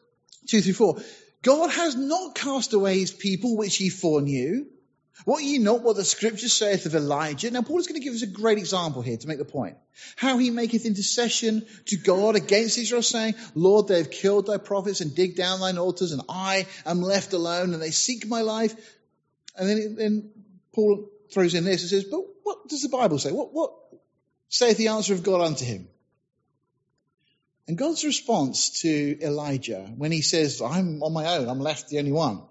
2 0.48 0.62
through 0.62 0.74
4. 0.74 0.96
God 1.44 1.70
has 1.70 1.96
not 1.96 2.34
cast 2.34 2.74
away 2.74 2.98
his 2.98 3.12
people 3.12 3.58
which 3.58 3.78
he 3.78 3.90
foreknew. 3.90 4.66
What 5.24 5.42
ye 5.42 5.60
not 5.60 5.82
what 5.82 5.96
the 5.96 6.04
scripture 6.04 6.50
saith 6.50 6.86
of 6.86 6.94
Elijah? 6.94 7.50
Now, 7.50 7.62
Paul 7.62 7.80
is 7.80 7.88
going 7.88 8.00
to 8.00 8.04
give 8.04 8.14
us 8.14 8.22
a 8.22 8.28
great 8.28 8.58
example 8.58 9.02
here 9.02 9.16
to 9.16 9.28
make 9.28 9.38
the 9.38 9.46
point. 9.46 9.78
How 10.18 10.38
he 10.38 10.50
maketh 10.50 10.86
intercession 10.86 11.66
to 11.86 11.96
God 11.96 12.36
against 12.36 12.78
Israel, 12.78 13.02
saying, 13.02 13.36
Lord, 13.56 13.88
they 13.88 14.00
have 14.00 14.12
killed 14.12 14.48
thy 14.48 14.58
prophets 14.58 15.00
and 15.00 15.16
dig 15.16 15.38
down 15.38 15.62
thine 15.62 15.78
altars, 15.78 16.12
and 16.12 16.22
I 16.28 16.68
am 16.86 17.02
left 17.02 17.32
alone, 17.32 17.74
and 17.74 17.82
they 17.82 17.92
seek 17.92 18.28
my 18.28 18.42
life. 18.42 18.76
And 19.56 19.70
then, 19.70 19.96
then 19.96 20.32
Paul 20.74 21.10
throws 21.32 21.56
in 21.56 21.64
this 21.64 21.82
and 21.82 21.90
says, 21.90 22.04
But 22.04 22.22
what 22.44 22.68
does 22.68 22.82
the 22.82 22.90
Bible 22.90 23.18
say? 23.18 23.32
What, 23.32 23.54
what 23.54 23.72
saith 24.50 24.78
the 24.78 24.90
answer 24.90 25.14
of 25.14 25.24
God 25.24 25.40
unto 25.40 25.64
him? 25.64 25.88
And 27.68 27.78
God's 27.78 28.04
response 28.04 28.82
to 28.82 29.18
Elijah 29.22 29.92
when 29.98 30.12
he 30.12 30.22
says, 30.22 30.62
I'm 30.62 31.02
on 31.02 31.14
my 31.14 31.38
own, 31.38 31.48
I'm 31.48 31.62
left 31.62 31.88
the 31.88 32.00
only 32.00 32.12
one. 32.12 32.44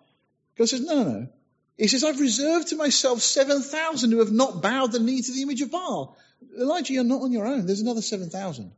God 0.57 0.69
says, 0.69 0.81
No, 0.81 1.03
no, 1.03 1.11
no. 1.11 1.29
He 1.77 1.89
says, 1.89 2.05
I've 2.05 2.21
reserved 2.21 2.69
to 2.69 2.77
myself 2.77 3.21
7,000 3.21 4.13
who 4.13 4.21
have 4.21 4.33
not 4.33 4.63
bowed 4.63 4.93
the 4.93 5.01
knee 5.01 5.23
to 5.23 5.33
the 5.33 5.43
image 5.43 5.61
of 5.61 5.71
Baal. 5.71 6.17
Elijah, 6.59 6.93
you're 6.93 7.05
not 7.05 7.23
on 7.23 7.33
your 7.33 7.47
own. 7.47 7.67
There's 7.67 7.81
another 7.81 8.03
7,000. 8.03 8.73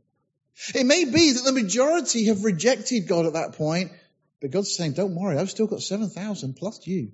It 0.73 0.85
may 0.85 1.05
be 1.05 1.33
that 1.33 1.43
the 1.43 1.51
majority 1.51 2.25
have 2.25 2.43
rejected 2.43 3.07
God 3.07 3.27
at 3.27 3.33
that 3.33 3.53
point, 3.53 3.91
but 4.41 4.51
God's 4.51 4.75
saying, 4.75 4.93
don't 4.93 5.15
worry, 5.15 5.37
I've 5.37 5.51
still 5.51 5.67
got 5.67 5.81
7,000 5.81 6.55
plus 6.55 6.85
you. 6.87 7.11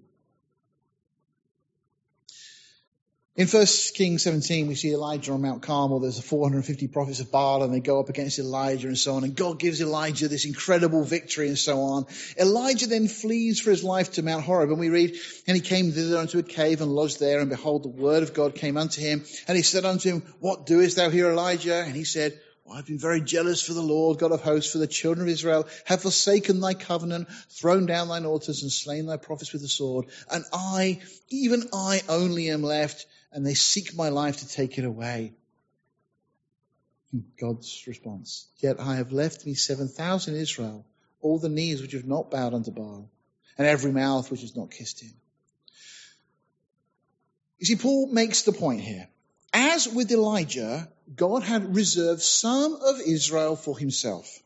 In 3.35 3.47
1 3.47 3.65
Kings 3.95 4.21
17, 4.21 4.67
we 4.67 4.75
see 4.75 4.93
Elijah 4.93 5.31
on 5.31 5.41
Mount 5.41 5.63
Carmel. 5.63 5.99
There's 5.99 6.19
450 6.19 6.87
prophets 6.89 7.19
of 7.19 7.31
Baal 7.31 7.63
and 7.63 7.73
they 7.73 7.79
go 7.79 7.99
up 7.99 8.09
against 8.09 8.37
Elijah 8.37 8.87
and 8.87 8.97
so 8.97 9.15
on. 9.15 9.23
And 9.23 9.35
God 9.35 9.57
gives 9.57 9.81
Elijah 9.81 10.27
this 10.27 10.45
incredible 10.45 11.03
victory 11.03 11.47
and 11.47 11.57
so 11.57 11.79
on. 11.79 12.05
Elijah 12.39 12.85
then 12.85 13.07
flees 13.07 13.59
for 13.59 13.71
his 13.71 13.83
life 13.83 14.11
to 14.13 14.21
Mount 14.21 14.43
Horeb. 14.43 14.69
And 14.69 14.79
we 14.79 14.89
read, 14.89 15.15
and 15.47 15.57
he 15.57 15.61
came 15.61 15.91
thither 15.91 16.19
unto 16.19 16.37
a 16.37 16.43
cave 16.43 16.81
and 16.81 16.91
lodged 16.91 17.19
there. 17.19 17.39
And 17.39 17.49
behold, 17.49 17.81
the 17.81 17.87
word 17.87 18.21
of 18.21 18.35
God 18.35 18.53
came 18.53 18.77
unto 18.77 19.01
him. 19.01 19.23
And 19.47 19.57
he 19.57 19.63
said 19.63 19.83
unto 19.83 20.09
him, 20.09 20.23
What 20.39 20.67
doest 20.67 20.97
thou 20.97 21.09
here, 21.09 21.31
Elijah? 21.31 21.83
And 21.83 21.95
he 21.95 22.03
said, 22.03 22.39
well, 22.65 22.77
I've 22.77 22.85
been 22.85 22.99
very 22.99 23.19
jealous 23.19 23.61
for 23.61 23.73
the 23.73 23.81
Lord 23.81 24.19
God 24.19 24.31
of 24.31 24.41
hosts, 24.41 24.71
for 24.71 24.77
the 24.77 24.87
children 24.87 25.27
of 25.27 25.33
Israel 25.33 25.67
have 25.85 26.01
forsaken 26.03 26.61
thy 26.61 26.75
covenant, 26.75 27.27
thrown 27.49 27.87
down 27.87 28.07
thine 28.07 28.25
altars, 28.25 28.61
and 28.61 28.71
slain 28.71 29.05
thy 29.05 29.17
prophets 29.17 29.51
with 29.51 29.63
the 29.63 29.67
sword. 29.67 30.05
And 30.31 30.45
I, 30.53 31.01
even 31.29 31.67
I 31.73 32.01
only 32.07 32.49
am 32.49 32.63
left, 32.63 33.05
and 33.33 33.45
they 33.45 33.53
seek 33.53 33.95
my 33.95 34.09
life 34.09 34.37
to 34.37 34.47
take 34.47 34.77
it 34.77 34.85
away. 34.85 35.33
God's 37.39 37.83
response, 37.87 38.47
yet 38.57 38.79
I 38.79 38.95
have 38.95 39.11
left 39.11 39.45
me 39.45 39.53
7,000 39.53 40.33
in 40.33 40.41
Israel, 40.41 40.85
all 41.21 41.39
the 41.39 41.49
knees 41.49 41.81
which 41.81 41.93
have 41.93 42.07
not 42.07 42.31
bowed 42.31 42.53
unto 42.53 42.71
Baal, 42.71 43.09
and 43.57 43.67
every 43.67 43.91
mouth 43.91 44.31
which 44.31 44.41
has 44.41 44.55
not 44.55 44.71
kissed 44.71 45.01
him. 45.01 45.13
You 47.59 47.67
see, 47.67 47.75
Paul 47.75 48.07
makes 48.07 48.41
the 48.41 48.51
point 48.51 48.81
here. 48.81 49.07
As 49.53 49.87
with 49.87 50.11
Elijah, 50.11 50.89
God 51.15 51.43
had 51.43 51.75
reserved 51.75 52.21
some 52.21 52.73
of 52.73 52.99
Israel 53.01 53.55
for 53.55 53.77
himself. 53.77 54.39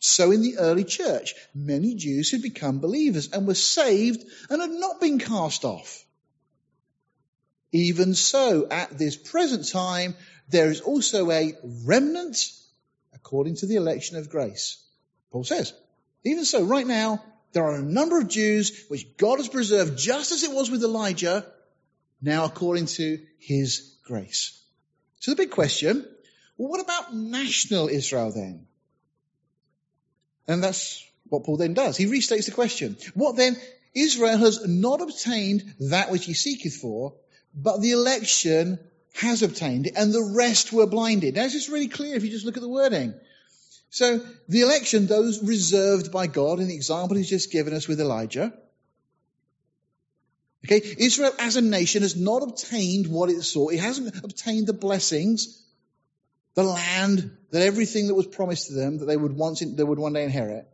So 0.00 0.32
in 0.32 0.42
the 0.42 0.58
early 0.58 0.84
church, 0.84 1.34
many 1.54 1.94
Jews 1.94 2.32
had 2.32 2.42
become 2.42 2.80
believers 2.80 3.30
and 3.32 3.46
were 3.46 3.54
saved 3.54 4.24
and 4.50 4.60
had 4.60 4.70
not 4.70 5.00
been 5.00 5.18
cast 5.18 5.64
off. 5.64 6.04
Even 7.72 8.14
so, 8.14 8.66
at 8.70 8.96
this 8.96 9.16
present 9.16 9.68
time, 9.68 10.14
there 10.48 10.70
is 10.70 10.80
also 10.80 11.30
a 11.30 11.54
remnant 11.84 12.50
according 13.14 13.56
to 13.56 13.66
the 13.66 13.76
election 13.76 14.16
of 14.16 14.30
grace. 14.30 14.82
Paul 15.30 15.44
says, 15.44 15.74
even 16.24 16.44
so, 16.44 16.64
right 16.64 16.86
now, 16.86 17.22
there 17.52 17.64
are 17.64 17.76
a 17.76 17.82
number 17.82 18.18
of 18.18 18.28
Jews 18.28 18.84
which 18.88 19.16
God 19.16 19.38
has 19.38 19.48
preserved 19.48 19.98
just 19.98 20.32
as 20.32 20.42
it 20.42 20.52
was 20.52 20.70
with 20.70 20.82
Elijah, 20.82 21.46
now 22.22 22.44
according 22.44 22.86
to 22.86 23.18
his 23.38 23.96
grace. 24.04 24.62
So 25.20 25.32
the 25.32 25.36
big 25.36 25.50
question, 25.50 26.06
well, 26.56 26.70
what 26.70 26.80
about 26.80 27.14
national 27.14 27.88
Israel 27.88 28.32
then? 28.32 28.66
And 30.46 30.62
that's 30.64 31.04
what 31.28 31.44
Paul 31.44 31.58
then 31.58 31.74
does. 31.74 31.96
He 31.96 32.06
restates 32.06 32.46
the 32.46 32.52
question. 32.52 32.96
What 33.14 33.36
then? 33.36 33.56
Israel 33.94 34.38
has 34.38 34.66
not 34.66 35.00
obtained 35.00 35.74
that 35.80 36.10
which 36.10 36.24
he 36.24 36.34
seeketh 36.34 36.76
for, 36.76 37.14
but 37.54 37.80
the 37.80 37.92
election 37.92 38.78
has 39.14 39.42
obtained 39.42 39.86
it, 39.86 39.94
and 39.96 40.12
the 40.12 40.32
rest 40.36 40.72
were 40.72 40.86
blinded. 40.86 41.34
Now, 41.34 41.44
is 41.44 41.68
really 41.68 41.88
clear 41.88 42.14
if 42.14 42.24
you 42.24 42.30
just 42.30 42.46
look 42.46 42.56
at 42.56 42.62
the 42.62 42.68
wording. 42.68 43.14
So, 43.90 44.20
the 44.48 44.60
election, 44.60 45.06
those 45.06 45.42
reserved 45.42 46.12
by 46.12 46.26
God 46.26 46.60
in 46.60 46.68
the 46.68 46.74
example 46.74 47.16
he's 47.16 47.30
just 47.30 47.50
given 47.50 47.72
us 47.72 47.88
with 47.88 48.00
Elijah. 48.00 48.52
Okay, 50.64 50.82
Israel 50.98 51.32
as 51.38 51.56
a 51.56 51.62
nation 51.62 52.02
has 52.02 52.16
not 52.16 52.42
obtained 52.42 53.06
what 53.06 53.30
it 53.30 53.42
sought. 53.42 53.72
It 53.72 53.80
hasn't 53.80 54.24
obtained 54.24 54.66
the 54.66 54.72
blessings, 54.72 55.64
the 56.54 56.64
land, 56.64 57.30
that 57.50 57.62
everything 57.62 58.08
that 58.08 58.14
was 58.14 58.26
promised 58.26 58.66
to 58.66 58.74
them 58.74 58.98
that 58.98 59.06
they 59.06 59.16
would 59.16 59.32
once, 59.32 59.60
they 59.60 59.84
would 59.84 59.98
one 59.98 60.12
day 60.12 60.24
inherit. 60.24 60.68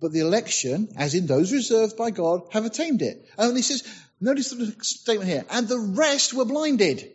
But 0.00 0.12
the 0.12 0.20
election, 0.20 0.88
as 0.96 1.14
in 1.14 1.26
those 1.26 1.52
reserved 1.52 1.96
by 1.96 2.10
God, 2.10 2.42
have 2.50 2.66
attained 2.66 3.00
it. 3.00 3.26
And 3.38 3.56
he 3.56 3.62
says, 3.62 3.82
Notice 4.20 4.50
the 4.50 4.74
statement 4.82 5.28
here. 5.28 5.44
And 5.50 5.68
the 5.68 5.78
rest 5.78 6.34
were 6.34 6.44
blinded. 6.44 7.10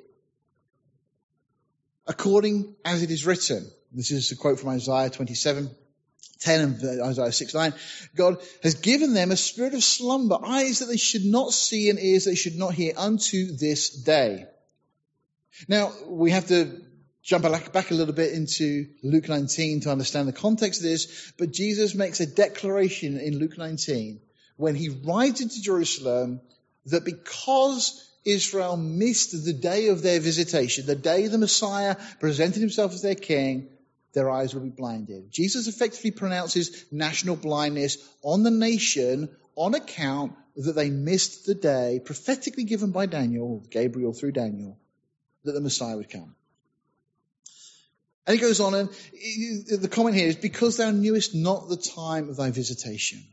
According 2.07 2.75
as 2.85 3.03
it 3.03 3.11
is 3.11 3.25
written. 3.25 3.69
This 3.91 4.11
is 4.11 4.31
a 4.31 4.35
quote 4.35 4.59
from 4.59 4.69
Isaiah 4.69 5.09
27, 5.09 5.69
10 6.39 6.59
and 6.61 7.01
Isaiah 7.01 7.31
6, 7.31 7.53
9. 7.53 7.73
God 8.15 8.37
has 8.63 8.75
given 8.75 9.13
them 9.13 9.31
a 9.31 9.37
spirit 9.37 9.73
of 9.73 9.83
slumber, 9.83 10.37
eyes 10.43 10.79
that 10.79 10.85
they 10.85 10.97
should 10.97 11.25
not 11.25 11.51
see 11.51 11.89
and 11.89 11.99
ears 11.99 12.23
that 12.23 12.31
they 12.31 12.35
should 12.35 12.57
not 12.57 12.73
hear 12.73 12.93
unto 12.95 13.55
this 13.57 13.89
day. 13.89 14.45
Now, 15.67 15.91
we 16.07 16.31
have 16.31 16.47
to 16.47 16.81
jump 17.21 17.43
back 17.73 17.91
a 17.91 17.93
little 17.93 18.13
bit 18.13 18.33
into 18.33 18.87
Luke 19.03 19.27
19 19.27 19.81
to 19.81 19.91
understand 19.91 20.27
the 20.27 20.33
context 20.33 20.79
of 20.79 20.85
this, 20.85 21.33
but 21.37 21.51
Jesus 21.51 21.93
makes 21.93 22.19
a 22.19 22.25
declaration 22.25 23.19
in 23.19 23.37
Luke 23.37 23.57
19 23.57 24.21
when 24.55 24.75
he 24.75 24.89
rides 24.89 25.41
into 25.41 25.61
Jerusalem 25.61 26.41
that 26.85 27.05
because 27.05 28.09
Israel 28.25 28.77
missed 28.77 29.45
the 29.45 29.53
day 29.53 29.87
of 29.87 30.01
their 30.01 30.19
visitation, 30.19 30.85
the 30.85 30.95
day 30.95 31.27
the 31.27 31.37
Messiah 31.37 31.95
presented 32.19 32.59
himself 32.59 32.93
as 32.93 33.01
their 33.01 33.15
king, 33.15 33.69
their 34.13 34.29
eyes 34.29 34.53
will 34.53 34.61
be 34.61 34.69
blinded. 34.69 35.31
Jesus 35.31 35.67
effectively 35.67 36.11
pronounces 36.11 36.85
national 36.91 37.35
blindness 37.35 37.97
on 38.23 38.43
the 38.43 38.51
nation 38.51 39.29
on 39.55 39.73
account 39.73 40.33
that 40.55 40.73
they 40.73 40.89
missed 40.89 41.45
the 41.45 41.55
day 41.55 42.01
prophetically 42.03 42.65
given 42.65 42.91
by 42.91 43.05
Daniel, 43.05 43.63
Gabriel 43.69 44.13
through 44.13 44.33
Daniel, 44.33 44.77
that 45.43 45.53
the 45.53 45.61
Messiah 45.61 45.95
would 45.95 46.09
come. 46.09 46.35
And 48.27 48.35
he 48.35 48.41
goes 48.41 48.59
on, 48.59 48.75
and 48.75 48.89
the 49.67 49.89
comment 49.89 50.15
here 50.15 50.27
is 50.27 50.35
because 50.35 50.77
thou 50.77 50.91
knewest 50.91 51.33
not 51.33 51.69
the 51.69 51.77
time 51.77 52.29
of 52.29 52.37
thy 52.37 52.51
visitation. 52.51 53.23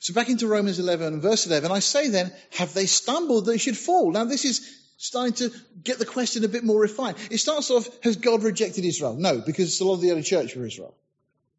So 0.00 0.14
back 0.14 0.28
into 0.28 0.46
Romans 0.46 0.78
11, 0.78 1.20
verse 1.20 1.46
11, 1.46 1.70
I 1.70 1.78
say 1.80 2.08
then, 2.08 2.32
have 2.52 2.74
they 2.74 2.86
stumbled 2.86 3.44
that 3.44 3.52
they 3.52 3.58
should 3.58 3.76
fall? 3.76 4.12
Now 4.12 4.24
this 4.24 4.44
is 4.44 4.76
starting 4.96 5.34
to 5.34 5.50
get 5.82 5.98
the 5.98 6.06
question 6.06 6.44
a 6.44 6.48
bit 6.48 6.64
more 6.64 6.80
refined. 6.80 7.16
It 7.30 7.38
starts 7.38 7.70
off, 7.70 7.88
has 8.02 8.16
God 8.16 8.42
rejected 8.42 8.84
Israel? 8.84 9.14
No, 9.14 9.40
because 9.40 9.80
a 9.80 9.84
lot 9.84 9.94
of 9.94 10.00
the 10.00 10.10
early 10.10 10.22
church 10.22 10.54
were 10.56 10.66
Israel. 10.66 10.94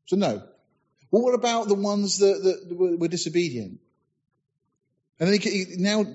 So 0.05 0.15
no. 0.15 0.43
Well, 1.11 1.23
what 1.23 1.33
about 1.33 1.67
the 1.67 1.75
ones 1.75 2.19
that, 2.19 2.43
that 2.43 2.75
were, 2.77 2.97
were 2.97 3.07
disobedient? 3.07 3.79
And 5.19 5.29
then 5.29 5.39
he, 5.39 5.49
he 5.49 5.75
now 5.77 6.05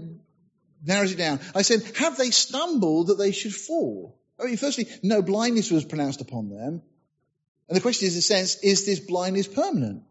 narrows 0.84 1.12
it 1.12 1.18
down. 1.18 1.40
I 1.54 1.62
said, 1.62 1.82
have 1.96 2.16
they 2.16 2.30
stumbled 2.30 3.08
that 3.08 3.18
they 3.18 3.32
should 3.32 3.54
fall? 3.54 4.18
I 4.38 4.44
mean, 4.44 4.56
firstly, 4.56 4.86
no 5.02 5.22
blindness 5.22 5.70
was 5.70 5.84
pronounced 5.84 6.20
upon 6.20 6.50
them. 6.50 6.82
And 7.68 7.76
the 7.76 7.80
question 7.80 8.06
is, 8.06 8.14
in 8.14 8.18
a 8.18 8.22
sense, 8.22 8.56
is 8.56 8.84
this 8.84 9.00
blindness 9.00 9.48
permanent? 9.48 10.02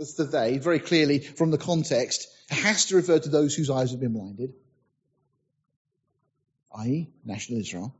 That's 0.00 0.14
the 0.14 0.24
they, 0.24 0.56
very 0.56 0.78
clearly 0.78 1.18
from 1.18 1.50
the 1.50 1.58
context, 1.58 2.26
has 2.48 2.86
to 2.86 2.96
refer 2.96 3.18
to 3.18 3.28
those 3.28 3.54
whose 3.54 3.68
eyes 3.68 3.90
have 3.90 4.00
been 4.00 4.14
blinded, 4.14 4.54
i.e., 6.78 7.10
national 7.22 7.60
Israel. 7.60 7.94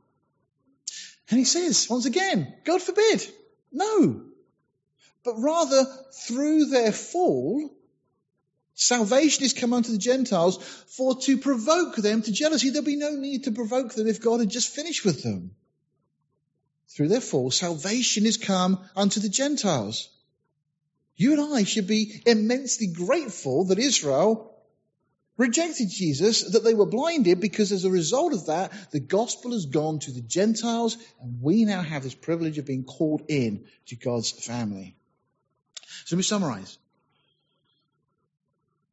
And 1.29 1.37
he 1.37 1.45
says, 1.45 1.87
once 1.87 2.07
again, 2.07 2.51
God 2.65 2.81
forbid, 2.81 3.23
no. 3.71 4.23
But 5.23 5.35
rather, 5.37 5.85
through 6.25 6.65
their 6.65 6.91
fall, 6.91 7.71
Salvation 8.73 9.43
is 9.43 9.53
come 9.53 9.73
unto 9.73 9.91
the 9.91 9.99
Gentiles 9.99 10.57
for 10.87 11.19
to 11.21 11.37
provoke 11.37 11.97
them 11.97 12.23
to 12.23 12.31
jealousy. 12.31 12.71
There'll 12.71 12.83
be 12.83 12.95
no 12.95 13.11
need 13.11 13.43
to 13.43 13.51
provoke 13.51 13.93
them 13.93 14.07
if 14.07 14.21
God 14.21 14.39
had 14.39 14.49
just 14.49 14.73
finished 14.73 15.05
with 15.05 15.21
them. 15.21 15.51
Through 16.87 17.09
their 17.09 17.21
fall, 17.21 17.51
salvation 17.51 18.25
is 18.25 18.37
come 18.37 18.79
unto 18.95 19.19
the 19.19 19.29
Gentiles. 19.29 20.09
You 21.21 21.33
and 21.33 21.53
I 21.55 21.65
should 21.65 21.85
be 21.85 22.23
immensely 22.25 22.87
grateful 22.87 23.65
that 23.65 23.77
Israel 23.77 24.51
rejected 25.37 25.87
Jesus, 25.87 26.41
that 26.53 26.63
they 26.63 26.73
were 26.73 26.87
blinded, 26.87 27.39
because 27.39 27.71
as 27.71 27.85
a 27.85 27.91
result 27.91 28.33
of 28.33 28.47
that, 28.47 28.71
the 28.89 28.99
gospel 28.99 29.51
has 29.51 29.67
gone 29.67 29.99
to 29.99 30.11
the 30.11 30.21
Gentiles, 30.21 30.97
and 31.21 31.39
we 31.39 31.63
now 31.65 31.83
have 31.83 32.01
this 32.01 32.15
privilege 32.15 32.57
of 32.57 32.65
being 32.65 32.85
called 32.85 33.21
in 33.27 33.65
to 33.85 33.95
God's 33.95 34.31
family. 34.31 34.95
So 36.05 36.15
let 36.15 36.17
me 36.17 36.23
summarize. 36.23 36.79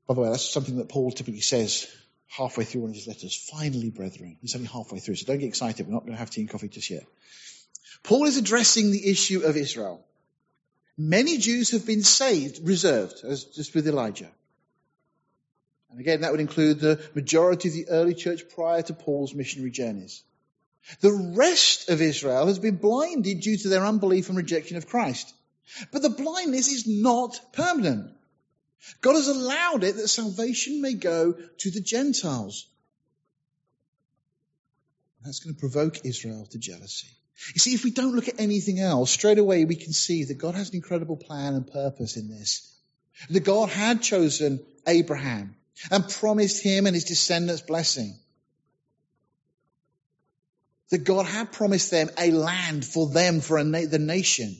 By 0.06 0.12
the 0.12 0.20
way, 0.20 0.28
that's 0.28 0.50
something 0.50 0.76
that 0.76 0.90
Paul 0.90 1.10
typically 1.12 1.40
says 1.40 1.86
halfway 2.26 2.64
through 2.64 2.82
one 2.82 2.90
of 2.90 2.96
his 2.96 3.06
letters. 3.06 3.34
Finally, 3.50 3.88
brethren. 3.88 4.36
He's 4.42 4.54
only 4.54 4.68
halfway 4.68 4.98
through, 4.98 5.14
so 5.14 5.24
don't 5.24 5.38
get 5.38 5.48
excited. 5.48 5.86
We're 5.86 5.94
not 5.94 6.04
going 6.04 6.12
to 6.12 6.18
have 6.18 6.30
tea 6.30 6.42
and 6.42 6.50
coffee 6.50 6.68
just 6.68 6.90
yet. 6.90 7.06
Paul 8.02 8.26
is 8.26 8.36
addressing 8.36 8.90
the 8.90 9.10
issue 9.10 9.40
of 9.46 9.56
Israel. 9.56 10.04
Many 10.98 11.38
Jews 11.38 11.70
have 11.70 11.86
been 11.86 12.02
saved, 12.02 12.66
reserved, 12.66 13.24
as 13.24 13.44
just 13.44 13.72
with 13.72 13.86
Elijah. 13.86 14.30
And 15.90 16.00
again, 16.00 16.22
that 16.22 16.32
would 16.32 16.40
include 16.40 16.80
the 16.80 17.00
majority 17.14 17.68
of 17.68 17.74
the 17.74 17.88
early 17.88 18.14
church 18.14 18.42
prior 18.54 18.82
to 18.82 18.94
Paul's 18.94 19.32
missionary 19.32 19.70
journeys. 19.70 20.24
The 21.00 21.12
rest 21.36 21.88
of 21.88 22.02
Israel 22.02 22.46
has 22.48 22.58
been 22.58 22.76
blinded 22.76 23.40
due 23.40 23.56
to 23.58 23.68
their 23.68 23.86
unbelief 23.86 24.28
and 24.28 24.36
rejection 24.36 24.76
of 24.76 24.88
Christ. 24.88 25.32
But 25.92 26.02
the 26.02 26.10
blindness 26.10 26.68
is 26.68 26.86
not 26.86 27.38
permanent. 27.52 28.10
God 29.00 29.14
has 29.14 29.28
allowed 29.28 29.84
it 29.84 29.96
that 29.96 30.08
salvation 30.08 30.82
may 30.82 30.94
go 30.94 31.32
to 31.32 31.70
the 31.70 31.80
Gentiles. 31.80 32.66
That's 35.24 35.40
going 35.40 35.54
to 35.54 35.60
provoke 35.60 36.04
Israel 36.04 36.46
to 36.50 36.58
jealousy. 36.58 37.08
You 37.54 37.60
see, 37.60 37.74
if 37.74 37.84
we 37.84 37.90
don't 37.90 38.14
look 38.14 38.28
at 38.28 38.40
anything 38.40 38.80
else, 38.80 39.10
straight 39.10 39.38
away 39.38 39.64
we 39.64 39.76
can 39.76 39.92
see 39.92 40.24
that 40.24 40.38
God 40.38 40.54
has 40.54 40.70
an 40.70 40.76
incredible 40.76 41.16
plan 41.16 41.54
and 41.54 41.66
purpose 41.66 42.16
in 42.16 42.28
this. 42.28 42.74
That 43.30 43.40
God 43.40 43.68
had 43.68 44.02
chosen 44.02 44.60
Abraham 44.86 45.56
and 45.90 46.08
promised 46.08 46.62
him 46.62 46.86
and 46.86 46.94
his 46.94 47.04
descendants 47.04 47.62
blessing. 47.62 48.18
That 50.90 51.04
God 51.04 51.26
had 51.26 51.52
promised 51.52 51.90
them 51.90 52.10
a 52.18 52.30
land 52.30 52.84
for 52.84 53.08
them, 53.08 53.40
for 53.40 53.62
na- 53.62 53.86
the 53.88 53.98
nation, 53.98 54.56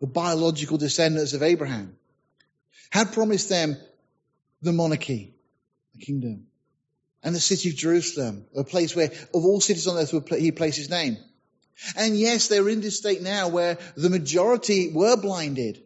the 0.00 0.06
biological 0.06 0.78
descendants 0.78 1.32
of 1.32 1.42
Abraham 1.42 1.96
had 2.90 3.12
promised 3.12 3.48
them 3.48 3.76
the 4.62 4.72
monarchy, 4.72 5.34
the 5.94 6.04
kingdom, 6.04 6.46
and 7.22 7.34
the 7.34 7.40
city 7.40 7.70
of 7.70 7.76
Jerusalem, 7.76 8.46
a 8.56 8.64
place 8.64 8.94
where 8.94 9.06
of 9.08 9.44
all 9.44 9.60
cities 9.60 9.86
on 9.86 9.98
earth 9.98 10.14
he 10.38 10.52
placed 10.52 10.78
his 10.78 10.90
name. 10.90 11.18
And 11.96 12.16
yes, 12.16 12.48
they're 12.48 12.68
in 12.68 12.80
this 12.80 12.98
state 12.98 13.22
now 13.22 13.48
where 13.48 13.78
the 13.96 14.10
majority 14.10 14.90
were 14.92 15.16
blinded, 15.16 15.82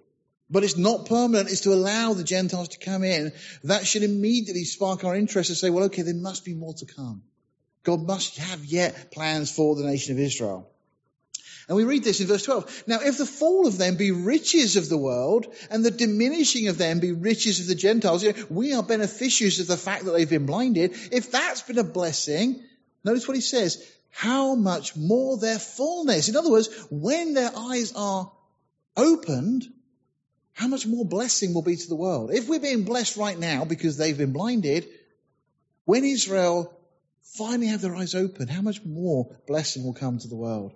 but 0.51 0.65
it's 0.65 0.77
not 0.77 1.07
permanent. 1.07 1.51
It's 1.51 1.63
to 1.63 1.73
allow 1.73 2.15
the 2.15 2.25
Gentiles 2.25 2.69
to 2.69 2.79
come 2.79 3.05
in. 3.05 3.33
That 3.65 3.87
should 3.87 4.03
immediately 4.03 4.65
spark 4.65 5.05
our 5.05 5.17
interest 5.17 5.51
and 5.51 5.57
say, 5.57 5.71
well, 5.71 5.85
okay, 5.85 6.03
there 6.03 6.15
must 6.15 6.45
be 6.45 6.55
more 6.55 6.75
to 6.75 6.87
come. 6.87 7.23
God 7.85 8.07
must 8.07 8.39
have 8.39 8.65
yet 8.65 9.11
plans 9.13 9.51
for 9.51 9.75
the 9.75 9.85
nation 9.85 10.15
of 10.15 10.21
Israel. 10.21 10.69
And 11.69 11.77
we 11.77 11.85
read 11.85 12.05
this 12.05 12.21
in 12.21 12.27
verse 12.27 12.45
12. 12.45 12.85
Now, 12.87 12.99
if 13.01 13.19
the 13.19 13.27
fall 13.27 13.67
of 13.67 13.79
them 13.79 13.97
be 13.97 14.11
riches 14.11 14.77
of 14.77 14.89
the 14.89 14.99
world, 14.99 15.47
and 15.71 15.85
the 15.85 15.91
diminishing 15.91 16.69
of 16.69 16.77
them 16.77 17.01
be 17.01 17.13
riches 17.13 17.61
of 17.61 17.67
the 17.67 17.75
Gentiles, 17.75 18.25
you 18.25 18.33
know, 18.33 18.47
we 18.51 18.75
are 18.75 18.83
beneficiaries 18.83 19.61
of 19.61 19.69
the 19.69 19.77
fact 19.77 20.05
that 20.05 20.11
they've 20.11 20.29
been 20.29 20.47
blinded. 20.47 20.93
If 21.13 21.31
that's 21.31 21.63
been 21.63 21.79
a 21.79 21.85
blessing, 21.85 22.63
notice 23.05 23.29
what 23.29 23.37
he 23.37 23.41
says. 23.41 23.85
How 24.13 24.55
much 24.55 24.95
more 24.95 25.39
their 25.39 25.59
fullness. 25.59 26.29
In 26.29 26.37
other 26.37 26.51
words, 26.51 26.69
when 26.91 27.35
their 27.35 27.51
eyes 27.55 27.93
are 27.97 28.31
opened, 28.97 29.65
how 30.53 30.69
much 30.69 30.87
more 30.87 31.05
blessing 31.05 31.55
will 31.55 31.63
be 31.63 31.77
to 31.77 31.89
the 31.89 31.97
world. 31.97 32.31
If 32.31 32.49
we're 32.49 32.61
being 32.61 32.85
blessed 32.85 33.17
right 33.17 33.39
now 33.39 33.65
because 33.65 33.97
they've 33.97 34.17
been 34.17 34.33
blinded, 34.33 34.87
when 35.87 36.05
Israel 36.05 36.73
finally 37.23 37.69
have 37.69 37.81
their 37.81 37.97
eyes 37.97 38.15
open, 38.15 38.49
how 38.49 38.63
much 38.63 38.85
more 38.85 39.35
blessing 39.47 39.83
will 39.83 39.95
come 39.95 40.19
to 40.19 40.29
the 40.29 40.37
world? 40.37 40.75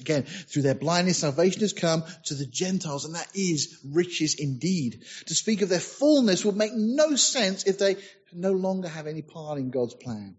Again, 0.00 0.24
through 0.24 0.62
their 0.62 0.74
blindness, 0.74 1.18
salvation 1.18 1.60
has 1.60 1.72
come 1.72 2.02
to 2.24 2.34
the 2.34 2.46
Gentiles, 2.46 3.04
and 3.04 3.14
that 3.14 3.28
is 3.34 3.78
riches 3.84 4.34
indeed. 4.34 5.04
To 5.26 5.34
speak 5.34 5.62
of 5.62 5.68
their 5.68 5.80
fullness 5.80 6.44
would 6.44 6.56
make 6.56 6.72
no 6.74 7.14
sense 7.14 7.64
if 7.64 7.78
they 7.78 7.96
no 8.32 8.52
longer 8.52 8.88
have 8.88 9.06
any 9.06 9.22
part 9.22 9.58
in 9.58 9.70
God's 9.70 9.94
plan. 9.94 10.36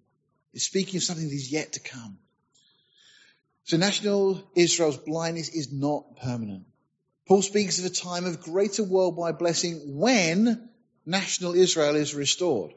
It's 0.54 0.66
speaking 0.66 0.98
of 0.98 1.04
something 1.04 1.28
that 1.28 1.34
is 1.34 1.52
yet 1.52 1.74
to 1.74 1.80
come. 1.80 2.18
So 3.66 3.78
national 3.78 4.44
Israel's 4.56 4.98
blindness 4.98 5.50
is 5.50 5.72
not 5.72 6.18
permanent. 6.22 6.66
Paul 7.28 7.42
speaks 7.42 7.80
of 7.80 7.86
a 7.86 7.90
time 7.90 8.26
of 8.26 8.42
greater 8.42 8.84
worldwide 8.84 9.38
blessing 9.38 9.98
when 9.98 10.70
national 11.06 11.56
Israel 11.56 11.96
is 11.96 12.14
restored. 12.14 12.74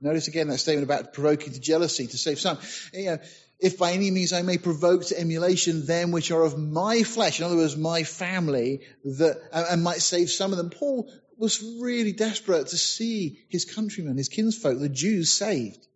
Notice 0.00 0.26
again 0.26 0.48
that 0.48 0.58
statement 0.58 0.84
about 0.84 1.12
provoking 1.12 1.52
to 1.52 1.60
jealousy 1.60 2.08
to 2.08 2.18
save 2.18 2.40
some. 2.40 2.58
You 2.92 3.04
know, 3.04 3.18
if 3.60 3.78
by 3.78 3.92
any 3.92 4.10
means 4.10 4.32
I 4.32 4.42
may 4.42 4.58
provoke 4.58 5.06
to 5.06 5.18
emulation 5.20 5.86
them 5.86 6.10
which 6.10 6.32
are 6.32 6.42
of 6.42 6.58
my 6.58 7.04
flesh, 7.04 7.38
in 7.38 7.46
other 7.46 7.56
words, 7.56 7.76
my 7.76 8.02
family, 8.02 8.80
that, 9.04 9.40
and 9.52 9.84
might 9.84 10.00
save 10.00 10.30
some 10.30 10.50
of 10.50 10.58
them. 10.58 10.70
Paul 10.70 11.08
was 11.38 11.62
really 11.80 12.12
desperate 12.12 12.66
to 12.68 12.76
see 12.76 13.38
his 13.48 13.64
countrymen, 13.64 14.16
his 14.16 14.28
kinsfolk, 14.28 14.80
the 14.80 14.88
Jews 14.88 15.30
saved. 15.30 15.86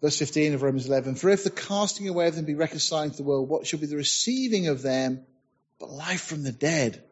Verse 0.00 0.18
15 0.18 0.54
of 0.54 0.62
Romans 0.62 0.86
11, 0.86 1.16
for 1.16 1.28
if 1.28 1.44
the 1.44 1.50
casting 1.50 2.08
away 2.08 2.26
of 2.26 2.34
them 2.34 2.46
be 2.46 2.54
reconciling 2.54 3.10
to 3.10 3.16
the 3.18 3.22
world, 3.22 3.48
what 3.48 3.66
shall 3.66 3.80
be 3.80 3.86
the 3.86 3.96
receiving 3.96 4.68
of 4.68 4.80
them 4.80 5.26
but 5.78 5.90
life 5.90 6.22
from 6.22 6.42
the 6.42 6.52
dead? 6.52 7.04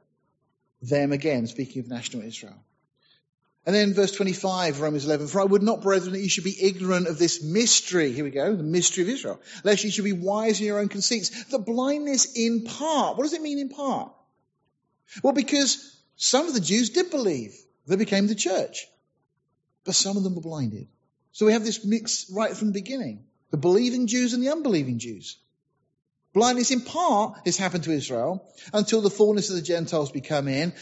Them 0.81 1.13
again, 1.13 1.47
speaking 1.47 1.81
of 1.81 1.89
national 1.89 2.23
Israel. 2.23 2.55
And 3.67 3.75
then 3.75 3.93
verse 3.93 4.13
25, 4.13 4.81
Romans 4.81 5.05
11, 5.05 5.27
for 5.27 5.43
I 5.43 5.45
would 5.45 5.63
not, 5.63 5.83
brethren, 5.83 6.13
that 6.13 6.21
you 6.21 6.29
should 6.31 6.45
be 6.45 6.57
ignorant 6.59 7.07
of 7.07 7.19
this 7.19 7.43
mystery. 7.43 8.13
Here 8.13 8.25
we 8.25 8.31
go, 8.31 8.57
the 8.57 8.63
mystery 8.63 9.03
of 9.03 9.11
Israel. 9.11 9.43
Lest 9.65 9.85
you 9.85 9.91
should 9.91 10.05
be 10.05 10.13
wise 10.13 10.59
in 10.59 10.67
your 10.67 10.79
own 10.79 10.89
conceits. 10.89 11.45
The 11.47 11.59
blindness 11.59 12.33
in 12.35 12.65
part. 12.65 13.19
What 13.19 13.25
does 13.25 13.35
it 13.35 13.43
mean 13.43 13.59
in 13.59 13.69
part? 13.69 14.11
Well, 15.23 15.35
because 15.35 15.95
some 16.17 16.47
of 16.47 16.55
the 16.55 16.61
Jews 16.61 16.89
did 16.91 17.11
believe. 17.11 17.55
They 17.87 17.97
became 17.97 18.27
the 18.27 18.35
church. 18.35 18.87
But 19.85 19.95
some 19.95 20.17
of 20.17 20.23
them 20.23 20.35
were 20.35 20.41
blinded. 20.41 20.89
So 21.39 21.47
we 21.47 21.53
have 21.53 21.65
this 21.65 21.85
mix 21.85 22.29
right 22.33 22.57
from 22.57 22.67
the 22.67 22.73
beginning. 22.73 23.23
The 23.53 23.59
believing 23.59 24.09
Jews 24.09 24.33
and 24.33 24.43
the 24.43 24.49
unbelieving 24.49 24.99
Jews. 24.99 25.39
Blindness 26.35 26.73
in 26.73 26.81
part 26.81 27.39
has 27.45 27.57
happened 27.57 27.85
to 27.85 27.93
Israel 27.93 28.45
until 28.73 29.03
the 29.03 29.09
fullness 29.09 29.49
of 29.49 29.55
the 29.55 29.63
Gentiles 29.63 30.11
become 30.11 30.49
in. 30.49 30.73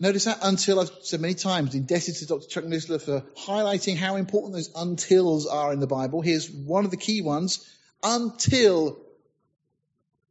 Notice 0.00 0.24
that 0.24 0.38
until 0.40 0.80
I've 0.80 0.90
said 1.02 1.20
many 1.20 1.34
times, 1.34 1.74
indebted 1.74 2.14
to 2.14 2.26
Dr. 2.26 2.46
Chuck 2.48 2.64
Missler 2.64 2.98
for 2.98 3.26
highlighting 3.46 3.98
how 3.98 4.16
important 4.16 4.54
those 4.54 4.72
untils 4.72 5.44
are 5.52 5.70
in 5.70 5.80
the 5.80 5.86
Bible. 5.86 6.22
Here's 6.22 6.50
one 6.50 6.86
of 6.86 6.90
the 6.90 6.96
key 6.96 7.20
ones. 7.20 7.62
Until 8.02 9.02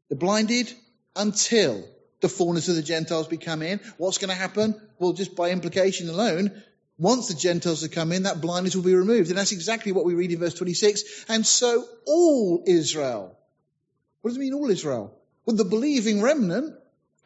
the 0.09 0.15
blinded, 0.15 0.73
until 1.15 1.87
the 2.21 2.29
fullness 2.29 2.69
of 2.69 2.75
the 2.75 2.81
Gentiles 2.81 3.27
become 3.27 3.61
in. 3.61 3.81
What's 3.97 4.17
going 4.17 4.29
to 4.29 4.35
happen? 4.35 4.81
Well, 4.97 5.13
just 5.13 5.35
by 5.35 5.51
implication 5.51 6.09
alone, 6.09 6.63
once 7.01 7.27
the 7.27 7.33
Gentiles 7.33 7.81
have 7.81 7.89
come 7.89 8.11
in, 8.11 8.23
that 8.23 8.41
blindness 8.41 8.75
will 8.75 8.83
be 8.83 8.93
removed. 8.93 9.29
And 9.29 9.37
that's 9.37 9.51
exactly 9.51 9.91
what 9.91 10.05
we 10.05 10.13
read 10.13 10.31
in 10.31 10.37
verse 10.37 10.53
26. 10.53 11.25
And 11.27 11.45
so 11.45 11.83
all 12.05 12.63
Israel. 12.67 13.35
What 14.21 14.29
does 14.29 14.37
it 14.37 14.39
mean, 14.39 14.53
all 14.53 14.69
Israel? 14.69 15.17
Well, 15.43 15.55
the 15.55 15.65
believing 15.65 16.21
remnant 16.21 16.75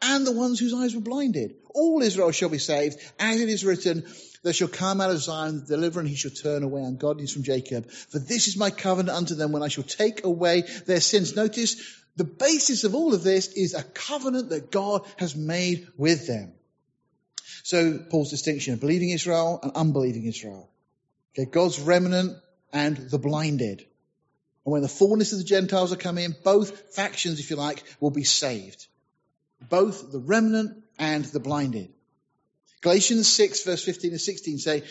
and 0.00 0.26
the 0.26 0.32
ones 0.32 0.58
whose 0.58 0.72
eyes 0.72 0.94
were 0.94 1.02
blinded. 1.02 1.56
All 1.74 2.00
Israel 2.00 2.30
shall 2.30 2.48
be 2.48 2.56
saved, 2.56 2.96
as 3.18 3.38
it 3.38 3.50
is 3.50 3.66
written, 3.66 4.06
there 4.42 4.54
shall 4.54 4.68
come 4.68 5.02
out 5.02 5.10
of 5.10 5.18
Zion 5.18 5.60
the 5.60 5.76
deliverer, 5.76 6.00
and 6.00 6.08
he 6.08 6.16
shall 6.16 6.30
turn 6.30 6.62
away 6.62 6.82
ungodliness 6.82 7.34
from 7.34 7.42
Jacob. 7.42 7.90
For 7.90 8.18
this 8.18 8.48
is 8.48 8.56
my 8.56 8.70
covenant 8.70 9.14
unto 9.14 9.34
them 9.34 9.52
when 9.52 9.62
I 9.62 9.68
shall 9.68 9.84
take 9.84 10.24
away 10.24 10.62
their 10.86 11.00
sins. 11.00 11.36
Notice 11.36 11.76
the 12.16 12.24
basis 12.24 12.84
of 12.84 12.94
all 12.94 13.12
of 13.12 13.22
this 13.22 13.48
is 13.48 13.74
a 13.74 13.82
covenant 13.82 14.48
that 14.48 14.70
God 14.70 15.06
has 15.18 15.36
made 15.36 15.88
with 15.98 16.26
them. 16.26 16.54
So 17.66 17.98
Paul's 17.98 18.30
distinction 18.30 18.74
of 18.74 18.80
believing 18.80 19.10
Israel 19.10 19.58
and 19.60 19.72
unbelieving 19.74 20.24
Israel. 20.24 20.70
Okay, 21.34 21.50
God's 21.50 21.80
remnant 21.80 22.36
and 22.72 22.96
the 22.96 23.18
blinded. 23.18 23.80
And 24.64 24.72
when 24.72 24.82
the 24.82 24.88
fullness 24.88 25.32
of 25.32 25.38
the 25.38 25.44
Gentiles 25.44 25.92
are 25.92 25.96
coming 25.96 26.26
in, 26.26 26.36
both 26.44 26.94
factions, 26.94 27.40
if 27.40 27.50
you 27.50 27.56
like, 27.56 27.82
will 27.98 28.12
be 28.12 28.22
saved. 28.22 28.86
Both 29.68 30.12
the 30.12 30.20
remnant 30.20 30.84
and 30.96 31.24
the 31.24 31.40
blinded. 31.40 31.92
Galatians 32.82 33.26
6 33.26 33.64
verse 33.64 33.84
15 33.84 34.12
and 34.12 34.20
16 34.20 34.58
say, 34.58 34.84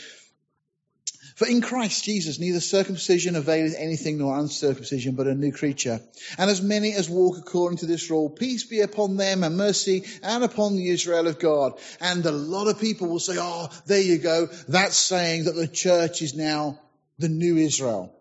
for 1.35 1.47
in 1.47 1.59
Christ 1.59 2.05
Jesus, 2.05 2.39
neither 2.39 2.61
circumcision 2.61 3.35
availeth 3.35 3.75
anything 3.77 4.17
nor 4.17 4.39
uncircumcision, 4.39 5.15
but 5.15 5.27
a 5.27 5.35
new 5.35 5.51
creature. 5.51 5.99
And 6.37 6.49
as 6.49 6.61
many 6.61 6.93
as 6.93 7.09
walk 7.09 7.37
according 7.37 7.79
to 7.79 7.85
this 7.85 8.09
rule, 8.09 8.29
peace 8.29 8.63
be 8.63 8.79
upon 8.79 9.17
them 9.17 9.43
and 9.43 9.57
mercy 9.57 10.05
and 10.23 10.45
upon 10.45 10.77
the 10.77 10.87
Israel 10.87 11.27
of 11.27 11.37
God. 11.37 11.73
And 11.99 12.25
a 12.25 12.31
lot 12.31 12.67
of 12.67 12.79
people 12.79 13.09
will 13.09 13.19
say, 13.19 13.35
oh, 13.37 13.67
there 13.85 14.01
you 14.01 14.17
go. 14.17 14.47
That's 14.69 14.95
saying 14.95 15.43
that 15.43 15.55
the 15.55 15.67
church 15.67 16.21
is 16.21 16.35
now 16.35 16.79
the 17.19 17.29
new 17.29 17.57
Israel. 17.57 18.15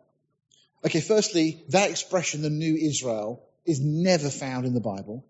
Okay, 0.85 1.01
firstly, 1.01 1.63
that 1.69 1.91
expression, 1.91 2.43
the 2.43 2.51
new 2.51 2.75
Israel, 2.75 3.45
is 3.65 3.81
never 3.81 4.29
found 4.29 4.67
in 4.67 4.75
the 4.75 4.81
Bible. 4.81 5.25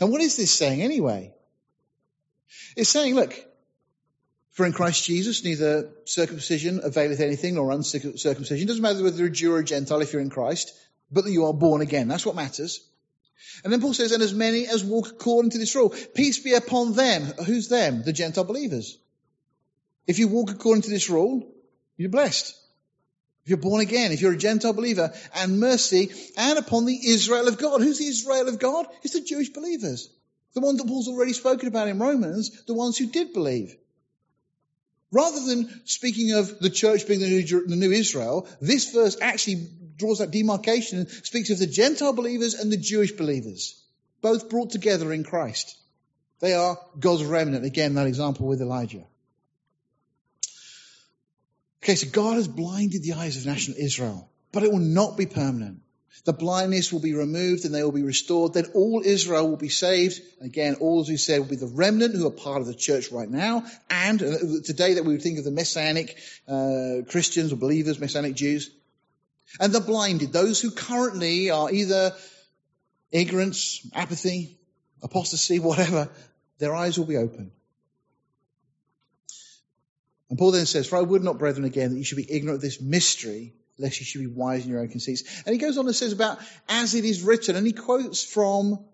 And 0.00 0.10
what 0.10 0.20
is 0.20 0.36
this 0.36 0.50
saying 0.50 0.82
anyway? 0.82 1.32
It's 2.76 2.90
saying, 2.90 3.14
look, 3.14 3.34
for 4.52 4.66
in 4.66 4.72
Christ 4.72 5.04
Jesus, 5.04 5.44
neither 5.44 5.90
circumcision 6.04 6.80
availeth 6.82 7.20
anything 7.20 7.54
nor 7.54 7.70
uncircumcision. 7.70 8.58
It 8.58 8.66
doesn't 8.66 8.82
matter 8.82 9.02
whether 9.02 9.16
you're 9.16 9.28
a 9.28 9.30
Jew 9.30 9.54
or 9.54 9.60
a 9.60 9.64
Gentile 9.64 10.02
if 10.02 10.12
you're 10.12 10.22
in 10.22 10.30
Christ, 10.30 10.72
but 11.10 11.24
that 11.24 11.32
you 11.32 11.46
are 11.46 11.54
born 11.54 11.80
again. 11.80 12.06
That's 12.06 12.26
what 12.26 12.36
matters. 12.36 12.86
And 13.64 13.72
then 13.72 13.80
Paul 13.80 13.94
says, 13.94 14.12
and 14.12 14.22
as 14.22 14.34
many 14.34 14.66
as 14.66 14.84
walk 14.84 15.08
according 15.08 15.52
to 15.52 15.58
this 15.58 15.74
rule, 15.74 15.94
peace 16.14 16.38
be 16.38 16.52
upon 16.52 16.92
them. 16.92 17.22
Who's 17.46 17.68
them? 17.68 18.02
The 18.04 18.12
Gentile 18.12 18.44
believers. 18.44 18.98
If 20.06 20.18
you 20.18 20.28
walk 20.28 20.50
according 20.50 20.82
to 20.82 20.90
this 20.90 21.08
rule, 21.08 21.50
you're 21.96 22.10
blessed. 22.10 22.54
If 23.44 23.50
you're 23.50 23.58
born 23.58 23.80
again, 23.80 24.12
if 24.12 24.20
you're 24.20 24.34
a 24.34 24.36
Gentile 24.36 24.72
believer, 24.72 25.12
and 25.34 25.60
mercy, 25.60 26.12
and 26.36 26.58
upon 26.58 26.84
the 26.84 26.98
Israel 27.08 27.48
of 27.48 27.58
God. 27.58 27.80
Who's 27.80 27.98
the 27.98 28.06
Israel 28.06 28.48
of 28.48 28.58
God? 28.58 28.86
It's 29.02 29.14
the 29.14 29.20
Jewish 29.20 29.48
believers. 29.48 30.10
The 30.54 30.60
ones 30.60 30.78
that 30.78 30.86
Paul's 30.86 31.08
already 31.08 31.32
spoken 31.32 31.68
about 31.68 31.88
in 31.88 31.98
Romans, 31.98 32.64
the 32.66 32.74
ones 32.74 32.98
who 32.98 33.06
did 33.06 33.32
believe. 33.32 33.74
Rather 35.12 35.44
than 35.44 35.82
speaking 35.84 36.32
of 36.32 36.58
the 36.58 36.70
church 36.70 37.06
being 37.06 37.20
the 37.20 37.28
new, 37.28 37.66
the 37.66 37.76
new 37.76 37.92
Israel, 37.92 38.48
this 38.60 38.92
verse 38.92 39.18
actually 39.20 39.68
draws 39.96 40.18
that 40.18 40.30
demarcation 40.30 41.00
and 41.00 41.08
speaks 41.08 41.50
of 41.50 41.58
the 41.58 41.66
Gentile 41.66 42.14
believers 42.14 42.54
and 42.54 42.72
the 42.72 42.78
Jewish 42.78 43.12
believers, 43.12 43.78
both 44.22 44.48
brought 44.48 44.70
together 44.70 45.12
in 45.12 45.22
Christ. 45.22 45.76
They 46.40 46.54
are 46.54 46.78
God's 46.98 47.24
remnant. 47.24 47.66
Again, 47.66 47.94
that 47.94 48.06
example 48.06 48.46
with 48.46 48.62
Elijah. 48.62 49.04
Okay, 51.82 51.94
so 51.94 52.08
God 52.10 52.36
has 52.36 52.48
blinded 52.48 53.02
the 53.02 53.12
eyes 53.12 53.36
of 53.36 53.44
national 53.44 53.76
Israel, 53.78 54.30
but 54.50 54.62
it 54.62 54.72
will 54.72 54.78
not 54.78 55.18
be 55.18 55.26
permanent. 55.26 55.82
The 56.24 56.32
blindness 56.32 56.92
will 56.92 57.00
be 57.00 57.14
removed 57.14 57.64
and 57.64 57.74
they 57.74 57.82
will 57.82 57.90
be 57.90 58.02
restored. 58.02 58.54
Then 58.54 58.66
all 58.74 59.02
Israel 59.04 59.48
will 59.48 59.56
be 59.56 59.70
saved. 59.70 60.20
Again, 60.40 60.76
all, 60.80 61.00
as 61.00 61.08
we 61.08 61.16
said, 61.16 61.40
will 61.40 61.48
be 61.48 61.56
the 61.56 61.66
remnant 61.66 62.14
who 62.14 62.26
are 62.26 62.30
part 62.30 62.60
of 62.60 62.66
the 62.66 62.74
church 62.74 63.10
right 63.10 63.28
now. 63.28 63.64
And 63.90 64.22
uh, 64.22 64.36
today 64.64 64.94
that 64.94 65.04
we 65.04 65.14
would 65.14 65.22
think 65.22 65.38
of 65.38 65.44
the 65.44 65.50
Messianic 65.50 66.16
uh, 66.46 67.02
Christians 67.08 67.52
or 67.52 67.56
believers, 67.56 67.98
Messianic 67.98 68.34
Jews. 68.34 68.70
And 69.58 69.72
the 69.72 69.80
blinded, 69.80 70.32
those 70.32 70.60
who 70.60 70.70
currently 70.70 71.50
are 71.50 71.72
either 71.72 72.14
ignorance, 73.10 73.84
apathy, 73.94 74.58
apostasy, 75.02 75.58
whatever, 75.58 76.08
their 76.58 76.74
eyes 76.74 76.98
will 76.98 77.06
be 77.06 77.16
open. 77.16 77.50
And 80.30 80.38
Paul 80.38 80.52
then 80.52 80.66
says, 80.66 80.86
For 80.86 80.96
I 80.96 81.02
would 81.02 81.22
not, 81.22 81.38
brethren, 81.38 81.64
again, 81.64 81.90
that 81.90 81.98
you 81.98 82.04
should 82.04 82.16
be 82.16 82.32
ignorant 82.32 82.56
of 82.56 82.62
this 82.62 82.80
mystery 82.80 83.54
lest 83.78 84.00
you 84.00 84.06
should 84.06 84.20
be 84.20 84.26
wise 84.26 84.64
in 84.64 84.70
your 84.70 84.80
own 84.80 84.88
conceits. 84.88 85.22
And 85.44 85.52
he 85.52 85.58
goes 85.58 85.78
on 85.78 85.86
and 85.86 85.94
says 85.94 86.12
about 86.12 86.38
as 86.68 86.94
it 86.94 87.04
is 87.04 87.22
written, 87.22 87.56
and 87.56 87.66
he 87.66 87.72
quotes 87.72 88.24
from 88.24 88.84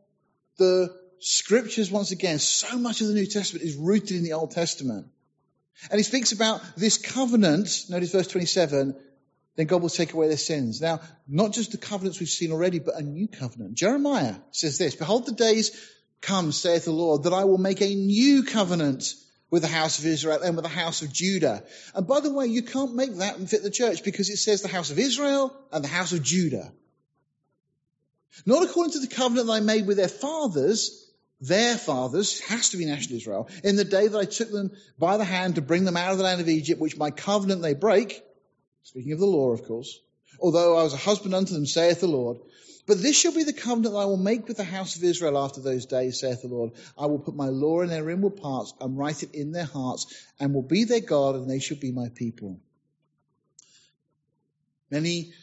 the 0.57 0.95
scriptures 1.21 1.91
once 1.91 2.11
again. 2.11 2.39
So 2.39 2.79
much 2.79 3.01
of 3.01 3.09
the 3.09 3.15
New 3.15 3.27
Testament 3.27 3.65
is 3.65 3.77
rooted 3.77 4.17
in 4.17 4.23
the 4.23 4.35
Old 4.35 4.53
Testament. 4.53 5.07
And 5.91 5.99
he 5.99 6.03
speaks 6.03 6.33
about 6.33 6.61
this 6.77 6.99
covenant, 6.99 7.85
notice 7.89 8.13
verse 8.13 8.27
27, 8.27 8.97
then 9.57 9.67
God 9.67 9.83
will 9.83 9.89
take 9.89 10.13
away 10.13 10.29
their 10.29 10.37
sins. 10.37 10.81
Now, 10.81 11.01
not 11.27 11.53
just 11.53 11.73
the 11.73 11.79
covenants 11.79 12.21
we've 12.21 12.29
seen 12.29 12.53
already, 12.53 12.79
but 12.79 12.97
a 12.97 13.03
new 13.03 13.27
covenant. 13.29 13.75
Jeremiah 13.75 14.37
says 14.53 14.79
this, 14.79 14.95
Behold, 14.95 15.27
the 15.27 15.33
days 15.33 15.77
come, 16.21 16.53
saith 16.53 16.85
the 16.85 16.93
Lord, 16.93 17.25
that 17.25 17.33
I 17.33 17.45
will 17.45 17.59
make 17.59 17.81
a 17.81 17.95
new 17.95 18.45
covenant 18.45 19.15
with 19.51 19.63
the 19.63 19.69
house 19.69 19.99
of 19.99 20.07
Israel 20.07 20.43
and 20.43 20.57
with 20.57 20.65
the 20.65 20.69
house 20.69 21.03
of 21.03 21.13
Judah. 21.13 21.65
And 21.95 22.07
by 22.07 22.21
the 22.21 22.33
way, 22.33 22.47
you 22.47 22.63
can't 22.63 22.95
make 22.95 23.17
that 23.17 23.39
and 23.39 23.49
fit 23.49 23.63
the 23.63 23.71
church 23.71 24.05
because 24.05 24.29
it 24.29 24.37
says 24.37 24.63
the 24.63 24.69
house 24.69 24.91
of 24.91 24.99
Israel 24.99 25.55
and 25.73 25.83
the 25.83 25.89
house 25.89 26.13
of 26.13 26.23
Judah. 26.23 26.73
Not 28.45 28.63
according 28.63 28.93
to 28.93 29.01
the 29.01 29.15
covenant 29.15 29.47
that 29.47 29.55
I 29.55 29.61
made 29.61 29.87
with 29.87 29.97
their 29.97 30.09
fathers, 30.09 31.11
their 31.41 31.77
fathers, 31.77 32.41
has 32.41 32.71
to 32.71 32.77
be 32.77 32.85
national 32.85 33.17
Israel, 33.17 33.49
in 33.65 33.77
the 33.77 33.85
day 33.85 34.07
that 34.07 34.19
I 34.19 34.25
took 34.25 34.51
them 34.51 34.73
by 34.99 35.17
the 35.17 35.25
hand 35.25 35.55
to 35.55 35.63
bring 35.63 35.85
them 35.85 35.97
out 35.97 36.13
of 36.13 36.19
the 36.19 36.25
land 36.25 36.41
of 36.41 36.49
Egypt, 36.49 36.81
which 36.81 36.97
my 36.97 37.11
covenant 37.11 37.63
they 37.63 37.75
break, 37.75 38.23
speaking 38.83 39.13
of 39.13 39.19
the 39.19 39.27
law, 39.27 39.51
of 39.51 39.65
course, 39.65 40.01
although 40.41 40.77
I 40.77 40.83
was 40.83 40.95
a 40.95 40.99
husband 40.99 41.35
unto 41.35 41.55
them, 41.55 41.67
saith 41.67 42.01
the 42.01 42.09
Lord, 42.09 42.39
but 42.87 43.03
this 43.03 43.17
shall 43.17 43.35
be 43.35 43.45
the 43.45 43.53
covenant 43.53 43.93
that 43.93 43.99
I 43.99 44.07
will 44.07 44.17
make 44.17 44.49
with 44.49 44.57
the 44.57 44.65
house 44.65 44.97
of 44.97 45.05
Israel 45.05 45.37
after 45.37 45.61
those 45.61 45.85
days, 45.85 46.21
saith 46.21 46.41
the 46.41 46.49
Lord. 46.49 46.73
I 46.97 47.05
will 47.07 47.19
put 47.19 47.37
my 47.37 47.49
law 47.49 47.83
in 47.83 47.91
their 47.91 48.09
inward 48.09 48.37
parts 48.37 48.73
and 48.81 48.97
write 48.97 49.23
it 49.23 49.35
in 49.35 49.53
their 49.53 49.67
hearts, 49.67 50.07
and 50.41 50.55
will 50.55 50.63
be 50.63 50.85
their 50.85 51.01
God, 51.01 51.35
and 51.35 51.51
they 51.51 51.59
shall 51.59 51.77
be 51.77 51.93
my 51.93 52.09
people. 52.09 52.59
Many 54.91 55.35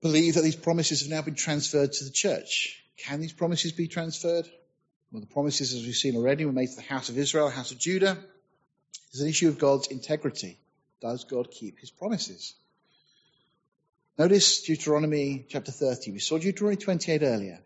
believe 0.00 0.34
that 0.34 0.42
these 0.42 0.56
promises 0.56 1.02
have 1.02 1.10
now 1.10 1.22
been 1.22 1.36
transferred 1.36 1.92
to 1.92 2.04
the 2.04 2.10
church. 2.10 2.82
Can 2.98 3.20
these 3.20 3.32
promises 3.32 3.70
be 3.70 3.86
transferred? 3.86 4.46
Well, 5.12 5.20
the 5.20 5.28
promises, 5.28 5.74
as 5.74 5.84
we've 5.84 5.94
seen 5.94 6.16
already, 6.16 6.44
were 6.44 6.52
made 6.52 6.70
to 6.70 6.76
the 6.76 6.82
house 6.82 7.08
of 7.08 7.16
Israel, 7.16 7.48
house 7.50 7.70
of 7.70 7.78
Judah. 7.78 8.18
There's 9.12 9.22
an 9.22 9.28
issue 9.28 9.48
of 9.48 9.60
God's 9.60 9.86
integrity. 9.86 10.58
Does 11.00 11.22
God 11.22 11.52
keep 11.52 11.78
his 11.78 11.90
promises? 11.92 12.54
Notice 14.16 14.62
Deuteronomy 14.62 15.44
chapter 15.48 15.72
30. 15.72 16.12
We 16.12 16.20
saw 16.20 16.38
Deuteronomy 16.38 16.76
28 16.76 17.22
earlier. 17.24 17.58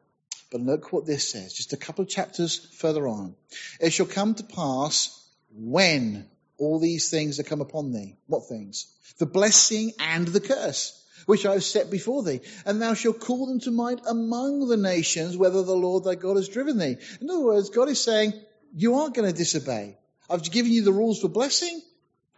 But 0.51 0.63
look 0.63 0.95
what 0.95 1.05
this 1.05 1.29
says, 1.29 1.53
just 1.53 1.75
a 1.75 1.77
couple 1.77 2.05
of 2.05 2.09
chapters 2.09 2.57
further 2.79 3.07
on. 3.07 3.35
It 3.81 3.91
shall 3.91 4.07
come 4.07 4.35
to 4.35 4.43
pass 4.43 5.29
when 5.53 6.27
all 6.57 6.79
these 6.79 7.11
things 7.11 7.39
are 7.39 7.43
come 7.43 7.61
upon 7.61 7.93
thee. 7.93 8.17
What 8.29 8.49
things? 8.49 8.87
The 9.19 9.27
blessing 9.27 9.93
and 10.01 10.27
the 10.27 10.41
curse, 10.41 11.05
which 11.27 11.45
I 11.45 11.53
have 11.53 11.65
set 11.65 11.91
before 11.91 12.23
thee. 12.23 12.41
And 12.65 12.81
thou 12.81 12.95
shalt 12.95 13.21
call 13.21 13.45
them 13.45 13.61
to 13.61 13.71
mind 13.71 14.01
among 14.09 14.69
the 14.69 14.79
nations, 14.79 15.37
whether 15.37 15.63
the 15.63 15.77
Lord 15.77 16.05
thy 16.05 16.15
God 16.15 16.37
has 16.37 16.49
driven 16.49 16.79
thee. 16.79 16.97
In 17.21 17.29
other 17.29 17.45
words, 17.45 17.69
God 17.69 17.91
is 17.91 18.03
saying, 18.03 18.33
you 18.75 18.95
aren't 18.95 19.15
going 19.15 19.31
to 19.31 19.37
disobey. 19.37 19.99
I've 20.31 20.51
given 20.51 20.73
you 20.73 20.83
the 20.83 20.93
rules 20.95 21.21
for 21.21 21.29
blessing 21.29 21.83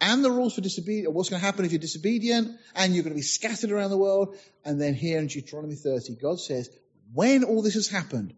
and 0.01 0.25
the 0.25 0.31
rules 0.31 0.55
for 0.55 0.61
disobedience, 0.61 1.13
what's 1.13 1.29
going 1.29 1.39
to 1.39 1.45
happen 1.45 1.63
if 1.63 1.71
you're 1.71 1.79
disobedient, 1.79 2.57
and 2.75 2.93
you're 2.93 3.03
going 3.03 3.13
to 3.13 3.19
be 3.19 3.21
scattered 3.21 3.71
around 3.71 3.91
the 3.91 3.97
world. 3.97 4.35
And 4.65 4.81
then 4.81 4.95
here 4.95 5.19
in 5.19 5.27
Deuteronomy 5.27 5.75
30, 5.75 6.15
God 6.15 6.39
says, 6.39 6.69
when 7.13 7.43
all 7.43 7.61
this 7.61 7.75
has 7.75 7.87
happened, 7.87 8.33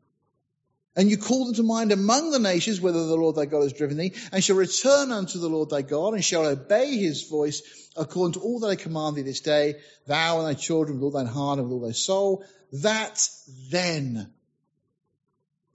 and 0.96 1.10
you 1.10 1.18
call 1.18 1.46
them 1.46 1.56
to 1.56 1.64
mind 1.64 1.92
among 1.92 2.30
the 2.30 2.40
nations 2.40 2.80
whether 2.80 3.08
the 3.08 3.16
Lord 3.16 3.36
thy 3.36 3.46
God 3.46 3.64
has 3.64 3.74
driven 3.74 3.98
thee, 3.98 4.14
and 4.32 4.44
shall 4.44 4.58
return 4.58 5.12
unto 5.12 5.40
the 5.40 5.50
Lord 5.50 5.70
thy 5.70 5.82
God, 5.82 6.14
and 6.14 6.24
shall 6.24 6.46
obey 6.46 6.98
his 6.98 7.28
voice 7.30 7.64
according 7.96 8.34
to 8.34 8.42
all 8.42 8.60
that 8.60 8.68
I 8.68 8.76
command 8.76 9.16
thee 9.16 9.22
this 9.22 9.40
day, 9.40 9.76
thou 10.06 10.40
and 10.40 10.48
thy 10.48 10.60
children 10.60 11.00
with 11.00 11.04
all 11.06 11.12
thine 11.12 11.34
heart 11.34 11.60
and 11.60 11.68
with 11.70 11.74
all 11.74 11.88
thy 11.88 11.94
soul, 11.94 12.46
that 12.74 13.26
then 13.72 14.34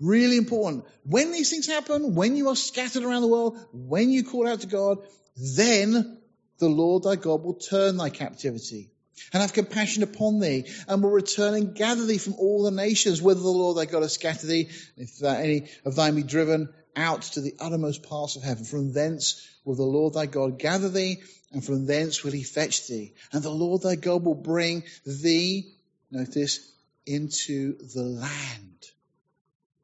Really 0.01 0.37
important. 0.37 0.85
When 1.05 1.33
these 1.33 1.51
things 1.51 1.67
happen, 1.67 2.15
when 2.15 2.37
you 2.37 2.49
are 2.51 2.57
scattered 2.57 3.03
around 3.03 3.23
the 3.23 3.29
world, 3.29 3.59
when 3.73 4.11
you 4.11 4.23
call 4.23 4.47
out 4.47 4.61
to 4.61 4.69
God, 4.69 4.99
then 5.39 6.19
the 6.59 6.69
Lord 6.69 7.05
thy 7.05 7.17
God 7.17 7.43
will 7.43 7.55
turn 7.55 7.97
thy 7.97 8.11
captivity 8.11 8.91
and 9.33 9.41
have 9.41 9.53
compassion 9.53 10.03
upon 10.03 10.41
thee 10.41 10.67
and 10.87 11.03
will 11.03 11.11
return 11.11 11.55
and 11.55 11.75
gather 11.75 12.05
thee 12.05 12.19
from 12.19 12.35
all 12.35 12.63
the 12.63 12.71
nations, 12.71 13.23
whether 13.23 13.41
the 13.41 13.49
Lord 13.49 13.77
thy 13.77 13.85
God 13.85 14.03
has 14.03 14.15
scattered 14.15 14.49
thee, 14.49 14.69
if 14.97 15.23
any 15.23 15.69
of 15.85 15.95
thine 15.95 16.15
be 16.15 16.23
driven 16.23 16.69
out 16.97 17.23
to 17.23 17.41
the 17.41 17.55
uttermost 17.61 18.03
parts 18.03 18.37
of 18.37 18.43
heaven. 18.43 18.65
From 18.65 18.93
thence 18.93 19.49
will 19.65 19.77
the 19.77 19.83
Lord 19.83 20.15
thy 20.15 20.27
God 20.27 20.59
gather 20.59 20.89
thee, 20.89 21.23
and 21.53 21.65
from 21.65 21.87
thence 21.87 22.25
will 22.25 22.33
he 22.33 22.43
fetch 22.43 22.89
thee. 22.89 23.15
And 23.33 23.43
the 23.43 23.51
Lord 23.51 23.83
thy 23.83 23.95
God 23.95 24.25
will 24.25 24.35
bring 24.35 24.83
thee, 25.07 25.75
notice, 26.11 26.73
into 27.07 27.79
the 27.95 28.03
land 28.03 28.65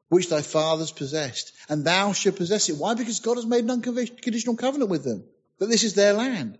which 0.09 0.29
thy 0.29 0.41
fathers 0.41 0.91
possessed, 0.91 1.51
and 1.67 1.83
thou 1.83 2.13
shalt 2.13 2.35
possess 2.35 2.69
it. 2.69 2.77
Why? 2.77 2.93
Because 2.93 3.19
God 3.19 3.37
has 3.37 3.45
made 3.45 3.63
an 3.63 3.71
unconditional 3.71 4.55
covenant 4.55 4.91
with 4.91 5.03
them, 5.03 5.23
that 5.59 5.67
this 5.67 5.83
is 5.83 5.93
their 5.93 6.13
land. 6.13 6.57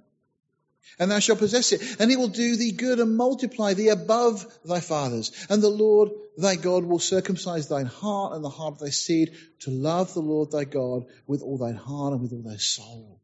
And 1.00 1.12
thou 1.12 1.20
shalt 1.20 1.40
possess 1.40 1.72
it, 1.72 2.00
and 2.00 2.10
he 2.10 2.16
will 2.16 2.30
do 2.30 2.56
thee 2.56 2.72
good 2.72 3.00
and 3.00 3.18
multiply 3.18 3.74
thee 3.74 3.90
above 3.90 4.46
thy 4.64 4.80
fathers. 4.80 5.32
And 5.50 5.62
the 5.62 5.70
Lord 5.70 6.12
thy 6.38 6.56
God 6.56 6.86
will 6.86 7.00
circumcise 7.00 7.68
thine 7.68 7.88
heart 7.88 8.34
and 8.34 8.44
the 8.44 8.50
heart 8.50 8.76
of 8.76 8.80
thy 8.80 8.90
seed 8.90 9.36
to 9.62 9.72
love 9.72 10.14
the 10.14 10.22
Lord 10.22 10.52
thy 10.52 10.64
God 10.64 11.06
with 11.28 11.42
all 11.42 11.58
thine 11.58 11.76
heart 11.76 12.14
and 12.14 12.22
with 12.22 12.32
all 12.34 12.44
thy 12.44 12.58
soul. 12.58 13.20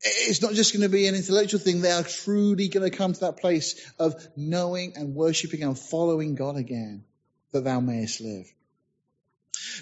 It's 0.00 0.40
not 0.40 0.54
just 0.54 0.72
going 0.72 0.82
to 0.82 0.88
be 0.88 1.06
an 1.08 1.16
intellectual 1.16 1.60
thing. 1.60 1.80
They 1.80 1.90
are 1.90 2.04
truly 2.04 2.68
going 2.68 2.88
to 2.88 2.96
come 2.96 3.12
to 3.12 3.20
that 3.20 3.38
place 3.38 3.92
of 3.98 4.14
knowing 4.36 4.92
and 4.96 5.14
worshipping 5.14 5.64
and 5.64 5.78
following 5.78 6.36
God 6.36 6.56
again, 6.56 7.04
that 7.52 7.64
thou 7.64 7.80
mayest 7.80 8.20
live. 8.20 8.46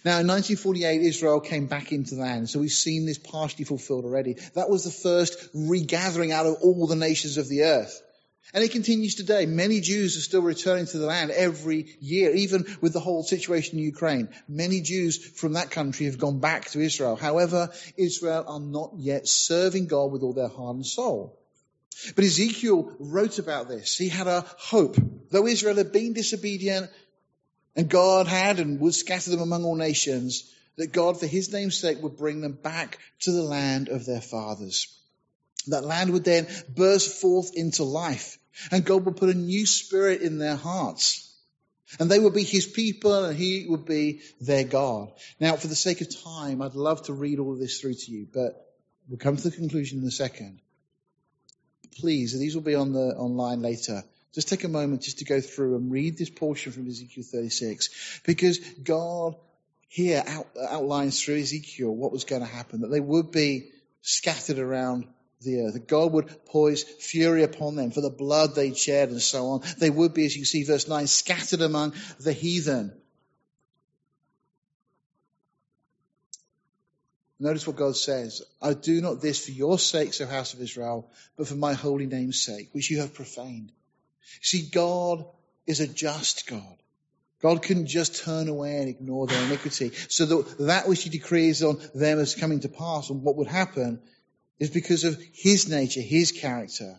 Now, 0.04 0.20
in 0.20 0.26
1948, 0.26 1.02
Israel 1.02 1.40
came 1.40 1.66
back 1.66 1.92
into 1.92 2.14
the 2.14 2.22
land, 2.22 2.48
so 2.48 2.60
we've 2.60 2.70
seen 2.70 3.06
this 3.06 3.18
partially 3.18 3.64
fulfilled 3.64 4.04
already. 4.04 4.34
That 4.54 4.70
was 4.70 4.84
the 4.84 4.90
first 4.90 5.48
regathering 5.54 6.32
out 6.32 6.46
of 6.46 6.56
all 6.62 6.86
the 6.86 6.96
nations 6.96 7.36
of 7.36 7.48
the 7.48 7.64
earth. 7.64 8.02
And 8.54 8.62
it 8.62 8.70
continues 8.70 9.16
today. 9.16 9.44
Many 9.44 9.80
Jews 9.80 10.16
are 10.16 10.20
still 10.20 10.42
returning 10.42 10.86
to 10.86 10.98
the 10.98 11.06
land 11.06 11.32
every 11.32 11.96
year, 12.00 12.32
even 12.32 12.64
with 12.80 12.92
the 12.92 13.00
whole 13.00 13.24
situation 13.24 13.78
in 13.78 13.84
Ukraine. 13.84 14.28
Many 14.48 14.80
Jews 14.80 15.18
from 15.18 15.54
that 15.54 15.72
country 15.72 16.06
have 16.06 16.18
gone 16.18 16.38
back 16.38 16.66
to 16.70 16.80
Israel. 16.80 17.16
However, 17.16 17.70
Israel 17.96 18.44
are 18.46 18.60
not 18.60 18.92
yet 18.96 19.26
serving 19.26 19.88
God 19.88 20.12
with 20.12 20.22
all 20.22 20.32
their 20.32 20.48
heart 20.48 20.76
and 20.76 20.86
soul. 20.86 21.40
But 22.14 22.24
Ezekiel 22.24 22.92
wrote 22.98 23.38
about 23.38 23.68
this. 23.68 23.96
He 23.96 24.08
had 24.08 24.26
a 24.26 24.44
hope. 24.58 24.96
Though 25.30 25.46
Israel 25.46 25.76
had 25.76 25.92
been 25.92 26.12
disobedient 26.12 26.90
and 27.76 27.88
God 27.88 28.26
had 28.26 28.58
and 28.58 28.80
would 28.80 28.94
scatter 28.94 29.30
them 29.30 29.40
among 29.40 29.64
all 29.64 29.76
nations, 29.76 30.50
that 30.76 30.92
God, 30.92 31.20
for 31.20 31.26
his 31.26 31.52
name's 31.52 31.76
sake, 31.76 32.02
would 32.02 32.16
bring 32.16 32.40
them 32.40 32.52
back 32.52 32.98
to 33.20 33.32
the 33.32 33.42
land 33.42 33.88
of 33.88 34.06
their 34.06 34.20
fathers. 34.20 34.98
That 35.68 35.84
land 35.84 36.12
would 36.12 36.24
then 36.24 36.46
burst 36.74 37.20
forth 37.20 37.54
into 37.54 37.84
life, 37.84 38.38
and 38.70 38.84
God 38.84 39.04
would 39.04 39.16
put 39.16 39.34
a 39.34 39.38
new 39.38 39.66
spirit 39.66 40.22
in 40.22 40.38
their 40.38 40.56
hearts. 40.56 41.22
And 42.00 42.10
they 42.10 42.18
would 42.18 42.34
be 42.34 42.42
his 42.42 42.66
people, 42.66 43.24
and 43.24 43.36
he 43.36 43.66
would 43.68 43.84
be 43.84 44.20
their 44.40 44.64
God. 44.64 45.12
Now, 45.38 45.56
for 45.56 45.68
the 45.68 45.76
sake 45.76 46.00
of 46.00 46.24
time, 46.24 46.60
I'd 46.60 46.74
love 46.74 47.04
to 47.04 47.12
read 47.12 47.38
all 47.38 47.52
of 47.52 47.58
this 47.58 47.80
through 47.80 47.94
to 47.94 48.10
you, 48.10 48.26
but 48.32 48.74
we'll 49.08 49.18
come 49.18 49.36
to 49.36 49.50
the 49.50 49.56
conclusion 49.56 50.00
in 50.00 50.06
a 50.06 50.10
second. 50.10 50.60
Please, 51.98 52.38
these 52.38 52.54
will 52.54 52.62
be 52.62 52.74
on 52.74 52.92
the 52.92 53.14
online 53.16 53.62
later. 53.62 54.02
Just 54.36 54.50
take 54.50 54.64
a 54.64 54.68
moment 54.68 55.00
just 55.00 55.20
to 55.20 55.24
go 55.24 55.40
through 55.40 55.76
and 55.76 55.90
read 55.90 56.18
this 56.18 56.28
portion 56.28 56.70
from 56.70 56.86
Ezekiel 56.86 57.24
36, 57.24 58.20
because 58.26 58.58
God 58.58 59.34
here 59.88 60.22
out, 60.26 60.46
uh, 60.60 60.66
outlines 60.68 61.24
through 61.24 61.38
Ezekiel 61.38 61.88
what 61.88 62.12
was 62.12 62.24
going 62.24 62.42
to 62.42 62.46
happen, 62.46 62.82
that 62.82 62.88
they 62.88 63.00
would 63.00 63.30
be 63.32 63.70
scattered 64.02 64.58
around 64.58 65.06
the 65.40 65.62
earth. 65.62 65.72
That 65.72 65.88
God 65.88 66.12
would 66.12 66.44
poise 66.44 66.82
fury 66.82 67.44
upon 67.44 67.76
them 67.76 67.92
for 67.92 68.02
the 68.02 68.10
blood 68.10 68.54
they'd 68.54 68.76
shed 68.76 69.08
and 69.08 69.22
so 69.22 69.46
on. 69.46 69.62
They 69.78 69.88
would 69.88 70.12
be, 70.12 70.26
as 70.26 70.36
you 70.36 70.44
see, 70.44 70.64
verse 70.64 70.86
9, 70.86 71.06
scattered 71.06 71.62
among 71.62 71.94
the 72.20 72.34
heathen. 72.34 72.92
Notice 77.40 77.66
what 77.66 77.76
God 77.76 77.96
says. 77.96 78.42
I 78.60 78.74
do 78.74 79.00
not 79.00 79.22
this 79.22 79.42
for 79.42 79.52
your 79.52 79.78
sakes, 79.78 80.20
O 80.20 80.26
house 80.26 80.52
of 80.52 80.60
Israel, 80.60 81.10
but 81.38 81.48
for 81.48 81.54
my 81.54 81.72
holy 81.72 82.04
name's 82.04 82.38
sake, 82.38 82.68
which 82.72 82.90
you 82.90 83.00
have 83.00 83.14
profaned. 83.14 83.72
See, 84.42 84.68
God 84.70 85.24
is 85.66 85.80
a 85.80 85.88
just 85.88 86.46
God. 86.46 86.76
God 87.42 87.62
couldn't 87.62 87.86
just 87.86 88.24
turn 88.24 88.48
away 88.48 88.78
and 88.78 88.88
ignore 88.88 89.26
their 89.26 89.44
iniquity. 89.44 89.92
So 90.08 90.24
that, 90.26 90.58
that 90.66 90.88
which 90.88 91.02
he 91.02 91.10
decrees 91.10 91.62
on 91.62 91.80
them 91.94 92.18
as 92.18 92.34
coming 92.34 92.60
to 92.60 92.68
pass 92.68 93.10
and 93.10 93.22
what 93.22 93.36
would 93.36 93.46
happen 93.46 94.00
is 94.58 94.70
because 94.70 95.04
of 95.04 95.20
his 95.32 95.68
nature, 95.68 96.00
his 96.00 96.32
character. 96.32 96.96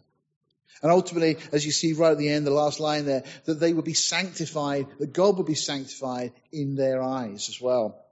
And 0.82 0.92
ultimately, 0.92 1.38
as 1.52 1.66
you 1.66 1.72
see 1.72 1.94
right 1.94 2.12
at 2.12 2.20
the 2.20 2.30
end, 2.30 2.46
the 2.46 2.52
last 2.52 2.80
line 2.80 3.06
there, 3.06 3.24
that 3.46 3.56
they 3.56 3.74
would 3.74 3.86
be 3.86 3.96
sanctified, 3.96 4.86
that 5.00 5.14
God 5.14 5.38
would 5.38 5.48
be 5.48 5.56
sanctified 5.56 6.34
in 6.52 6.76
their 6.76 7.02
eyes 7.02 7.50
as 7.50 7.60
well. 7.60 8.04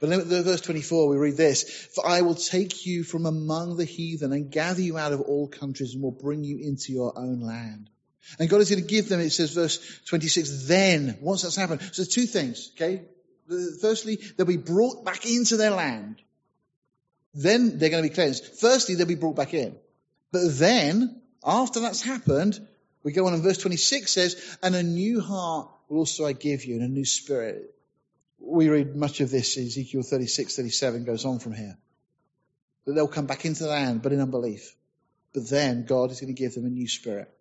But 0.00 0.10
in 0.10 0.22
verse 0.22 0.60
24, 0.62 1.08
we 1.08 1.16
read 1.16 1.36
this, 1.36 1.62
For 1.94 2.06
I 2.06 2.22
will 2.22 2.34
take 2.34 2.84
you 2.84 3.04
from 3.04 3.26
among 3.26 3.76
the 3.76 3.84
heathen 3.84 4.32
and 4.32 4.50
gather 4.50 4.80
you 4.80 4.98
out 4.98 5.12
of 5.12 5.20
all 5.20 5.46
countries 5.46 5.94
and 5.94 6.02
will 6.02 6.10
bring 6.10 6.42
you 6.42 6.58
into 6.58 6.92
your 6.92 7.16
own 7.16 7.40
land. 7.40 7.90
And 8.38 8.48
God 8.48 8.60
is 8.60 8.70
going 8.70 8.82
to 8.82 8.88
give 8.88 9.08
them, 9.08 9.20
it 9.20 9.30
says 9.30 9.52
verse 9.52 10.00
26, 10.06 10.66
then, 10.66 11.18
once 11.20 11.42
that's 11.42 11.56
happened. 11.56 11.82
So 11.92 12.04
two 12.04 12.26
things, 12.26 12.70
okay? 12.74 13.02
Firstly, 13.80 14.18
they'll 14.36 14.46
be 14.46 14.56
brought 14.56 15.04
back 15.04 15.24
into 15.24 15.56
their 15.56 15.70
land. 15.70 16.20
Then 17.34 17.78
they're 17.78 17.90
going 17.90 18.02
to 18.02 18.08
be 18.08 18.14
cleansed. 18.14 18.44
Firstly, 18.60 18.94
they'll 18.94 19.06
be 19.06 19.14
brought 19.14 19.36
back 19.36 19.54
in. 19.54 19.76
But 20.32 20.58
then, 20.58 21.22
after 21.44 21.80
that's 21.80 22.02
happened, 22.02 22.58
we 23.02 23.12
go 23.12 23.26
on 23.26 23.34
and 23.34 23.42
verse 23.42 23.58
26 23.58 24.12
says, 24.12 24.58
and 24.62 24.74
a 24.74 24.82
new 24.82 25.20
heart 25.20 25.70
will 25.88 25.98
also 25.98 26.26
I 26.26 26.32
give 26.32 26.64
you 26.64 26.74
and 26.74 26.84
a 26.84 26.88
new 26.88 27.04
spirit. 27.04 27.74
We 28.38 28.68
read 28.68 28.94
much 28.94 29.20
of 29.20 29.30
this, 29.30 29.56
in 29.56 29.66
Ezekiel 29.66 30.02
36, 30.02 30.56
37 30.56 31.04
goes 31.04 31.24
on 31.24 31.38
from 31.38 31.54
here. 31.54 31.76
That 32.84 32.92
they'll 32.92 33.08
come 33.08 33.26
back 33.26 33.44
into 33.44 33.64
the 33.64 33.70
land, 33.70 34.02
but 34.02 34.12
in 34.12 34.20
unbelief. 34.20 34.74
But 35.32 35.48
then 35.48 35.84
God 35.86 36.10
is 36.10 36.20
going 36.20 36.34
to 36.34 36.40
give 36.40 36.54
them 36.54 36.66
a 36.66 36.70
new 36.70 36.88
spirit. 36.88 37.32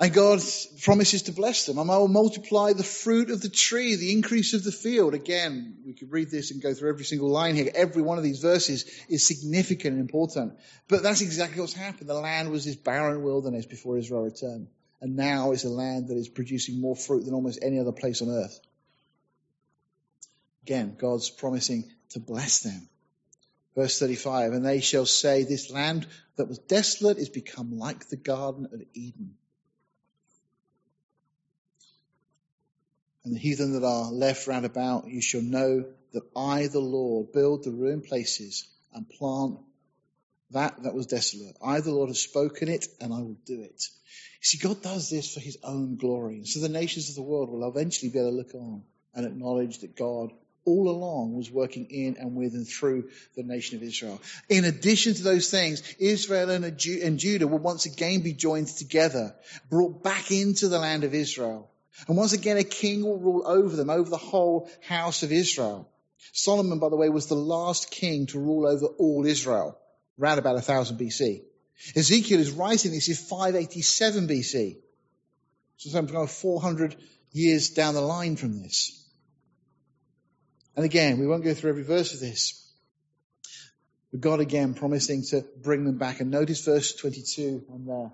And 0.00 0.12
God 0.12 0.40
promises 0.82 1.22
to 1.22 1.32
bless 1.32 1.66
them. 1.66 1.78
And 1.78 1.88
I 1.88 1.98
will 1.98 2.08
multiply 2.08 2.72
the 2.72 2.82
fruit 2.82 3.30
of 3.30 3.40
the 3.40 3.48
tree, 3.48 3.94
the 3.94 4.12
increase 4.12 4.52
of 4.52 4.64
the 4.64 4.72
field. 4.72 5.14
Again, 5.14 5.76
we 5.86 5.94
could 5.94 6.10
read 6.10 6.30
this 6.30 6.50
and 6.50 6.60
go 6.60 6.74
through 6.74 6.90
every 6.90 7.04
single 7.04 7.30
line 7.30 7.54
here. 7.54 7.70
Every 7.72 8.02
one 8.02 8.18
of 8.18 8.24
these 8.24 8.40
verses 8.40 8.90
is 9.08 9.24
significant 9.24 9.92
and 9.92 10.00
important. 10.00 10.54
But 10.88 11.04
that's 11.04 11.20
exactly 11.20 11.60
what's 11.60 11.74
happened. 11.74 12.08
The 12.08 12.14
land 12.14 12.50
was 12.50 12.64
this 12.64 12.74
barren 12.74 13.22
wilderness 13.22 13.66
before 13.66 13.96
Israel 13.96 14.24
returned. 14.24 14.66
And 15.00 15.14
now 15.14 15.52
it's 15.52 15.64
a 15.64 15.68
land 15.68 16.08
that 16.08 16.16
is 16.16 16.28
producing 16.28 16.80
more 16.80 16.96
fruit 16.96 17.24
than 17.24 17.34
almost 17.34 17.60
any 17.62 17.78
other 17.78 17.92
place 17.92 18.20
on 18.20 18.30
earth. 18.30 18.58
Again, 20.64 20.96
God's 20.98 21.30
promising 21.30 21.84
to 22.10 22.20
bless 22.20 22.60
them. 22.60 22.88
Verse 23.76 23.98
35, 23.98 24.52
and 24.52 24.64
they 24.64 24.80
shall 24.80 25.06
say, 25.06 25.44
this 25.44 25.70
land 25.70 26.06
that 26.36 26.48
was 26.48 26.58
desolate 26.58 27.18
is 27.18 27.28
become 27.28 27.78
like 27.78 28.08
the 28.08 28.16
Garden 28.16 28.66
of 28.72 28.80
Eden 28.94 29.36
and 33.24 33.34
the 33.34 33.38
heathen 33.38 33.72
that 33.72 33.84
are 33.84 34.10
left 34.10 34.46
round 34.46 34.66
about, 34.66 35.08
you 35.08 35.22
shall 35.22 35.42
know 35.42 35.84
that 36.12 36.22
I, 36.36 36.66
the 36.68 36.80
Lord, 36.80 37.32
build 37.32 37.64
the 37.64 37.72
ruined 37.72 38.04
places 38.04 38.66
and 38.92 39.08
plant 39.08 39.58
that 40.50 40.82
that 40.84 40.94
was 40.94 41.06
desolate. 41.06 41.56
I, 41.62 41.80
the 41.80 41.90
Lord, 41.90 42.08
have 42.08 42.16
spoken 42.16 42.68
it 42.68 42.86
and 43.00 43.12
I 43.12 43.18
will 43.18 43.36
do 43.44 43.60
it. 43.60 43.82
You 43.82 44.42
see, 44.42 44.58
God 44.58 44.82
does 44.82 45.10
this 45.10 45.32
for 45.32 45.40
his 45.40 45.58
own 45.64 45.96
glory. 45.96 46.36
And 46.36 46.48
so 46.48 46.60
the 46.60 46.68
nations 46.68 47.08
of 47.08 47.16
the 47.16 47.22
world 47.22 47.50
will 47.50 47.68
eventually 47.68 48.10
be 48.10 48.18
able 48.18 48.30
to 48.30 48.36
look 48.36 48.54
on 48.54 48.82
and 49.14 49.26
acknowledge 49.26 49.80
that 49.80 49.96
God 49.96 50.32
all 50.64 50.88
along 50.88 51.34
was 51.34 51.50
working 51.50 51.86
in 51.90 52.16
and 52.16 52.34
with 52.34 52.54
and 52.54 52.66
through 52.66 53.10
the 53.36 53.42
nation 53.42 53.76
of 53.76 53.82
Israel. 53.82 54.20
In 54.48 54.64
addition 54.64 55.14
to 55.14 55.22
those 55.22 55.50
things, 55.50 55.82
Israel 55.98 56.50
and, 56.50 56.78
Judah 56.78 57.46
will 57.46 57.58
once 57.58 57.84
again 57.84 58.20
be 58.20 58.32
joined 58.32 58.68
together, 58.68 59.34
brought 59.68 60.02
back 60.02 60.30
into 60.30 60.68
the 60.68 60.78
land 60.78 61.04
of 61.04 61.14
Israel. 61.14 61.70
And 62.08 62.16
once 62.16 62.32
again, 62.32 62.56
a 62.56 62.64
king 62.64 63.04
will 63.04 63.18
rule 63.18 63.42
over 63.46 63.76
them, 63.76 63.90
over 63.90 64.10
the 64.10 64.16
whole 64.16 64.68
house 64.86 65.22
of 65.22 65.32
Israel. 65.32 65.88
Solomon, 66.32 66.78
by 66.78 66.88
the 66.88 66.96
way, 66.96 67.08
was 67.08 67.26
the 67.26 67.34
last 67.34 67.90
king 67.90 68.26
to 68.26 68.38
rule 68.38 68.66
over 68.66 68.86
all 68.86 69.24
Israel, 69.26 69.78
around 70.20 70.38
about 70.38 70.54
1000 70.54 70.98
BC. 70.98 71.42
Ezekiel 71.96 72.40
is 72.40 72.50
writing 72.50 72.92
this 72.92 73.08
in 73.08 73.14
587 73.14 74.28
BC. 74.28 74.76
So 75.76 75.90
some 75.90 76.06
400 76.06 76.96
years 77.32 77.70
down 77.70 77.94
the 77.94 78.00
line 78.00 78.36
from 78.36 78.62
this. 78.62 79.00
And 80.76 80.84
again, 80.84 81.18
we 81.18 81.26
won't 81.26 81.44
go 81.44 81.54
through 81.54 81.70
every 81.70 81.84
verse 81.84 82.14
of 82.14 82.20
this. 82.20 82.72
But 84.10 84.20
God 84.20 84.40
again 84.40 84.74
promising 84.74 85.24
to 85.30 85.44
bring 85.62 85.84
them 85.84 85.98
back. 85.98 86.20
And 86.20 86.30
notice 86.30 86.64
verse 86.64 86.94
22 86.94 87.64
on 87.72 87.84
there. 87.86 88.12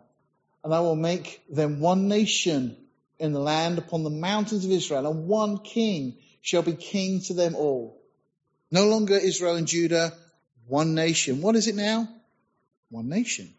And 0.64 0.74
I 0.74 0.80
will 0.80 0.96
make 0.96 1.42
them 1.48 1.80
one 1.80 2.08
nation 2.08 2.76
in 3.20 3.32
the 3.32 3.40
land 3.40 3.78
upon 3.78 4.02
the 4.02 4.10
mountains 4.10 4.64
of 4.64 4.70
Israel, 4.70 5.06
and 5.06 5.28
one 5.28 5.58
king 5.58 6.16
shall 6.40 6.62
be 6.62 6.72
king 6.72 7.20
to 7.22 7.34
them 7.34 7.54
all. 7.54 8.00
No 8.70 8.86
longer 8.86 9.14
Israel 9.14 9.56
and 9.56 9.66
Judah, 9.66 10.12
one 10.66 10.94
nation. 10.94 11.42
What 11.42 11.54
is 11.54 11.66
it 11.68 11.74
now? 11.74 12.08
One 12.88 13.08
nation. 13.08 13.52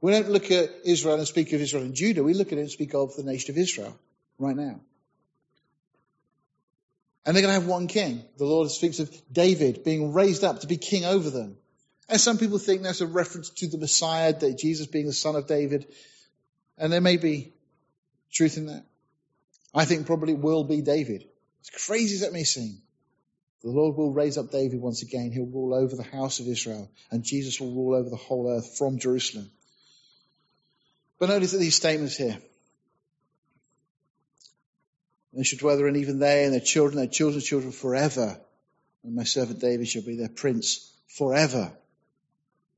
We 0.00 0.12
don't 0.12 0.28
look 0.28 0.50
at 0.50 0.70
Israel 0.84 1.16
and 1.16 1.26
speak 1.26 1.52
of 1.52 1.60
Israel 1.60 1.84
and 1.84 1.94
Judah. 1.94 2.22
We 2.22 2.34
look 2.34 2.52
at 2.52 2.58
it 2.58 2.62
and 2.62 2.70
speak 2.70 2.94
of 2.94 3.16
the 3.16 3.22
nation 3.22 3.54
of 3.54 3.58
Israel 3.58 3.96
right 4.38 4.56
now. 4.56 4.80
And 7.24 7.34
they're 7.34 7.42
going 7.42 7.54
to 7.54 7.60
have 7.60 7.68
one 7.68 7.86
king. 7.86 8.22
The 8.36 8.44
Lord 8.44 8.70
speaks 8.70 8.98
of 8.98 9.10
David 9.32 9.82
being 9.82 10.12
raised 10.12 10.44
up 10.44 10.60
to 10.60 10.66
be 10.66 10.76
king 10.76 11.06
over 11.06 11.30
them. 11.30 11.56
And 12.06 12.20
some 12.20 12.36
people 12.36 12.58
think 12.58 12.82
that's 12.82 13.00
a 13.00 13.06
reference 13.06 13.48
to 13.50 13.66
the 13.66 13.78
Messiah, 13.78 14.34
that 14.38 14.58
Jesus 14.58 14.86
being 14.86 15.06
the 15.06 15.14
son 15.14 15.36
of 15.36 15.46
David. 15.46 15.86
And 16.76 16.92
there 16.92 17.00
may 17.00 17.16
be 17.16 17.53
truth 18.34 18.56
in 18.56 18.66
that. 18.66 18.84
I 19.74 19.84
think 19.84 20.06
probably 20.06 20.34
will 20.34 20.64
be 20.64 20.82
David. 20.82 21.24
As 21.62 21.86
crazy 21.86 22.16
as 22.16 22.20
that 22.20 22.32
may 22.32 22.44
seem. 22.44 22.78
The 23.62 23.70
Lord 23.70 23.96
will 23.96 24.12
raise 24.12 24.36
up 24.36 24.50
David 24.50 24.80
once 24.80 25.02
again. 25.02 25.32
He'll 25.32 25.46
rule 25.46 25.74
over 25.74 25.96
the 25.96 26.02
house 26.02 26.38
of 26.38 26.46
Israel. 26.46 26.90
And 27.10 27.24
Jesus 27.24 27.58
will 27.58 27.72
rule 27.72 27.94
over 27.94 28.10
the 28.10 28.16
whole 28.16 28.50
earth 28.50 28.76
from 28.76 28.98
Jerusalem. 28.98 29.50
But 31.18 31.30
notice 31.30 31.52
that 31.52 31.58
these 31.58 31.74
statements 31.74 32.16
here. 32.16 32.36
They 35.32 35.42
shall 35.42 35.58
dwell 35.58 35.76
therein, 35.76 35.96
even 35.96 36.18
they 36.18 36.44
and 36.44 36.52
their 36.52 36.60
children, 36.60 36.98
their 36.98 37.06
children's 37.06 37.46
children 37.46 37.72
forever. 37.72 38.38
And 39.02 39.14
my 39.14 39.24
servant 39.24 39.60
David 39.60 39.88
shall 39.88 40.02
be 40.02 40.16
their 40.16 40.28
prince 40.28 40.92
forever. 41.08 41.72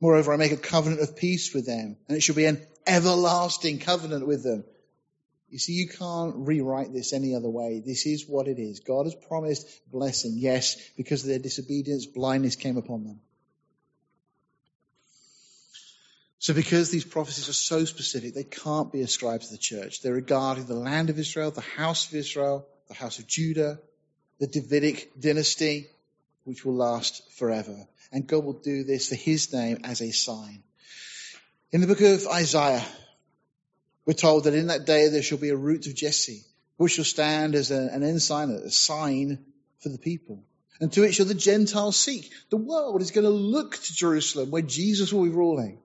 Moreover, 0.00 0.32
I 0.32 0.36
make 0.36 0.52
a 0.52 0.56
covenant 0.56 1.02
of 1.02 1.16
peace 1.16 1.52
with 1.54 1.66
them, 1.66 1.96
and 2.08 2.16
it 2.16 2.22
shall 2.22 2.34
be 2.34 2.44
an 2.44 2.64
everlasting 2.86 3.78
covenant 3.78 4.26
with 4.26 4.44
them. 4.44 4.64
You 5.48 5.58
see, 5.58 5.74
you 5.74 5.88
can't 5.88 6.34
rewrite 6.36 6.92
this 6.92 7.12
any 7.12 7.34
other 7.34 7.48
way. 7.48 7.80
This 7.84 8.04
is 8.06 8.26
what 8.26 8.48
it 8.48 8.58
is. 8.58 8.80
God 8.80 9.06
has 9.06 9.14
promised 9.14 9.66
blessing. 9.90 10.32
Yes, 10.36 10.76
because 10.96 11.22
of 11.22 11.28
their 11.28 11.38
disobedience, 11.38 12.06
blindness 12.06 12.56
came 12.56 12.76
upon 12.76 13.04
them. 13.04 13.20
So 16.38 16.52
because 16.52 16.90
these 16.90 17.04
prophecies 17.04 17.48
are 17.48 17.54
so 17.54 17.84
specific, 17.84 18.34
they 18.34 18.44
can't 18.44 18.92
be 18.92 19.00
ascribed 19.00 19.44
to 19.44 19.50
the 19.50 19.58
church. 19.58 20.02
They're 20.02 20.12
regarding 20.12 20.66
the 20.66 20.74
land 20.74 21.10
of 21.10 21.18
Israel, 21.18 21.50
the 21.50 21.60
house 21.60 22.08
of 22.08 22.14
Israel, 22.14 22.66
the 22.88 22.94
house 22.94 23.18
of 23.18 23.26
Judah, 23.26 23.78
the 24.38 24.46
Davidic 24.46 25.18
dynasty, 25.18 25.88
which 26.44 26.64
will 26.64 26.74
last 26.74 27.22
forever. 27.32 27.88
And 28.12 28.26
God 28.26 28.44
will 28.44 28.60
do 28.60 28.84
this 28.84 29.08
for 29.08 29.14
his 29.16 29.52
name 29.52 29.78
as 29.84 30.00
a 30.00 30.12
sign. 30.12 30.62
In 31.72 31.80
the 31.80 31.86
book 31.86 32.00
of 32.00 32.26
Isaiah, 32.28 32.84
we're 34.06 34.12
told 34.12 34.44
that 34.44 34.54
in 34.54 34.68
that 34.68 34.86
day 34.86 35.08
there 35.08 35.22
shall 35.22 35.38
be 35.38 35.50
a 35.50 35.56
root 35.56 35.86
of 35.86 35.94
Jesse, 35.94 36.44
which 36.76 36.92
shall 36.92 37.04
stand 37.04 37.54
as 37.54 37.70
a, 37.70 37.88
an 37.92 38.02
ensign, 38.02 38.50
a 38.50 38.70
sign 38.70 39.44
for 39.80 39.88
the 39.88 39.98
people. 39.98 40.44
And 40.80 40.92
to 40.92 41.02
it 41.02 41.12
shall 41.12 41.26
the 41.26 41.34
Gentiles 41.34 41.96
seek. 41.96 42.30
The 42.50 42.56
world 42.56 43.02
is 43.02 43.10
going 43.10 43.24
to 43.24 43.30
look 43.30 43.76
to 43.76 43.94
Jerusalem 43.94 44.50
where 44.50 44.62
Jesus 44.62 45.12
will 45.12 45.24
be 45.24 45.30
ruling. 45.30 45.78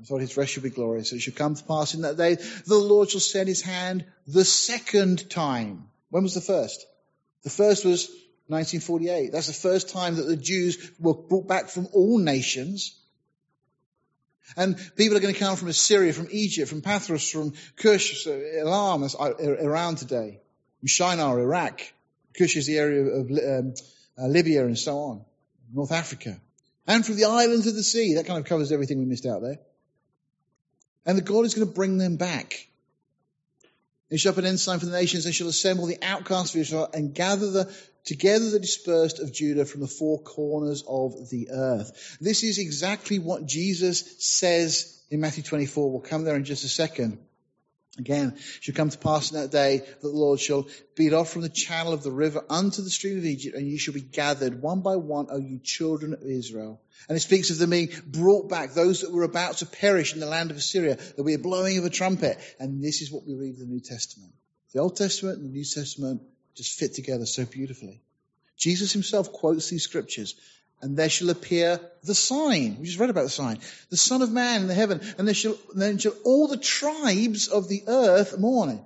I 0.00 0.04
thought 0.04 0.20
his 0.20 0.36
rest 0.36 0.52
shall 0.52 0.62
be 0.62 0.70
glorious. 0.70 1.12
It 1.12 1.20
shall 1.20 1.34
come 1.34 1.54
to 1.54 1.64
pass 1.64 1.94
in 1.94 2.02
that 2.02 2.16
day, 2.16 2.36
the 2.66 2.78
Lord 2.78 3.10
shall 3.10 3.20
send 3.20 3.48
his 3.48 3.62
hand 3.62 4.04
the 4.26 4.44
second 4.44 5.30
time. 5.30 5.88
When 6.10 6.22
was 6.22 6.34
the 6.34 6.40
first? 6.40 6.84
The 7.42 7.50
first 7.50 7.84
was 7.84 8.08
1948. 8.48 9.32
That's 9.32 9.46
the 9.46 9.52
first 9.52 9.90
time 9.90 10.16
that 10.16 10.22
the 10.22 10.36
Jews 10.36 10.90
were 10.98 11.14
brought 11.14 11.46
back 11.46 11.68
from 11.68 11.88
all 11.92 12.18
nations. 12.18 12.98
And 14.56 14.76
people 14.96 15.16
are 15.16 15.20
going 15.20 15.34
to 15.34 15.40
come 15.40 15.56
from 15.56 15.68
Assyria, 15.68 16.12
from 16.12 16.28
Egypt, 16.30 16.68
from 16.68 16.82
Pathros, 16.82 17.30
from 17.30 17.54
Cush, 17.76 18.26
Elam, 18.26 19.08
Iran 19.40 19.96
today, 19.96 20.40
from 20.80 20.88
Shinar, 20.88 21.40
Iraq. 21.40 21.80
Cush 22.38 22.56
is 22.56 22.66
the 22.66 22.78
area 22.78 23.02
of 23.02 23.30
um, 23.30 23.74
uh, 24.18 24.26
Libya 24.26 24.64
and 24.66 24.78
so 24.78 24.98
on, 24.98 25.24
North 25.72 25.92
Africa. 25.92 26.40
And 26.86 27.04
from 27.04 27.16
the 27.16 27.24
islands 27.24 27.66
of 27.66 27.74
the 27.74 27.82
sea. 27.82 28.14
That 28.14 28.26
kind 28.26 28.38
of 28.38 28.44
covers 28.44 28.70
everything 28.70 28.98
we 28.98 29.06
missed 29.06 29.26
out 29.26 29.40
there. 29.42 29.58
And 31.06 31.18
the 31.18 31.22
God 31.22 31.44
is 31.44 31.54
going 31.54 31.66
to 31.66 31.72
bring 31.72 31.98
them 31.98 32.16
back. 32.16 32.68
He 34.10 34.18
shall 34.18 34.32
up 34.32 34.38
an 34.38 34.46
ensign 34.46 34.78
for 34.78 34.86
the 34.86 34.92
nations 34.92 35.26
and 35.26 35.34
shall 35.34 35.48
assemble 35.48 35.86
the 35.86 36.02
outcasts 36.02 36.54
of 36.54 36.60
Israel 36.60 36.88
and 36.92 37.14
gather 37.14 37.50
the, 37.50 37.74
together 38.04 38.50
the 38.50 38.60
dispersed 38.60 39.18
of 39.18 39.32
Judah 39.32 39.64
from 39.64 39.80
the 39.80 39.86
four 39.86 40.20
corners 40.22 40.84
of 40.86 41.30
the 41.30 41.50
earth. 41.50 42.18
This 42.20 42.42
is 42.42 42.58
exactly 42.58 43.18
what 43.18 43.46
Jesus 43.46 44.04
says 44.18 45.02
in 45.10 45.20
Matthew 45.20 45.42
24. 45.42 45.90
We'll 45.90 46.00
come 46.00 46.24
there 46.24 46.36
in 46.36 46.44
just 46.44 46.64
a 46.64 46.68
second. 46.68 47.18
Again, 47.96 48.36
shall 48.60 48.74
come 48.74 48.90
to 48.90 48.98
pass 48.98 49.30
in 49.30 49.40
that 49.40 49.52
day 49.52 49.78
that 49.78 50.02
the 50.02 50.08
Lord 50.08 50.40
shall 50.40 50.66
beat 50.96 51.12
off 51.12 51.30
from 51.30 51.42
the 51.42 51.48
channel 51.48 51.92
of 51.92 52.02
the 52.02 52.10
river 52.10 52.44
unto 52.50 52.82
the 52.82 52.90
stream 52.90 53.18
of 53.18 53.24
Egypt, 53.24 53.56
and 53.56 53.68
you 53.68 53.78
shall 53.78 53.94
be 53.94 54.00
gathered 54.00 54.60
one 54.60 54.80
by 54.80 54.96
one, 54.96 55.28
O 55.30 55.38
you 55.38 55.60
children 55.62 56.12
of 56.12 56.22
Israel. 56.22 56.80
And 57.08 57.16
it 57.16 57.20
speaks 57.20 57.50
of 57.50 57.58
them 57.58 57.70
being 57.70 57.90
brought 58.06 58.48
back, 58.48 58.74
those 58.74 59.02
that 59.02 59.12
were 59.12 59.22
about 59.22 59.58
to 59.58 59.66
perish 59.66 60.12
in 60.12 60.20
the 60.20 60.26
land 60.26 60.50
of 60.50 60.56
Assyria. 60.56 60.98
Be 61.24 61.34
a 61.34 61.38
blowing 61.38 61.78
of 61.78 61.84
a 61.84 61.90
trumpet. 61.90 62.38
And 62.58 62.82
this 62.82 63.00
is 63.00 63.12
what 63.12 63.26
we 63.26 63.34
read 63.34 63.54
in 63.54 63.60
the 63.60 63.66
New 63.66 63.80
Testament. 63.80 64.32
The 64.72 64.80
Old 64.80 64.96
Testament 64.96 65.38
and 65.38 65.46
the 65.46 65.52
New 65.52 65.64
Testament 65.64 66.22
just 66.56 66.76
fit 66.76 66.94
together 66.94 67.26
so 67.26 67.44
beautifully. 67.44 68.02
Jesus 68.56 68.92
himself 68.92 69.32
quotes 69.32 69.68
these 69.68 69.84
scriptures 69.84 70.34
and 70.80 70.96
there 70.96 71.08
shall 71.08 71.30
appear 71.30 71.80
the 72.02 72.14
sign. 72.14 72.76
We 72.78 72.86
just 72.86 72.98
read 72.98 73.10
about 73.10 73.24
the 73.24 73.30
sign. 73.30 73.58
The 73.90 73.96
Son 73.96 74.22
of 74.22 74.30
Man 74.30 74.62
in 74.62 74.68
the 74.68 74.74
heaven, 74.74 75.00
and 75.18 75.26
there 75.26 75.34
shall, 75.34 75.56
then 75.74 75.98
shall 75.98 76.14
all 76.24 76.48
the 76.48 76.56
tribes 76.56 77.48
of 77.48 77.68
the 77.68 77.84
earth 77.86 78.38
mourn. 78.38 78.84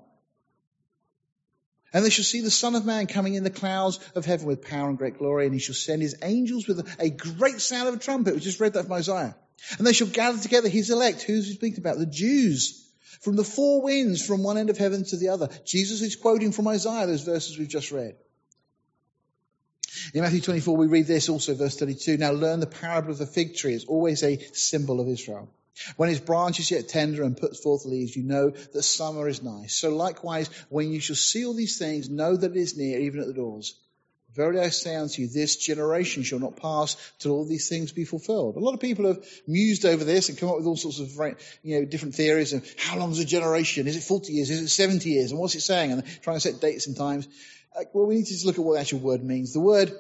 And 1.93 2.05
they 2.05 2.11
shall 2.11 2.25
see 2.25 2.43
the 2.43 2.51
Son 2.51 2.75
of 2.75 2.85
Man 2.85 3.07
coming 3.07 3.35
in 3.35 3.45
the 3.45 3.51
clouds 3.51 3.99
of 4.15 4.27
heaven 4.27 4.47
with 4.47 4.63
power 4.63 4.89
and 4.89 4.99
great 4.99 5.19
glory, 5.19 5.47
and 5.47 5.55
he 5.55 5.61
shall 5.61 5.75
send 5.75 6.03
his 6.03 6.17
angels 6.23 6.69
with 6.69 6.87
a 7.01 7.11
great 7.11 7.61
sound 7.61 7.89
of 7.89 7.95
a 7.95 7.99
trumpet. 7.99 8.35
We 8.35 8.41
just 8.41 8.61
read 8.61 8.75
that 8.75 8.85
from 8.85 8.93
Isaiah. 8.93 9.35
And 9.79 9.87
they 9.87 9.93
shall 9.93 10.07
gather 10.07 10.39
together 10.39 10.69
his 10.69 10.91
elect. 10.91 11.23
Who's 11.23 11.49
he 11.49 11.55
speaking 11.55 11.81
about? 11.81 11.99
The 11.99 12.07
Jews. 12.07 12.85
From 13.23 13.37
the 13.37 13.45
four 13.45 13.83
winds, 13.83 14.25
from 14.25 14.45
one 14.45 14.59
end 14.59 14.71
of 14.71 14.79
heaven 14.79 15.05
to 15.07 15.17
the 15.17 15.31
other. 15.31 15.49
Jesus 15.65 16.03
is 16.03 16.15
quoting 16.15 16.53
from 16.53 16.69
Isaiah, 16.69 17.07
those 17.07 17.25
verses 17.25 17.59
we've 17.59 17.69
just 17.69 17.91
read. 17.91 18.17
In 20.15 20.23
Matthew 20.23 20.41
24, 20.41 20.77
we 20.77 20.87
read 20.87 21.07
this 21.07 21.29
also, 21.29 21.55
verse 21.55 21.77
32. 21.77 22.17
Now 22.17 22.33
learn 22.33 22.61
the 22.61 22.67
parable 22.67 23.11
of 23.11 23.19
the 23.19 23.27
fig 23.27 23.57
tree. 23.57 23.75
It's 23.75 23.85
always 23.85 24.23
a 24.23 24.39
symbol 24.53 25.01
of 25.01 25.09
Israel. 25.09 25.49
When 25.97 26.09
its 26.09 26.21
branch 26.21 26.59
is 26.61 26.71
yet 26.71 26.89
tender 26.89 27.23
and 27.23 27.37
puts 27.37 27.61
forth 27.61 27.85
leaves, 27.85 28.17
you 28.17 28.25
know 28.25 28.51
that 28.51 28.83
summer 28.83 29.29
is 29.29 29.43
nigh. 29.43 29.67
So 29.69 29.95
likewise, 29.95 30.49
when 30.71 30.91
you 30.91 31.01
shall 31.01 31.17
see 31.17 31.45
all 31.45 31.55
these 31.55 31.79
things, 31.79 32.09
know 32.09 32.35
that 32.35 32.51
it 32.51 32.57
is 32.57 32.77
near, 32.77 32.99
even 33.01 33.21
at 33.21 33.27
the 33.27 33.35
doors. 33.35 33.75
Verily 34.35 34.61
I 34.61 34.69
say 34.69 34.95
unto 34.95 35.23
you, 35.23 35.29
this 35.29 35.57
generation 35.57 36.23
shall 36.23 36.39
not 36.39 36.57
pass 36.57 36.97
till 37.19 37.33
all 37.33 37.45
these 37.45 37.69
things 37.69 37.93
be 37.93 38.05
fulfilled. 38.05 38.57
A 38.57 38.61
lot 38.61 38.75
of 38.75 38.81
people 38.81 39.07
have 39.07 39.25
mused 39.47 39.85
over 39.85 40.05
this 40.05 40.29
and 40.29 40.39
come 40.39 40.51
up 40.51 40.57
with 40.57 40.67
all 40.67 40.77
sorts 40.77 41.01
of 41.01 41.11
you 41.63 41.81
know, 41.81 41.85
different 41.85 42.15
theories 42.15 42.53
of 42.53 42.65
how 42.79 42.99
long 42.99 43.11
is 43.11 43.19
a 43.19 43.25
generation? 43.25 43.87
Is 43.87 43.97
it 43.97 44.03
40 44.03 44.33
years? 44.33 44.51
Is 44.51 44.61
it 44.61 44.69
70 44.69 45.11
years? 45.11 45.31
And 45.31 45.41
what's 45.41 45.55
it 45.55 45.63
saying? 45.63 45.93
And 45.93 46.05
trying 46.23 46.37
to 46.37 46.41
set 46.41 46.61
dates 46.61 46.87
and 46.87 46.97
times. 46.97 47.27
Well, 47.93 48.07
we 48.07 48.17
need 48.17 48.27
to 48.27 48.33
just 48.33 48.47
look 48.47 48.59
at 48.59 48.65
what 48.65 48.75
the 48.75 48.81
actual 48.81 49.01
word 49.01 49.23
means. 49.23 49.53
The 49.53 49.61
word 49.61 49.93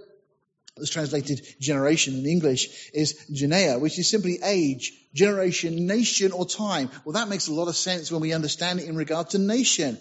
that's 0.76 0.90
translated 0.90 1.46
generation 1.60 2.14
in 2.14 2.26
English 2.26 2.90
is 2.92 3.14
genea, 3.32 3.80
which 3.80 3.98
is 3.98 4.08
simply 4.08 4.38
age, 4.42 4.92
generation, 5.14 5.86
nation, 5.86 6.32
or 6.32 6.46
time. 6.46 6.90
Well, 7.04 7.14
that 7.14 7.28
makes 7.28 7.48
a 7.48 7.52
lot 7.52 7.68
of 7.68 7.76
sense 7.76 8.10
when 8.10 8.20
we 8.20 8.32
understand 8.32 8.80
it 8.80 8.88
in 8.88 8.96
regard 8.96 9.30
to 9.30 9.38
nation. 9.38 9.98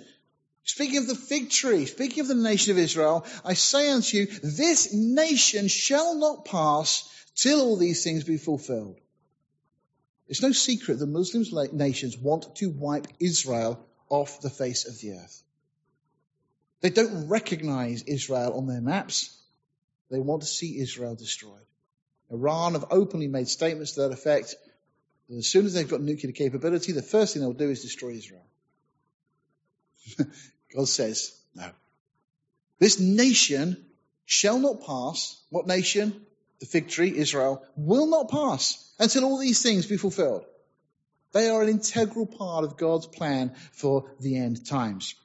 Speaking 0.63 0.97
of 0.97 1.07
the 1.07 1.15
fig 1.15 1.49
tree, 1.49 1.86
speaking 1.86 2.21
of 2.21 2.28
the 2.28 2.36
nation 2.36 2.71
of 2.71 2.78
Israel, 2.78 3.25
I 3.45 3.53
say 3.53 3.89
unto 3.89 4.17
you, 4.17 4.25
this 4.43 4.93
nation 4.93 5.67
shall 5.67 6.15
not 6.15 6.45
pass 6.45 7.09
till 7.36 7.61
all 7.61 7.78
these 7.78 8.03
things 8.03 8.23
be 8.23 8.38
fulfilled. 8.38 8.99
It's 10.28 10.41
no 10.41 10.51
secret 10.51 10.99
that 10.99 11.07
Muslims 11.07 11.53
nations 11.71 12.17
want 12.17 12.55
to 12.57 12.69
wipe 12.69 13.07
Israel 13.19 13.80
off 14.09 14.41
the 14.41 14.49
face 14.49 14.86
of 14.86 14.99
the 14.99 15.13
earth. 15.13 15.43
They 16.82 16.89
don't 16.89 17.28
recognize 17.28 18.03
Israel 18.03 18.57
on 18.57 18.67
their 18.67 18.82
maps. 18.82 19.36
They 20.09 20.19
want 20.19 20.43
to 20.43 20.47
see 20.47 20.80
Israel 20.80 21.15
destroyed. 21.15 21.65
Iran 22.30 22.73
have 22.73 22.86
openly 22.91 23.28
made 23.28 23.47
statements 23.47 23.93
to 23.93 24.01
that 24.01 24.11
effect. 24.11 24.55
That 25.30 25.38
as 25.38 25.47
soon 25.47 25.65
as 25.65 25.73
they've 25.73 25.89
got 25.89 26.01
nuclear 26.01 26.32
capability, 26.32 26.91
the 26.91 27.01
first 27.01 27.34
thing 27.34 27.41
they'll 27.41 27.53
do 27.53 27.69
is 27.69 27.82
destroy 27.82 28.11
Israel. 28.11 28.45
God 30.75 30.88
says, 30.88 31.38
no. 31.55 31.69
This 32.80 32.99
nation 32.99 33.86
shall 34.25 34.59
not 34.59 34.86
pass. 34.86 35.41
What 35.49 35.67
nation? 35.67 36.25
The 36.59 36.65
fig 36.65 36.89
tree, 36.89 37.15
Israel, 37.15 37.63
will 37.75 38.07
not 38.07 38.30
pass 38.30 38.93
until 38.99 39.25
all 39.25 39.39
these 39.39 39.61
things 39.61 39.86
be 39.86 39.97
fulfilled. 39.97 40.45
They 41.34 41.49
are 41.49 41.61
an 41.61 41.69
integral 41.69 42.25
part 42.25 42.63
of 42.63 42.78
God's 42.78 43.05
plan 43.05 43.53
for 43.71 44.09
the 44.19 44.38
end 44.38 44.65
times. 44.65 45.15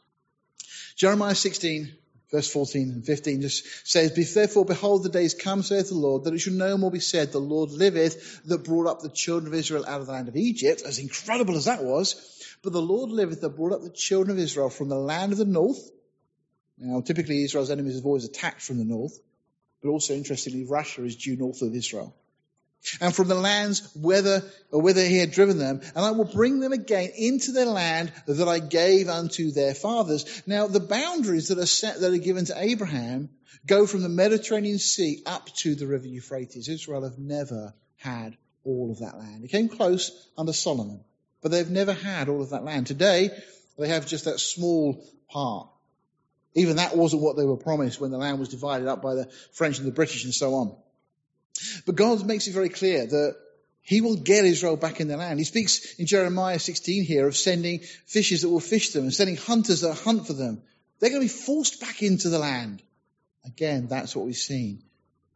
Jeremiah 0.96 1.34
16, 1.34 1.92
verse 2.30 2.50
14 2.50 2.90
and 2.90 3.04
15 3.04 3.42
just 3.42 3.88
says, 3.88 4.34
Therefore, 4.34 4.64
behold, 4.64 5.02
the 5.02 5.08
days 5.08 5.34
come, 5.34 5.62
saith 5.62 5.88
the 5.88 5.94
Lord, 5.94 6.24
that 6.24 6.34
it 6.34 6.38
shall 6.38 6.54
no 6.54 6.76
more 6.78 6.90
be 6.90 7.00
said, 7.00 7.30
The 7.30 7.38
Lord 7.38 7.70
liveth, 7.70 8.42
that 8.46 8.64
brought 8.64 8.88
up 8.88 9.00
the 9.00 9.10
children 9.10 9.52
of 9.52 9.58
Israel 9.58 9.84
out 9.86 10.00
of 10.00 10.06
the 10.06 10.12
land 10.12 10.28
of 10.28 10.36
Egypt, 10.36 10.82
as 10.84 10.98
incredible 10.98 11.56
as 11.56 11.66
that 11.66 11.84
was. 11.84 12.56
But 12.62 12.72
the 12.72 12.82
Lord 12.82 13.10
liveth, 13.10 13.40
that 13.42 13.50
brought 13.50 13.72
up 13.72 13.82
the 13.82 13.90
children 13.90 14.36
of 14.36 14.42
Israel 14.42 14.70
from 14.70 14.88
the 14.88 14.98
land 14.98 15.32
of 15.32 15.38
the 15.38 15.44
north. 15.44 15.90
Now, 16.78 17.00
typically, 17.00 17.44
Israel's 17.44 17.70
enemies 17.70 17.96
have 17.96 18.06
always 18.06 18.24
attacked 18.24 18.62
from 18.62 18.78
the 18.78 18.84
north, 18.84 19.18
but 19.82 19.90
also, 19.90 20.14
interestingly, 20.14 20.64
Russia 20.64 21.04
is 21.04 21.16
due 21.16 21.36
north 21.36 21.62
of 21.62 21.74
Israel. 21.74 22.14
And 23.00 23.14
from 23.14 23.28
the 23.28 23.34
lands 23.34 23.88
whither, 23.94 24.42
whither 24.70 25.04
he 25.04 25.18
had 25.18 25.30
driven 25.30 25.58
them, 25.58 25.80
and 25.94 26.04
I 26.04 26.10
will 26.10 26.24
bring 26.24 26.60
them 26.60 26.72
again 26.72 27.10
into 27.16 27.52
the 27.52 27.64
land 27.64 28.12
that 28.26 28.48
I 28.48 28.58
gave 28.58 29.08
unto 29.08 29.50
their 29.50 29.74
fathers. 29.74 30.42
Now, 30.46 30.66
the 30.66 30.80
boundaries 30.80 31.48
that 31.48 31.58
are 31.58 31.66
set, 31.66 32.00
that 32.00 32.12
are 32.12 32.18
given 32.18 32.44
to 32.46 32.54
Abraham, 32.56 33.30
go 33.66 33.86
from 33.86 34.02
the 34.02 34.08
Mediterranean 34.08 34.78
Sea 34.78 35.22
up 35.26 35.48
to 35.56 35.74
the 35.74 35.86
river 35.86 36.06
Euphrates. 36.06 36.68
Israel 36.68 37.04
have 37.04 37.18
never 37.18 37.74
had 37.96 38.36
all 38.64 38.90
of 38.90 39.00
that 39.00 39.18
land. 39.18 39.44
It 39.44 39.48
came 39.48 39.68
close 39.68 40.28
under 40.36 40.52
Solomon, 40.52 41.04
but 41.40 41.50
they've 41.50 41.70
never 41.70 41.92
had 41.92 42.28
all 42.28 42.42
of 42.42 42.50
that 42.50 42.64
land. 42.64 42.86
Today, 42.86 43.30
they 43.78 43.88
have 43.88 44.06
just 44.06 44.24
that 44.24 44.40
small 44.40 45.04
part. 45.28 45.68
Even 46.54 46.76
that 46.76 46.96
wasn't 46.96 47.22
what 47.22 47.36
they 47.36 47.46
were 47.46 47.56
promised 47.56 48.00
when 48.00 48.10
the 48.10 48.18
land 48.18 48.38
was 48.38 48.50
divided 48.50 48.86
up 48.86 49.00
by 49.00 49.14
the 49.14 49.30
French 49.52 49.78
and 49.78 49.86
the 49.86 49.92
British 49.92 50.24
and 50.24 50.34
so 50.34 50.54
on. 50.54 50.76
But 51.86 51.96
God 51.96 52.26
makes 52.26 52.46
it 52.46 52.52
very 52.52 52.68
clear 52.68 53.06
that 53.06 53.36
he 53.82 54.00
will 54.00 54.16
get 54.16 54.44
Israel 54.44 54.76
back 54.76 55.00
in 55.00 55.08
the 55.08 55.16
land. 55.16 55.38
He 55.38 55.44
speaks 55.44 55.94
in 55.94 56.06
Jeremiah 56.06 56.58
16 56.58 57.04
here 57.04 57.26
of 57.26 57.36
sending 57.36 57.80
fishes 58.06 58.42
that 58.42 58.48
will 58.48 58.60
fish 58.60 58.92
them 58.92 59.04
and 59.04 59.12
sending 59.12 59.36
hunters 59.36 59.80
that 59.80 59.94
hunt 59.94 60.26
for 60.26 60.32
them. 60.32 60.62
They're 60.98 61.10
going 61.10 61.20
to 61.22 61.34
be 61.34 61.44
forced 61.44 61.80
back 61.80 62.02
into 62.02 62.28
the 62.28 62.38
land. 62.38 62.82
Again, 63.44 63.88
that's 63.88 64.14
what 64.14 64.24
we've 64.24 64.36
seen. 64.36 64.84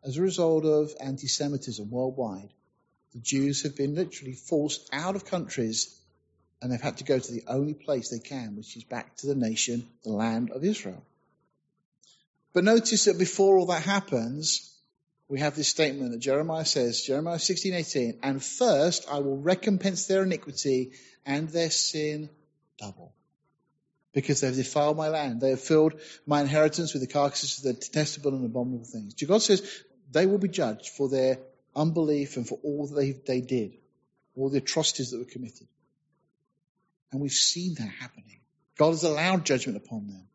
As 0.05 0.17
a 0.17 0.23
result 0.23 0.65
of 0.65 0.95
anti-Semitism 1.01 1.91
worldwide, 1.91 2.51
the 3.13 3.19
Jews 3.19 3.65
have 3.65 3.75
been 3.75 3.97
literally 3.97 4.35
forced 4.35 4.89
out 4.93 5.17
of 5.17 5.25
countries 5.25 5.99
and 6.63 6.73
they've 6.73 6.81
had 6.81 6.99
to 6.99 7.05
go 7.05 7.19
to 7.19 7.33
the 7.33 7.45
only 7.49 7.75
place 7.75 8.11
they 8.11 8.19
can, 8.19 8.57
which 8.57 8.77
is 8.77 8.85
back 8.85 9.17
to 9.17 9.27
the 9.27 9.35
nation, 9.35 9.89
the 10.05 10.13
land 10.13 10.51
of 10.51 10.65
Israel. 10.65 11.03
But 12.53 12.65
notice 12.65 13.05
that 13.05 13.19
before 13.19 13.59
all 13.59 13.67
that 13.67 13.83
happens, 13.83 14.76
we 15.29 15.41
have 15.41 15.57
this 15.57 15.69
statement 15.69 16.13
that 16.13 16.21
Jeremiah 16.21 16.65
says, 16.65 17.03
Jeremiah 17.03 17.39
16, 17.39 17.75
18, 17.75 18.19
and 18.23 18.43
first 18.43 19.07
I 19.11 19.19
will 19.19 19.39
recompense 19.39 20.07
their 20.07 20.23
iniquity 20.23 20.93
and 21.25 21.49
their 21.49 21.71
sin 21.71 22.31
double. 22.79 23.13
Because 24.13 24.41
they've 24.41 24.55
defiled 24.55 24.97
my 24.97 25.09
land. 25.09 25.41
They 25.41 25.51
have 25.51 25.61
filled 25.61 26.01
my 26.27 26.41
inheritance 26.41 26.95
with 26.95 27.03
the 27.03 27.13
carcasses 27.13 27.59
of 27.59 27.65
the 27.65 27.73
detestable 27.75 28.35
and 28.35 28.47
abominable 28.47 28.87
things. 28.87 29.15
God 29.15 29.43
says 29.43 29.83
they 30.11 30.27
will 30.27 30.39
be 30.39 30.49
judged 30.49 30.91
for 30.91 31.09
their 31.09 31.39
unbelief 31.75 32.37
and 32.37 32.49
for 32.49 32.59
all 32.63 32.87
that 32.87 33.27
they 33.27 33.41
did, 33.41 33.73
all 34.37 34.49
the 34.49 34.59
atrocities 34.59 35.11
that 35.11 35.19
were 35.19 35.25
committed. 35.25 35.67
And 37.13 37.21
we've 37.21 37.33
seen 37.33 37.75
that 37.75 37.89
happening. 38.01 38.41
God 38.79 38.91
has 38.91 39.05
allowed 39.05 39.45
judgment 39.45 39.77
upon 39.77 40.07
them. 40.07 40.29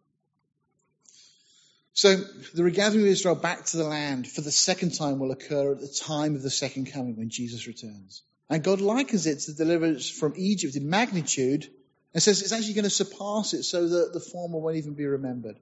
So 1.94 2.16
the 2.16 2.64
regathering 2.64 3.02
of 3.02 3.08
Israel 3.08 3.36
back 3.36 3.66
to 3.66 3.78
the 3.78 3.84
land 3.84 4.28
for 4.28 4.42
the 4.42 4.52
second 4.52 4.92
time 4.92 5.20
will 5.20 5.32
occur 5.32 5.74
at 5.74 5.82
the 5.82 5.88
time 5.88 6.36
of 6.36 6.42
the 6.42 6.50
second 6.50 6.92
coming 6.92 7.18
when 7.18 7.30
Jesus 7.30 7.68
returns. 7.68 8.24
And 8.50 8.64
God 8.64 8.82
likens 8.82 9.28
it 9.28 9.39
to 9.39 9.52
the 9.52 9.64
deliverance 9.66 10.10
from 10.10 10.34
Egypt 10.38 10.76
in 10.76 10.89
magnitude 10.89 11.70
and 12.14 12.24
says 12.24 12.42
it's 12.42 12.52
actually 12.52 12.74
going 12.74 12.84
to 12.84 12.89
surpass 12.89 13.54
it 13.54 13.64
so 13.64 13.88
that 13.88 14.14
the 14.14 14.20
former 14.20 14.60
won't 14.60 14.78
even 14.78 14.94
be 14.94 15.06
remembered. 15.06 15.58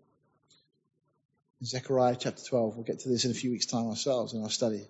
In 1.62 1.68
Zechariah 1.68 2.16
chapter 2.18 2.44
12, 2.44 2.76
we'll 2.76 2.86
get 2.86 3.00
to 3.02 3.10
this 3.10 3.26
in 3.26 3.32
a 3.32 3.36
few 3.36 3.52
weeks' 3.52 3.66
time 3.66 3.88
ourselves 3.88 4.34
in 4.34 4.42
our 4.42 4.50
study. 4.50 4.88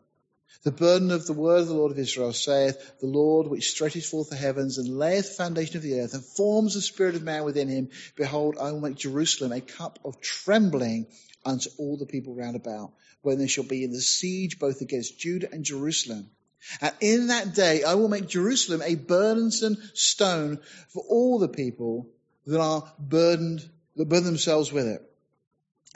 The 0.63 0.71
burden 0.71 1.11
of 1.11 1.25
the 1.25 1.33
word 1.33 1.61
of 1.61 1.67
the 1.67 1.73
Lord 1.73 1.91
of 1.91 1.99
Israel 1.99 2.33
saith, 2.33 2.99
The 2.99 3.07
Lord 3.07 3.47
which 3.47 3.71
stretches 3.71 4.07
forth 4.07 4.29
the 4.29 4.35
heavens 4.35 4.77
and 4.77 4.97
layeth 4.97 5.29
the 5.29 5.43
foundation 5.43 5.77
of 5.77 5.83
the 5.83 6.01
earth 6.01 6.13
and 6.13 6.23
forms 6.23 6.73
the 6.73 6.81
spirit 6.81 7.15
of 7.15 7.23
man 7.23 7.43
within 7.43 7.69
him, 7.69 7.89
behold, 8.15 8.57
I 8.59 8.71
will 8.71 8.81
make 8.81 8.95
Jerusalem 8.95 9.51
a 9.51 9.61
cup 9.61 9.99
of 10.03 10.19
trembling 10.19 11.07
unto 11.49 11.69
all 11.77 11.97
the 11.97 12.05
people 12.05 12.33
round 12.35 12.55
about, 12.55 12.93
when 13.21 13.37
they 13.37 13.47
shall 13.47 13.65
be 13.65 13.83
in 13.83 13.91
the 13.91 14.01
siege 14.01 14.59
both 14.59 14.81
against 14.81 15.19
Judah 15.19 15.51
and 15.51 15.65
Jerusalem. 15.65 16.29
And 16.81 16.93
in 17.01 17.27
that 17.27 17.53
day 17.55 17.83
I 17.83 17.95
will 17.95 18.09
make 18.09 18.27
Jerusalem 18.27 18.81
a 18.83 18.95
burdensome 18.95 19.77
stone 19.93 20.59
for 20.89 21.03
all 21.07 21.39
the 21.39 21.47
people 21.47 22.07
that 22.45 22.59
are 22.59 22.91
burdened, 22.99 23.67
that 23.95 24.09
burden 24.09 24.25
themselves 24.25 24.71
with 24.71 24.87
it. 24.87 25.01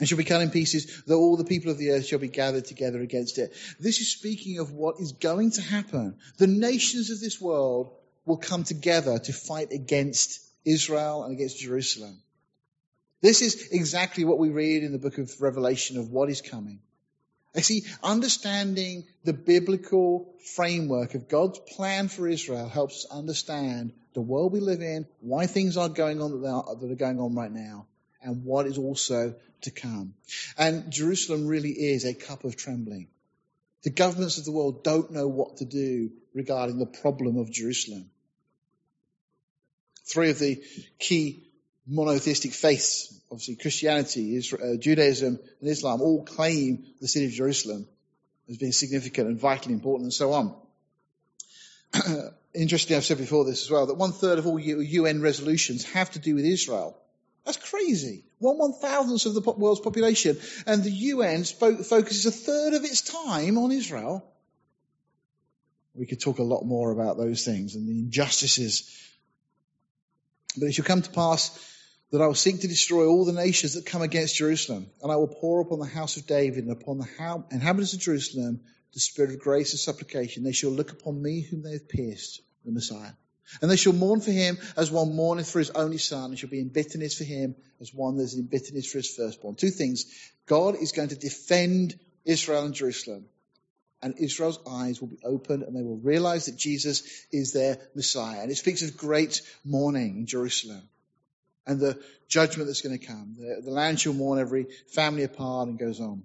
And 0.00 0.08
shall 0.08 0.18
be 0.18 0.24
cut 0.24 0.42
in 0.42 0.50
pieces, 0.50 1.02
though 1.06 1.20
all 1.20 1.36
the 1.36 1.44
people 1.44 1.70
of 1.70 1.78
the 1.78 1.92
earth 1.92 2.06
shall 2.06 2.18
be 2.18 2.28
gathered 2.28 2.64
together 2.64 3.00
against 3.00 3.38
it. 3.38 3.52
This 3.78 4.00
is 4.00 4.10
speaking 4.10 4.58
of 4.58 4.72
what 4.72 4.98
is 4.98 5.12
going 5.12 5.52
to 5.52 5.62
happen. 5.62 6.16
The 6.38 6.48
nations 6.48 7.10
of 7.10 7.20
this 7.20 7.40
world 7.40 7.92
will 8.24 8.36
come 8.36 8.64
together 8.64 9.18
to 9.18 9.32
fight 9.32 9.70
against 9.70 10.40
Israel 10.64 11.22
and 11.22 11.32
against 11.32 11.60
Jerusalem. 11.60 12.18
This 13.24 13.40
is 13.40 13.68
exactly 13.72 14.26
what 14.26 14.38
we 14.38 14.50
read 14.50 14.82
in 14.82 14.92
the 14.92 14.98
book 14.98 15.16
of 15.16 15.40
Revelation 15.40 15.96
of 15.96 16.10
what 16.10 16.28
is 16.28 16.42
coming. 16.42 16.80
I 17.56 17.62
see, 17.62 17.84
understanding 18.02 19.04
the 19.24 19.32
biblical 19.32 20.34
framework 20.54 21.14
of 21.14 21.26
God's 21.26 21.58
plan 21.58 22.08
for 22.08 22.28
Israel 22.28 22.68
helps 22.68 23.06
us 23.06 23.10
understand 23.10 23.94
the 24.12 24.20
world 24.20 24.52
we 24.52 24.60
live 24.60 24.82
in, 24.82 25.06
why 25.20 25.46
things 25.46 25.78
are 25.78 25.88
going 25.88 26.20
on 26.20 26.42
that 26.42 26.46
are, 26.46 26.76
that 26.76 26.90
are 26.90 26.96
going 26.96 27.18
on 27.18 27.34
right 27.34 27.50
now, 27.50 27.86
and 28.22 28.44
what 28.44 28.66
is 28.66 28.76
also 28.76 29.34
to 29.62 29.70
come. 29.70 30.12
And 30.58 30.92
Jerusalem 30.92 31.46
really 31.46 31.70
is 31.70 32.04
a 32.04 32.12
cup 32.12 32.44
of 32.44 32.56
trembling. 32.56 33.08
The 33.84 33.90
governments 33.90 34.36
of 34.36 34.44
the 34.44 34.52
world 34.52 34.84
don't 34.84 35.12
know 35.12 35.28
what 35.28 35.56
to 35.56 35.64
do 35.64 36.10
regarding 36.34 36.78
the 36.78 36.84
problem 37.00 37.38
of 37.38 37.50
Jerusalem. 37.50 38.10
Three 40.04 40.28
of 40.28 40.38
the 40.38 40.62
key 40.98 41.44
monotheistic 41.86 42.52
faiths, 42.52 43.18
obviously 43.30 43.56
Christianity, 43.56 44.36
Israel, 44.36 44.74
uh, 44.74 44.76
Judaism, 44.76 45.38
and 45.60 45.70
Islam, 45.70 46.00
all 46.00 46.24
claim 46.24 46.84
the 47.00 47.08
city 47.08 47.26
of 47.26 47.32
Jerusalem 47.32 47.86
as 48.48 48.56
being 48.56 48.72
significant 48.72 49.28
and 49.28 49.38
vitally 49.38 49.74
important 49.74 50.04
and 50.04 50.12
so 50.12 50.32
on. 50.32 50.54
Interestingly, 52.54 52.96
I've 52.96 53.04
said 53.04 53.18
before 53.18 53.44
this 53.44 53.64
as 53.64 53.70
well, 53.70 53.86
that 53.86 53.94
one 53.94 54.12
third 54.12 54.38
of 54.38 54.46
all 54.46 54.58
UN 54.58 55.20
resolutions 55.20 55.84
have 55.92 56.10
to 56.12 56.18
do 56.18 56.34
with 56.34 56.44
Israel. 56.44 56.96
That's 57.44 57.58
crazy. 57.58 58.24
One 58.38 58.58
one 58.58 58.72
thousandth 58.72 59.26
of 59.26 59.34
the 59.34 59.52
world's 59.52 59.80
population, 59.80 60.38
and 60.66 60.82
the 60.82 60.90
UN 60.90 61.44
focuses 61.44 62.26
a 62.26 62.30
third 62.30 62.74
of 62.74 62.84
its 62.84 63.02
time 63.02 63.58
on 63.58 63.70
Israel. 63.70 64.24
We 65.94 66.06
could 66.06 66.20
talk 66.20 66.38
a 66.38 66.42
lot 66.42 66.64
more 66.64 66.90
about 66.90 67.16
those 67.16 67.44
things 67.44 67.74
and 67.74 67.86
the 67.86 67.98
injustices. 67.98 68.90
But 70.56 70.66
it 70.66 70.72
shall 70.72 70.84
come 70.84 71.02
to 71.02 71.10
pass 71.10 71.50
that 72.10 72.20
I 72.20 72.26
will 72.26 72.34
seek 72.34 72.60
to 72.60 72.68
destroy 72.68 73.06
all 73.06 73.24
the 73.24 73.32
nations 73.32 73.74
that 73.74 73.86
come 73.86 74.02
against 74.02 74.36
Jerusalem, 74.36 74.86
and 75.02 75.10
I 75.10 75.16
will 75.16 75.28
pour 75.28 75.60
upon 75.60 75.80
the 75.80 75.86
house 75.86 76.16
of 76.16 76.26
David 76.26 76.64
and 76.64 76.72
upon 76.72 76.98
the 76.98 77.44
inhabitants 77.50 77.92
of 77.92 78.00
Jerusalem 78.00 78.60
the 78.94 79.00
spirit 79.00 79.32
of 79.32 79.40
grace 79.40 79.72
and 79.72 79.80
supplication. 79.80 80.44
They 80.44 80.52
shall 80.52 80.70
look 80.70 80.92
upon 80.92 81.20
me 81.20 81.40
whom 81.42 81.62
they 81.62 81.72
have 81.72 81.88
pierced, 81.88 82.40
the 82.64 82.72
Messiah. 82.72 83.12
And 83.60 83.70
they 83.70 83.76
shall 83.76 83.92
mourn 83.92 84.20
for 84.20 84.30
him 84.30 84.58
as 84.76 84.90
one 84.90 85.14
mourneth 85.14 85.50
for 85.50 85.58
his 85.58 85.70
only 85.70 85.98
son, 85.98 86.30
and 86.30 86.38
shall 86.38 86.48
be 86.48 86.60
in 86.60 86.68
bitterness 86.68 87.18
for 87.18 87.24
him 87.24 87.56
as 87.80 87.92
one 87.92 88.16
that 88.16 88.22
is 88.22 88.34
in 88.34 88.46
bitterness 88.46 88.90
for 88.90 88.98
his 88.98 89.14
firstborn. 89.14 89.56
Two 89.56 89.70
things. 89.70 90.06
God 90.46 90.76
is 90.76 90.92
going 90.92 91.08
to 91.08 91.16
defend 91.16 91.98
Israel 92.24 92.64
and 92.64 92.74
Jerusalem. 92.74 93.26
And 94.02 94.14
Israel's 94.18 94.60
eyes 94.68 95.00
will 95.00 95.08
be 95.08 95.20
opened 95.24 95.62
and 95.62 95.74
they 95.74 95.82
will 95.82 95.96
realize 95.96 96.46
that 96.46 96.56
Jesus 96.56 97.02
is 97.32 97.52
their 97.52 97.78
Messiah. 97.94 98.40
And 98.42 98.50
it 98.50 98.56
speaks 98.56 98.82
of 98.82 98.96
great 98.98 99.40
mourning 99.64 100.18
in 100.18 100.26
Jerusalem 100.26 100.82
and 101.66 101.80
the 101.80 101.98
judgment 102.28 102.68
that's 102.68 102.82
going 102.82 102.98
to 102.98 103.06
come. 103.06 103.36
The, 103.38 103.62
the 103.62 103.70
land 103.70 104.00
shall 104.00 104.12
mourn 104.12 104.38
every 104.38 104.66
family 104.92 105.24
apart 105.24 105.68
and 105.68 105.78
goes 105.78 106.00
on. 106.00 106.24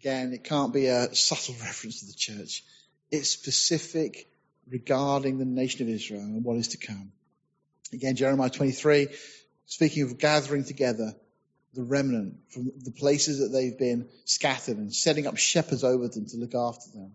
Again, 0.00 0.32
it 0.32 0.44
can't 0.44 0.72
be 0.72 0.86
a 0.86 1.14
subtle 1.14 1.54
reference 1.60 2.00
to 2.00 2.06
the 2.06 2.14
church. 2.14 2.64
It's 3.10 3.28
specific 3.28 4.28
regarding 4.68 5.38
the 5.38 5.44
nation 5.44 5.82
of 5.82 5.88
Israel 5.88 6.20
and 6.20 6.44
what 6.44 6.56
is 6.56 6.68
to 6.68 6.78
come. 6.78 7.12
Again, 7.92 8.16
Jeremiah 8.16 8.50
23, 8.50 9.08
speaking 9.66 10.02
of 10.04 10.18
gathering 10.18 10.64
together 10.64 11.14
the 11.74 11.82
remnant 11.82 12.36
from 12.50 12.70
the 12.84 12.90
places 12.90 13.38
that 13.40 13.48
they've 13.48 13.78
been 13.78 14.08
scattered 14.24 14.76
and 14.76 14.94
setting 14.94 15.26
up 15.26 15.36
shepherds 15.36 15.84
over 15.84 16.08
them 16.08 16.26
to 16.26 16.36
look 16.36 16.54
after 16.54 16.90
them 16.92 17.14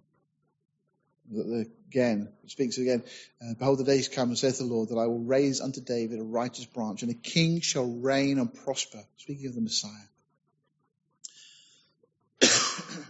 again, 1.31 2.31
speaks 2.47 2.77
again, 2.77 3.03
uh, 3.41 3.53
behold 3.57 3.79
the 3.79 3.83
days 3.83 4.07
come, 4.07 4.35
saith 4.35 4.59
the 4.59 4.65
Lord, 4.65 4.89
that 4.89 4.97
I 4.97 5.07
will 5.07 5.23
raise 5.23 5.61
unto 5.61 5.81
David 5.81 6.19
a 6.19 6.23
righteous 6.23 6.65
branch, 6.65 7.01
and 7.03 7.11
a 7.11 7.15
king 7.15 7.61
shall 7.61 7.85
reign 7.85 8.39
and 8.39 8.53
prosper. 8.53 9.03
Speaking 9.17 9.47
of 9.47 9.55
the 9.55 9.61
Messiah. 9.61 9.91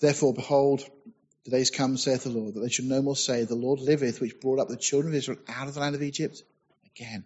Therefore, 0.00 0.34
behold, 0.34 0.82
the 1.44 1.50
days 1.50 1.70
come, 1.70 1.96
saith 1.96 2.24
the 2.24 2.30
Lord, 2.30 2.54
that 2.54 2.60
they 2.60 2.68
should 2.68 2.86
no 2.86 3.02
more 3.02 3.16
say, 3.16 3.44
The 3.44 3.54
Lord 3.54 3.80
liveth, 3.80 4.20
which 4.20 4.40
brought 4.40 4.58
up 4.58 4.68
the 4.68 4.76
children 4.76 5.12
of 5.12 5.18
Israel 5.18 5.38
out 5.48 5.68
of 5.68 5.74
the 5.74 5.80
land 5.80 5.94
of 5.94 6.02
Egypt. 6.02 6.42
Again, 6.96 7.24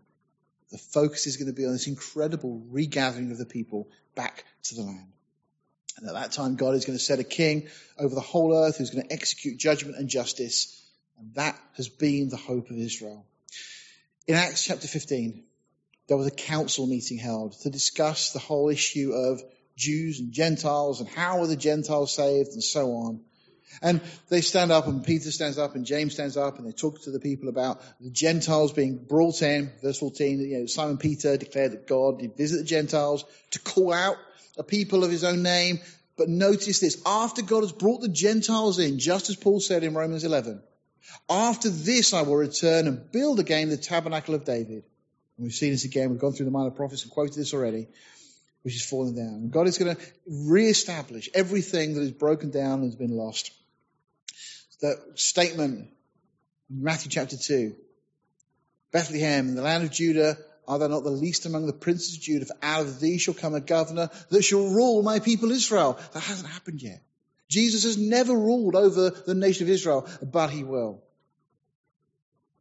the 0.70 0.78
focus 0.78 1.26
is 1.26 1.36
going 1.36 1.48
to 1.48 1.52
be 1.52 1.66
on 1.66 1.72
this 1.72 1.88
incredible 1.88 2.62
regathering 2.70 3.30
of 3.30 3.38
the 3.38 3.46
people 3.46 3.88
back 4.14 4.44
to 4.64 4.74
the 4.74 4.82
land. 4.82 5.12
And 5.96 6.08
at 6.08 6.14
that 6.14 6.32
time, 6.32 6.56
God 6.56 6.74
is 6.74 6.84
going 6.84 6.98
to 6.98 7.04
set 7.04 7.20
a 7.20 7.24
king 7.24 7.68
over 7.98 8.14
the 8.14 8.20
whole 8.20 8.56
earth 8.56 8.78
who's 8.78 8.90
going 8.90 9.06
to 9.06 9.12
execute 9.12 9.58
judgment 9.58 9.96
and 9.96 10.08
justice. 10.08 10.82
And 11.18 11.34
that 11.34 11.58
has 11.76 11.88
been 11.88 12.28
the 12.28 12.36
hope 12.36 12.70
of 12.70 12.76
Israel. 12.76 13.24
In 14.26 14.34
Acts 14.34 14.64
chapter 14.64 14.88
15, 14.88 15.44
there 16.08 16.16
was 16.16 16.26
a 16.26 16.32
council 16.32 16.86
meeting 16.86 17.18
held 17.18 17.52
to 17.62 17.70
discuss 17.70 18.32
the 18.32 18.38
whole 18.38 18.68
issue 18.68 19.12
of 19.12 19.42
Jews 19.76 20.20
and 20.20 20.32
Gentiles 20.32 21.00
and 21.00 21.08
how 21.08 21.40
are 21.40 21.46
the 21.46 21.56
Gentiles 21.56 22.14
saved 22.14 22.50
and 22.52 22.62
so 22.62 22.92
on. 22.92 23.20
And 23.82 24.00
they 24.28 24.40
stand 24.40 24.70
up 24.70 24.86
and 24.86 25.04
Peter 25.04 25.30
stands 25.30 25.58
up 25.58 25.74
and 25.74 25.84
James 25.84 26.14
stands 26.14 26.36
up 26.36 26.58
and 26.58 26.66
they 26.66 26.72
talk 26.72 27.02
to 27.02 27.10
the 27.10 27.18
people 27.18 27.48
about 27.48 27.82
the 28.00 28.10
Gentiles 28.10 28.72
being 28.72 28.98
brought 28.98 29.42
in. 29.42 29.72
Verse 29.82 29.98
14, 29.98 30.40
you 30.40 30.58
know, 30.60 30.66
Simon 30.66 30.98
Peter 30.98 31.36
declared 31.36 31.72
that 31.72 31.86
God 31.86 32.20
did 32.20 32.36
visit 32.36 32.58
the 32.58 32.64
Gentiles 32.64 33.24
to 33.50 33.58
call 33.58 33.92
out 33.92 34.16
a 34.56 34.62
people 34.62 35.04
of 35.04 35.10
his 35.10 35.24
own 35.24 35.42
name. 35.42 35.80
But 36.16 36.28
notice 36.28 36.80
this, 36.80 37.02
after 37.04 37.42
God 37.42 37.62
has 37.62 37.72
brought 37.72 38.00
the 38.00 38.08
Gentiles 38.08 38.78
in, 38.78 38.98
just 38.98 39.30
as 39.30 39.36
Paul 39.36 39.60
said 39.60 39.82
in 39.82 39.94
Romans 39.94 40.24
11, 40.24 40.62
after 41.28 41.68
this 41.68 42.14
I 42.14 42.22
will 42.22 42.36
return 42.36 42.86
and 42.86 43.10
build 43.10 43.40
again 43.40 43.68
the 43.68 43.76
tabernacle 43.76 44.34
of 44.34 44.44
David. 44.44 44.84
And 45.36 45.44
we've 45.44 45.52
seen 45.52 45.72
this 45.72 45.84
again, 45.84 46.10
we've 46.10 46.20
gone 46.20 46.32
through 46.32 46.46
the 46.46 46.52
minor 46.52 46.70
prophets 46.70 47.02
and 47.02 47.10
quoted 47.10 47.34
this 47.34 47.52
already 47.52 47.88
which 48.64 48.76
is 48.76 48.84
falling 48.84 49.14
down. 49.14 49.50
God 49.50 49.68
is 49.68 49.76
going 49.76 49.94
to 49.94 50.02
re-establish 50.26 51.28
everything 51.34 51.94
that 51.94 52.00
is 52.00 52.10
broken 52.10 52.50
down 52.50 52.80
and 52.80 52.84
has 52.84 52.96
been 52.96 53.14
lost. 53.14 53.52
That 54.80 54.96
statement 55.16 55.90
in 56.70 56.82
Matthew 56.82 57.10
chapter 57.10 57.36
2. 57.36 57.76
Bethlehem, 58.90 59.48
in 59.48 59.54
the 59.54 59.62
land 59.62 59.84
of 59.84 59.90
Judah, 59.90 60.38
are 60.66 60.78
thou 60.78 60.88
not 60.88 61.04
the 61.04 61.10
least 61.10 61.46
among 61.46 61.66
the 61.66 61.72
princes 61.72 62.16
of 62.16 62.22
Judah? 62.22 62.46
For 62.46 62.56
out 62.62 62.82
of 62.82 63.00
thee 63.00 63.18
shall 63.18 63.34
come 63.34 63.54
a 63.54 63.60
governor 63.60 64.10
that 64.30 64.42
shall 64.42 64.68
rule 64.68 65.02
my 65.02 65.18
people 65.20 65.50
Israel. 65.50 65.98
That 66.12 66.20
hasn't 66.20 66.48
happened 66.48 66.82
yet. 66.82 67.02
Jesus 67.48 67.84
has 67.84 67.98
never 67.98 68.32
ruled 68.32 68.74
over 68.74 69.10
the 69.10 69.34
nation 69.34 69.66
of 69.66 69.70
Israel, 69.70 70.08
but 70.22 70.48
he 70.48 70.64
will. 70.64 71.02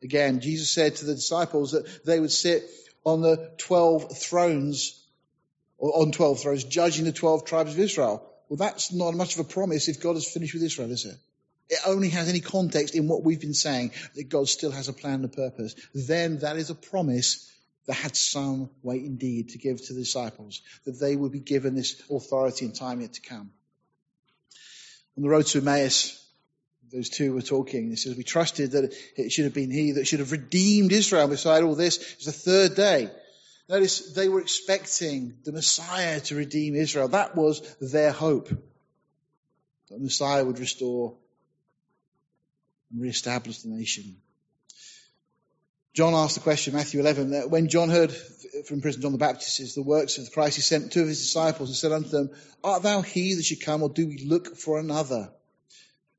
Again, 0.01 0.41
Jesus 0.41 0.69
said 0.69 0.97
to 0.97 1.05
the 1.05 1.15
disciples 1.15 1.71
that 1.71 2.05
they 2.05 2.19
would 2.19 2.31
sit 2.31 2.69
on 3.05 3.21
the 3.21 3.51
12 3.57 4.17
thrones 4.17 4.99
or 5.77 6.01
on 6.01 6.11
12 6.11 6.41
thrones, 6.41 6.63
judging 6.65 7.05
the 7.05 7.11
12 7.11 7.45
tribes 7.45 7.73
of 7.73 7.79
Israel. 7.79 8.29
Well, 8.49 8.57
that's 8.57 8.93
not 8.93 9.13
much 9.15 9.35
of 9.35 9.39
a 9.39 9.49
promise 9.49 9.87
if 9.87 10.01
God 10.01 10.13
has 10.13 10.27
finished 10.27 10.53
with 10.53 10.63
Israel, 10.63 10.91
is 10.91 11.05
it? 11.05 11.17
It 11.69 11.79
only 11.87 12.09
has 12.09 12.29
any 12.29 12.41
context 12.41 12.93
in 12.93 13.07
what 13.07 13.23
we've 13.23 13.39
been 13.39 13.53
saying, 13.53 13.91
that 14.15 14.29
God 14.29 14.47
still 14.47 14.71
has 14.71 14.89
a 14.89 14.93
plan 14.93 15.15
and 15.15 15.25
a 15.25 15.29
purpose. 15.29 15.75
Then 15.93 16.39
that 16.39 16.57
is 16.57 16.69
a 16.69 16.75
promise 16.75 17.49
that 17.85 17.93
had 17.93 18.15
some 18.15 18.69
weight 18.81 19.03
indeed 19.03 19.49
to 19.49 19.57
give 19.57 19.85
to 19.85 19.93
the 19.93 20.01
disciples, 20.01 20.61
that 20.85 20.99
they 20.99 21.15
would 21.15 21.31
be 21.31 21.39
given 21.39 21.75
this 21.75 22.01
authority 22.09 22.65
and 22.65 22.75
time 22.75 23.01
yet 23.01 23.13
to 23.13 23.21
come. 23.21 23.51
On 25.17 25.23
the 25.23 25.29
road 25.29 25.45
to 25.47 25.59
Emmaus, 25.59 26.19
those 26.91 27.09
two 27.09 27.33
were 27.33 27.41
talking. 27.41 27.89
He 27.89 27.95
says, 27.95 28.15
We 28.15 28.23
trusted 28.23 28.71
that 28.71 28.93
it 29.17 29.31
should 29.31 29.45
have 29.45 29.53
been 29.53 29.71
he 29.71 29.93
that 29.93 30.07
should 30.07 30.19
have 30.19 30.31
redeemed 30.31 30.91
Israel 30.91 31.27
beside 31.27 31.63
all 31.63 31.75
this. 31.75 31.97
It 31.97 32.17
was 32.17 32.25
the 32.25 32.31
third 32.31 32.75
day. 32.75 33.09
Notice 33.69 34.13
they 34.13 34.29
were 34.29 34.41
expecting 34.41 35.37
the 35.43 35.51
Messiah 35.51 36.19
to 36.21 36.35
redeem 36.35 36.75
Israel. 36.75 37.07
That 37.07 37.35
was 37.35 37.61
their 37.77 38.11
hope. 38.11 38.49
That 38.49 39.97
the 39.97 39.99
Messiah 39.99 40.43
would 40.43 40.59
restore 40.59 41.15
and 42.91 43.01
re-establish 43.01 43.59
the 43.59 43.69
nation. 43.69 44.17
John 45.93 46.15
asked 46.15 46.35
the 46.35 46.41
question, 46.41 46.73
Matthew 46.73 46.99
11, 47.01 47.31
that 47.31 47.51
when 47.51 47.67
John 47.67 47.89
heard 47.89 48.11
from 48.65 48.81
prison, 48.81 49.03
John 49.03 49.11
the 49.11 49.19
Baptist 49.19 49.57
says, 49.57 49.75
the 49.75 49.83
works 49.83 50.17
of 50.17 50.31
Christ, 50.31 50.55
he 50.55 50.63
sent 50.63 50.91
two 50.91 51.01
of 51.01 51.07
his 51.07 51.21
disciples 51.21 51.69
and 51.69 51.75
said 51.75 51.91
unto 51.91 52.09
them, 52.09 52.31
Art 52.63 52.81
thou 52.81 53.01
he 53.01 53.35
that 53.35 53.43
should 53.43 53.61
come, 53.61 53.83
or 53.83 53.89
do 53.89 54.07
we 54.07 54.25
look 54.25 54.55
for 54.55 54.79
another? 54.79 55.31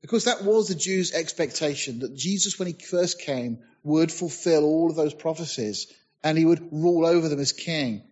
Because 0.01 0.25
that 0.25 0.43
was 0.43 0.69
the 0.69 0.75
Jews' 0.75 1.13
expectation, 1.13 1.99
that 1.99 2.15
Jesus, 2.15 2.57
when 2.57 2.69
he 2.69 2.73
first 2.73 3.19
came, 3.19 3.59
would 3.83 4.11
fulfill 4.11 4.63
all 4.63 4.89
of 4.89 4.95
those 4.95 5.13
prophecies 5.13 5.91
and 6.23 6.37
he 6.37 6.45
would 6.45 6.71
rule 6.71 7.05
over 7.05 7.27
them 7.27 7.39
as 7.39 7.51
king. 7.51 8.03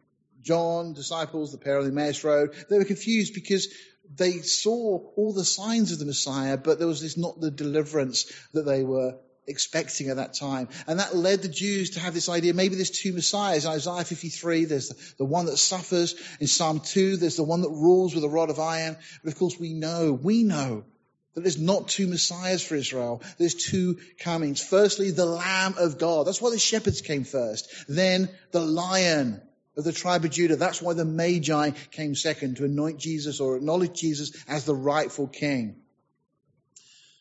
John, 0.41 0.93
disciples, 0.93 1.51
the 1.51 1.57
pair 1.57 1.77
on 1.77 1.85
the 1.85 1.91
Emmaus 1.91 2.23
Road, 2.23 2.53
they 2.69 2.77
were 2.77 2.83
confused 2.83 3.33
because 3.33 3.69
they 4.13 4.39
saw 4.39 4.99
all 5.15 5.33
the 5.33 5.45
signs 5.45 5.91
of 5.91 5.99
the 5.99 6.05
Messiah, 6.05 6.57
but 6.57 6.77
there 6.77 6.87
was 6.87 7.01
this 7.01 7.17
not 7.17 7.39
the 7.39 7.49
deliverance 7.49 8.31
that 8.53 8.65
they 8.65 8.83
were 8.83 9.15
expecting 9.47 10.09
at 10.09 10.17
that 10.17 10.33
time. 10.33 10.69
And 10.87 10.99
that 10.99 11.15
led 11.15 11.41
the 11.41 11.47
Jews 11.47 11.91
to 11.91 11.99
have 11.99 12.13
this 12.13 12.29
idea, 12.29 12.53
maybe 12.53 12.75
there's 12.75 12.89
two 12.89 13.13
Messiahs. 13.13 13.65
In 13.65 13.71
Isaiah 13.71 14.03
53, 14.03 14.65
there's 14.65 14.89
the, 14.89 15.13
the 15.19 15.25
one 15.25 15.45
that 15.45 15.57
suffers. 15.57 16.15
In 16.39 16.47
Psalm 16.47 16.79
2, 16.79 17.17
there's 17.17 17.37
the 17.37 17.43
one 17.43 17.61
that 17.61 17.69
rules 17.69 18.15
with 18.15 18.23
a 18.23 18.29
rod 18.29 18.49
of 18.49 18.59
iron. 18.59 18.97
But 19.23 19.33
of 19.33 19.39
course 19.39 19.59
we 19.59 19.73
know, 19.73 20.13
we 20.13 20.43
know 20.43 20.85
that 21.33 21.41
there's 21.41 21.59
not 21.59 21.87
two 21.87 22.07
messiahs 22.07 22.63
for 22.63 22.75
Israel. 22.75 23.21
There's 23.37 23.55
two 23.55 23.97
comings. 24.19 24.61
Firstly, 24.61 25.11
the 25.11 25.25
Lamb 25.25 25.75
of 25.77 25.97
God. 25.97 26.27
That's 26.27 26.41
why 26.41 26.51
the 26.51 26.59
shepherds 26.59 27.01
came 27.01 27.23
first. 27.23 27.73
Then 27.87 28.29
the 28.51 28.61
Lion 28.61 29.41
of 29.75 29.83
the 29.83 29.91
tribe 29.91 30.23
of 30.23 30.31
Judah. 30.31 30.55
That's 30.55 30.81
why 30.81 30.93
the 30.93 31.05
Magi 31.05 31.71
came 31.91 32.15
second 32.15 32.57
to 32.57 32.65
anoint 32.65 32.99
Jesus 32.99 33.39
or 33.39 33.57
acknowledge 33.57 33.99
Jesus 33.99 34.31
as 34.47 34.65
the 34.65 34.75
rightful 34.75 35.27
king. 35.27 35.82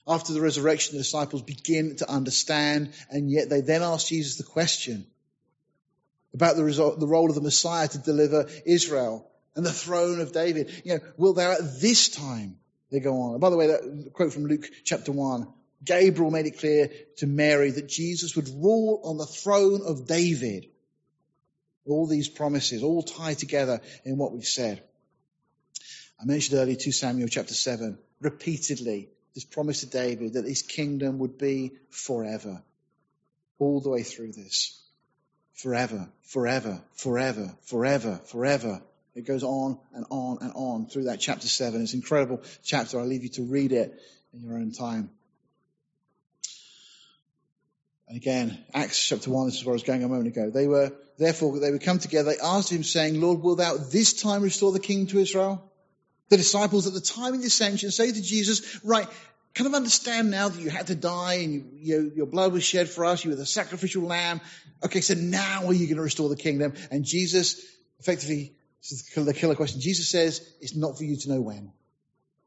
After 0.07 0.33
the 0.33 0.41
resurrection, 0.41 0.97
the 0.97 1.03
disciples 1.03 1.43
begin 1.43 1.97
to 1.97 2.11
understand, 2.11 2.93
and 3.11 3.31
yet 3.31 3.49
they 3.49 3.61
then 3.61 3.83
ask 3.83 4.09
Jesus 4.09 4.37
the 4.37 4.43
question 4.43 5.07
about 6.35 6.57
the, 6.57 6.65
result, 6.65 6.99
the 6.99 7.07
role 7.07 7.29
of 7.29 7.35
the 7.35 7.41
Messiah 7.41 7.89
to 7.89 7.99
deliver 7.99 8.49
Israel 8.67 9.31
and 9.55 9.65
the 9.65 9.73
throne 9.73 10.21
of 10.21 10.33
David. 10.33 10.73
You 10.85 10.95
know, 10.95 11.01
will 11.17 11.35
there 11.35 11.53
at 11.53 11.81
this 11.81 12.09
time 12.09 12.57
they 12.91 13.01
go 13.01 13.23
on. 13.23 13.41
by 13.41 13.51
the 13.51 13.57
way, 13.57 13.69
that 13.69 14.11
quote 14.13 14.33
from 14.33 14.47
Luke 14.47 14.69
chapter 14.85 15.13
1 15.13 15.47
Gabriel 15.85 16.31
made 16.31 16.47
it 16.47 16.59
clear 16.59 16.91
to 17.17 17.27
Mary 17.27 17.71
that 17.71 17.89
Jesus 17.89 18.37
would 18.37 18.49
rule 18.49 19.01
on 19.05 19.19
the 19.19 19.27
throne 19.27 19.81
of 19.85 20.07
David. 20.07 20.67
All 21.87 22.07
these 22.07 22.29
promises, 22.29 22.85
all 22.85 23.03
tied 23.03 23.39
together 23.39 23.81
in 24.05 24.17
what 24.17 24.33
we've 24.33 24.45
said. 24.45 24.83
I 26.21 26.25
mentioned 26.25 26.61
earlier 26.61 26.77
2 26.77 26.93
Samuel 26.93 27.27
chapter 27.27 27.55
7, 27.55 27.99
repeatedly, 28.21 29.09
this 29.35 29.45
promise 29.45 29.81
to 29.81 29.87
David 29.87 30.35
that 30.35 30.45
his 30.45 30.63
kingdom 30.63 31.19
would 31.19 31.39
be 31.39 31.73
forever. 31.91 32.63
All 33.59 33.81
the 33.81 33.91
way 33.91 34.03
through 34.03 34.33
this. 34.33 34.81
Forever, 35.55 36.09
forever, 36.23 36.81
forever, 36.95 37.55
forever, 37.63 38.21
forever. 38.27 38.83
It 39.15 39.27
goes 39.27 39.43
on 39.43 39.79
and 39.95 40.07
on 40.11 40.39
and 40.41 40.53
on 40.55 40.87
through 40.87 41.05
that 41.05 41.21
chapter 41.21 41.47
7. 41.47 41.83
It's 41.83 41.93
an 41.93 42.01
incredible 42.01 42.43
chapter. 42.65 42.99
I'll 42.99 43.07
leave 43.07 43.23
you 43.23 43.29
to 43.31 43.43
read 43.43 43.73
it 43.73 44.01
in 44.33 44.43
your 44.43 44.57
own 44.57 44.73
time. 44.73 45.11
And 48.09 48.17
again, 48.17 48.59
Acts 48.75 49.07
chapter 49.07 49.31
1, 49.31 49.47
this 49.47 49.57
is 49.57 49.65
where 49.65 49.73
I 49.73 49.75
was 49.75 49.83
going 49.83 50.05
a 50.05 50.09
moment 50.09 50.29
ago. 50.29 50.51
They 50.51 50.67
were, 50.67 50.93
therefore, 51.19 51.59
they 51.59 51.71
would 51.71 51.83
come 51.83 51.99
together. 51.99 52.33
They 52.33 52.39
asked 52.43 52.71
him, 52.71 52.83
saying, 52.83 53.21
Lord, 53.21 53.41
will 53.41 53.57
thou 53.57 53.77
this 53.77 54.13
time 54.13 54.43
restore 54.43 54.73
the 54.73 54.81
kingdom 54.81 55.07
to 55.09 55.19
Israel? 55.19 55.72
The 56.29 56.37
disciples 56.37 56.87
at 56.87 56.95
the 56.95 57.01
time 57.01 57.35
of 57.35 57.41
the 57.41 57.47
ascension 57.47 57.91
say 57.91 58.11
to 58.11 58.23
Jesus, 58.23 58.83
right, 58.85 59.07
kind 59.55 59.67
of 59.67 59.75
understand 59.75 60.31
now 60.31 60.49
that 60.49 60.61
you 60.61 60.71
had 60.71 60.87
to 60.87 60.95
die 60.95 61.35
and 61.35 61.53
you, 61.53 61.65
you, 61.79 62.13
your 62.17 62.27
blood 62.27 62.53
was 62.53 62.65
shed 62.65 62.89
for 62.89 63.05
us. 63.05 63.25
You 63.25 63.31
were 63.31 63.37
the 63.37 63.45
sacrificial 63.45 64.03
lamb. 64.03 64.41
Okay, 64.83 65.03
so 65.03 65.15
now 65.15 65.67
are 65.67 65.75
you 65.75 65.87
going 65.87 65.97
to 65.97 66.03
restore 66.03 66.29
the 66.29 66.37
kingdom? 66.37 66.73
And 66.91 67.05
Jesus 67.05 67.63
effectively 68.01 68.53
this 68.83 68.93
is 68.93 69.25
the 69.25 69.33
killer 69.33 69.55
question. 69.55 69.81
Jesus 69.81 70.09
says 70.09 70.41
it's 70.61 70.75
not 70.75 70.99
for 70.99 71.05
you 71.05 71.17
to 71.17 71.29
know 71.29 71.41
when. 71.41 71.73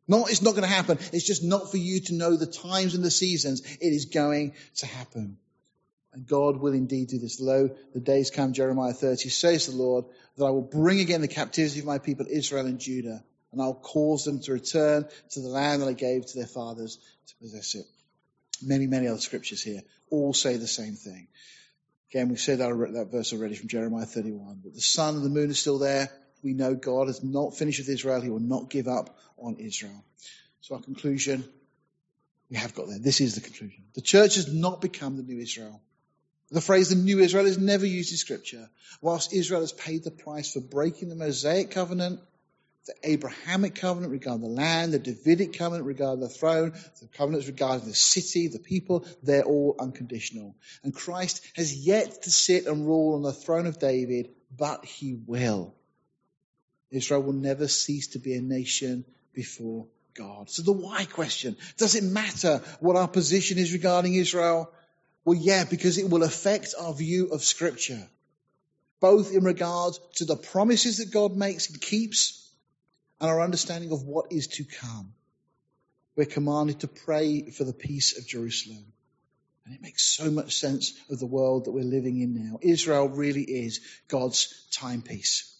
Not, 0.07 0.29
it's 0.29 0.41
not 0.41 0.51
going 0.51 0.63
to 0.63 0.69
happen. 0.69 0.99
It's 1.13 1.25
just 1.25 1.43
not 1.43 1.71
for 1.71 1.77
you 1.77 2.01
to 2.01 2.13
know 2.13 2.35
the 2.35 2.45
times 2.45 2.93
and 2.93 3.03
the 3.03 3.09
seasons. 3.09 3.61
It 3.61 3.93
is 3.93 4.05
going 4.05 4.53
to 4.75 4.85
happen. 4.85 5.37
And 6.13 6.27
God 6.27 6.57
will 6.57 6.73
indeed 6.73 7.07
do 7.07 7.19
this. 7.19 7.39
Lo, 7.39 7.69
the 7.93 7.99
days 8.01 8.31
come, 8.31 8.53
Jeremiah 8.53 8.93
30, 8.93 9.29
says 9.29 9.67
the 9.67 9.75
Lord, 9.75 10.05
that 10.37 10.45
I 10.45 10.49
will 10.49 10.61
bring 10.61 10.99
again 10.99 11.21
the 11.21 11.27
captivity 11.29 11.79
of 11.79 11.85
my 11.85 11.99
people 11.99 12.25
Israel 12.29 12.65
and 12.65 12.79
Judah, 12.79 13.23
and 13.55 13.63
I'll 13.63 13.73
cause 13.73 14.25
them 14.25 14.41
to 14.41 14.53
return 14.53 15.07
to 15.31 15.39
the 15.39 15.47
land 15.47 15.81
that 15.81 15.87
I 15.87 15.93
gave 15.93 16.25
to 16.25 16.37
their 16.37 16.45
fathers 16.45 16.99
to 17.27 17.35
possess 17.41 17.73
it. 17.75 17.85
Many, 18.61 18.85
many 18.85 19.07
other 19.07 19.19
scriptures 19.19 19.63
here 19.63 19.81
all 20.09 20.33
say 20.33 20.57
the 20.57 20.67
same 20.67 20.95
thing. 20.95 21.27
Again, 22.11 22.29
we've 22.29 22.39
said 22.39 22.59
that, 22.59 22.69
that 22.93 23.11
verse 23.11 23.33
already 23.33 23.55
from 23.55 23.69
Jeremiah 23.69 24.05
31, 24.05 24.59
but 24.63 24.73
the 24.73 24.81
sun 24.81 25.15
and 25.15 25.25
the 25.25 25.29
moon 25.29 25.49
are 25.49 25.53
still 25.53 25.79
there, 25.79 26.09
we 26.43 26.53
know 26.53 26.75
God 26.75 27.07
has 27.07 27.23
not 27.23 27.57
finished 27.57 27.79
with 27.79 27.89
Israel. 27.89 28.21
He 28.21 28.29
will 28.29 28.39
not 28.39 28.69
give 28.69 28.87
up 28.87 29.17
on 29.37 29.55
Israel. 29.55 30.03
So 30.61 30.75
our 30.75 30.81
conclusion, 30.81 31.43
we 32.51 32.57
have 32.57 32.75
got 32.75 32.87
there. 32.87 32.99
This 32.99 33.21
is 33.21 33.35
the 33.35 33.41
conclusion. 33.41 33.85
The 33.93 34.01
church 34.01 34.35
has 34.35 34.53
not 34.53 34.81
become 34.81 35.17
the 35.17 35.23
new 35.23 35.41
Israel. 35.41 35.81
The 36.51 36.61
phrase 36.61 36.89
the 36.89 36.95
new 36.95 37.19
Israel 37.19 37.47
is 37.47 37.57
never 37.57 37.85
used 37.85 38.11
in 38.11 38.17
scripture. 38.17 38.69
Whilst 39.01 39.33
Israel 39.33 39.61
has 39.61 39.71
paid 39.71 40.03
the 40.03 40.11
price 40.11 40.53
for 40.53 40.59
breaking 40.59 41.09
the 41.09 41.15
Mosaic 41.15 41.71
covenant, 41.71 42.19
the 42.85 42.93
Abrahamic 43.03 43.75
covenant 43.75 44.11
regarding 44.11 44.43
the 44.43 44.61
land, 44.61 44.93
the 44.93 44.99
Davidic 44.99 45.57
covenant 45.57 45.87
regarding 45.87 46.19
the 46.19 46.29
throne, 46.29 46.73
the 47.01 47.07
covenants 47.07 47.47
regarding 47.47 47.87
the 47.87 47.95
city, 47.95 48.47
the 48.47 48.59
people, 48.59 49.05
they're 49.23 49.43
all 49.43 49.75
unconditional. 49.79 50.55
And 50.83 50.93
Christ 50.93 51.41
has 51.55 51.73
yet 51.73 52.23
to 52.23 52.31
sit 52.31 52.67
and 52.67 52.85
rule 52.85 53.15
on 53.15 53.23
the 53.23 53.33
throne 53.33 53.65
of 53.65 53.79
David, 53.79 54.29
but 54.55 54.85
he 54.85 55.17
will. 55.25 55.73
Israel 56.91 57.23
will 57.23 57.33
never 57.33 57.67
cease 57.67 58.09
to 58.09 58.19
be 58.19 58.35
a 58.35 58.41
nation 58.41 59.03
before 59.33 59.87
God. 60.13 60.49
So 60.49 60.61
the 60.61 60.71
why 60.71 61.05
question, 61.05 61.57
does 61.77 61.95
it 61.95 62.03
matter 62.03 62.61
what 62.79 62.95
our 62.95 63.07
position 63.07 63.57
is 63.57 63.73
regarding 63.73 64.13
Israel? 64.13 64.71
Well, 65.25 65.37
yeah, 65.37 65.65
because 65.65 65.97
it 65.97 66.09
will 66.09 66.23
affect 66.23 66.75
our 66.79 66.93
view 66.93 67.29
of 67.31 67.43
scripture, 67.43 68.07
both 68.99 69.33
in 69.33 69.43
regard 69.43 69.95
to 70.17 70.25
the 70.25 70.37
promises 70.37 70.99
that 70.99 71.11
God 71.11 71.35
makes 71.35 71.69
and 71.69 71.81
keeps, 71.81 72.44
and 73.19 73.29
our 73.29 73.41
understanding 73.41 73.91
of 73.91 74.03
what 74.03 74.31
is 74.31 74.47
to 74.47 74.63
come. 74.63 75.13
We're 76.15 76.25
commanded 76.25 76.81
to 76.81 76.87
pray 76.87 77.49
for 77.51 77.63
the 77.63 77.73
peace 77.73 78.17
of 78.17 78.27
Jerusalem. 78.27 78.85
And 79.65 79.73
it 79.73 79.81
makes 79.81 80.03
so 80.03 80.29
much 80.29 80.57
sense 80.57 80.93
of 81.09 81.19
the 81.19 81.25
world 81.25 81.65
that 81.65 81.71
we're 81.71 81.83
living 81.83 82.21
in 82.21 82.35
now. 82.35 82.59
Israel 82.61 83.09
really 83.09 83.43
is 83.43 83.79
God's 84.07 84.67
timepiece. 84.71 85.51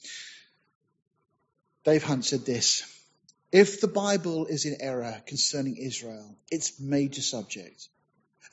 Dave 1.84 2.03
Hunt 2.03 2.26
said 2.26 2.45
this 2.45 2.84
If 3.52 3.82
the 3.82 3.88
Bible 3.88 4.45
is 4.45 4.65
in 4.65 4.77
error 4.80 5.22
concerning 5.26 5.77
Israel, 5.77 6.38
its 6.52 6.80
major 6.80 7.22
subject, 7.22 7.88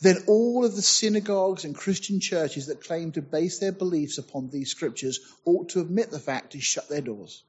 then 0.00 0.24
all 0.26 0.64
of 0.64 0.74
the 0.74 0.82
synagogues 0.82 1.64
and 1.64 1.74
Christian 1.74 2.18
churches 2.18 2.66
that 2.66 2.82
claim 2.82 3.12
to 3.12 3.22
base 3.22 3.58
their 3.58 3.72
beliefs 3.72 4.18
upon 4.18 4.48
these 4.48 4.70
scriptures 4.70 5.20
ought 5.44 5.70
to 5.70 5.80
admit 5.80 6.10
the 6.10 6.18
fact 6.18 6.54
and 6.54 6.62
shut 6.62 6.88
their 6.88 7.00
doors. 7.00 7.44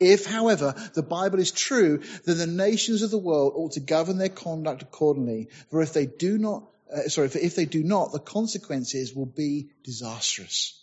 If, 0.00 0.26
however, 0.26 0.74
the 0.94 1.02
Bible 1.02 1.38
is 1.38 1.50
true, 1.50 2.02
then 2.24 2.38
the 2.38 2.46
nations 2.46 3.02
of 3.02 3.10
the 3.10 3.18
world 3.18 3.52
ought 3.56 3.72
to 3.72 3.80
govern 3.80 4.18
their 4.18 4.28
conduct 4.28 4.82
accordingly. 4.82 5.48
For 5.70 5.82
if 5.82 5.92
they 5.92 6.06
do 6.06 6.38
not, 6.38 6.68
uh, 6.92 7.08
sorry, 7.08 7.28
for 7.28 7.38
if 7.38 7.56
they 7.56 7.66
do 7.66 7.82
not, 7.82 8.12
the 8.12 8.18
consequences 8.18 9.14
will 9.14 9.26
be 9.26 9.70
disastrous. 9.84 10.80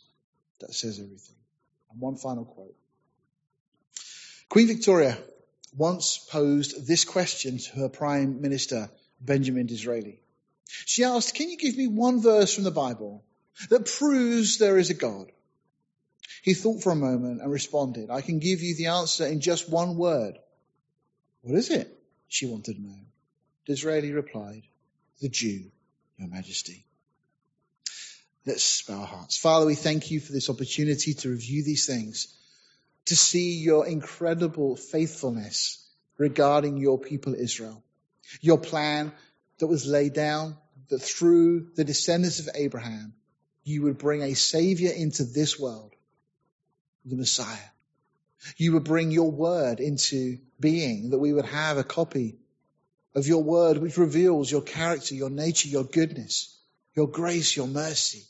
That 0.60 0.74
says 0.74 1.00
everything. 1.00 1.36
And 1.92 2.00
one 2.00 2.16
final 2.16 2.46
quote. 2.46 2.76
Queen 4.50 4.68
Victoria 4.68 5.18
once 5.78 6.18
posed 6.18 6.88
this 6.88 7.06
question 7.06 7.58
to 7.58 7.72
her 7.78 7.90
Prime 7.90 8.42
Minister, 8.42 8.90
Benjamin 9.22 9.68
Disraeli. 9.68 10.20
She 10.86 11.04
asked, 11.04 11.36
Can 11.36 11.50
you 11.50 11.58
give 11.58 11.78
me 11.78 11.88
one 11.88 12.22
verse 12.22 12.54
from 12.54 12.64
the 12.64 12.72
Bible 12.72 13.24
that 13.70 13.86
proves 13.86 14.58
there 14.58 14.78
is 14.78 14.90
a 14.90 14.96
God? 14.96 15.32
He 16.44 16.54
thought 16.54 16.84
for 16.84 16.92
a 16.92 16.96
moment 16.96 17.42
and 17.42 17.52
responded, 17.52 18.10
I 18.10 18.22
can 18.22 18.40
give 18.40 18.62
you 18.62 18.76
the 18.76 18.88
answer 18.88 19.26
in 19.26 19.42
just 19.42 19.70
one 19.70 19.98
word. 19.98 20.38
What 21.42 21.58
is 21.58 21.70
it? 21.70 21.92
She 22.28 22.46
wanted 22.46 22.76
to 22.76 22.82
know. 22.82 23.00
Disraeli 23.66 24.12
replied, 24.12 24.64
The 25.22 25.30
Jew, 25.30 25.72
Your 26.18 26.28
Majesty. 26.28 26.86
Let's 28.46 28.82
bow 28.84 29.02
our 29.02 29.06
hearts. 29.06 29.38
Father, 29.38 29.66
we 29.66 29.76
thank 29.76 30.12
you 30.12 30.20
for 30.20 30.32
this 30.32 30.50
opportunity 30.50 31.14
to 31.14 31.30
review 31.30 31.64
these 31.64 31.86
things, 31.86 32.36
to 33.06 33.16
see 33.16 33.58
your 33.60 33.86
incredible 33.86 34.76
faithfulness 34.76 35.86
regarding 36.18 36.78
your 36.78 37.00
people 37.00 37.36
Israel, 37.36 37.84
your 38.42 38.58
plan 38.58 39.12
that 39.60 39.68
was 39.68 39.86
laid 39.86 40.14
down 40.14 40.56
that 40.90 41.02
through 41.02 41.70
the 41.76 41.84
descendants 41.84 42.40
of 42.40 42.50
Abraham, 42.56 43.14
you 43.64 43.84
would 43.84 43.98
bring 43.98 44.22
a 44.22 44.34
savior 44.36 44.92
into 44.92 45.24
this 45.24 45.60
world 45.60 45.94
the 47.06 47.16
Messiah. 47.16 47.58
You 48.58 48.74
would 48.74 48.84
bring 48.84 49.12
your 49.12 49.32
word 49.32 49.80
into 49.80 50.40
being, 50.60 51.10
that 51.10 51.20
we 51.20 51.34
would 51.34 51.46
have 51.46 51.78
a 51.78 51.84
copy 51.84 52.38
of 53.16 53.28
your 53.28 53.44
word 53.44 53.78
which 53.78 53.98
reveals 53.98 54.52
your 54.52 54.62
character, 54.62 55.16
your 55.16 55.30
nature, 55.30 55.68
your 55.68 55.84
goodness, 55.84 56.58
your 56.96 57.08
grace, 57.08 57.56
your 57.56 57.68
mercy. 57.68 58.24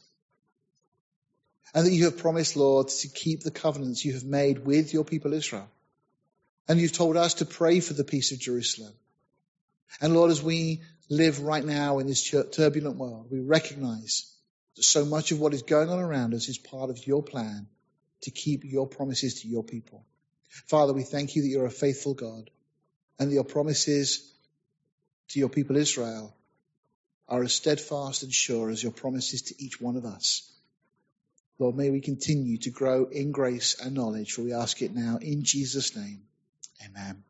And 1.73 1.85
that 1.85 1.91
you 1.91 2.05
have 2.05 2.17
promised, 2.17 2.55
Lord, 2.55 2.87
to 2.87 3.07
keep 3.07 3.41
the 3.41 3.51
covenants 3.51 4.03
you 4.03 4.13
have 4.13 4.23
made 4.23 4.65
with 4.65 4.93
your 4.93 5.03
people 5.03 5.33
Israel. 5.33 5.69
And 6.67 6.79
you've 6.79 6.93
told 6.93 7.17
us 7.17 7.35
to 7.35 7.45
pray 7.45 7.79
for 7.79 7.93
the 7.93 8.03
peace 8.03 8.31
of 8.31 8.39
Jerusalem. 8.39 8.93
And 10.01 10.13
Lord, 10.13 10.31
as 10.31 10.41
we 10.41 10.81
live 11.09 11.41
right 11.41 11.63
now 11.63 11.99
in 11.99 12.07
this 12.07 12.33
turbulent 12.51 12.97
world, 12.97 13.27
we 13.29 13.39
recognize 13.39 14.31
that 14.75 14.83
so 14.83 15.05
much 15.05 15.31
of 15.31 15.39
what 15.39 15.53
is 15.53 15.63
going 15.63 15.89
on 15.89 15.99
around 15.99 16.33
us 16.33 16.47
is 16.47 16.57
part 16.57 16.89
of 16.89 17.05
your 17.05 17.23
plan 17.23 17.67
to 18.21 18.31
keep 18.31 18.63
your 18.63 18.87
promises 18.87 19.41
to 19.41 19.47
your 19.47 19.63
people. 19.63 20.05
Father, 20.67 20.93
we 20.93 21.03
thank 21.03 21.35
you 21.35 21.41
that 21.43 21.47
you're 21.47 21.65
a 21.65 21.71
faithful 21.71 22.13
God 22.13 22.49
and 23.19 23.29
that 23.29 23.33
your 23.33 23.43
promises 23.43 24.31
to 25.29 25.39
your 25.39 25.49
people 25.49 25.77
Israel 25.77 26.35
are 27.27 27.43
as 27.43 27.53
steadfast 27.53 28.23
and 28.23 28.33
sure 28.33 28.69
as 28.69 28.81
your 28.81 28.91
promises 28.91 29.43
to 29.43 29.63
each 29.63 29.79
one 29.79 29.95
of 29.95 30.05
us. 30.05 30.51
Lord, 31.59 31.75
may 31.75 31.89
we 31.89 32.01
continue 32.01 32.57
to 32.59 32.69
grow 32.71 33.05
in 33.05 33.31
grace 33.31 33.79
and 33.79 33.93
knowledge, 33.93 34.31
for 34.31 34.43
we 34.43 34.53
ask 34.53 34.81
it 34.81 34.95
now 34.95 35.17
in 35.21 35.43
Jesus' 35.43 35.95
name. 35.95 36.21
Amen. 36.83 37.23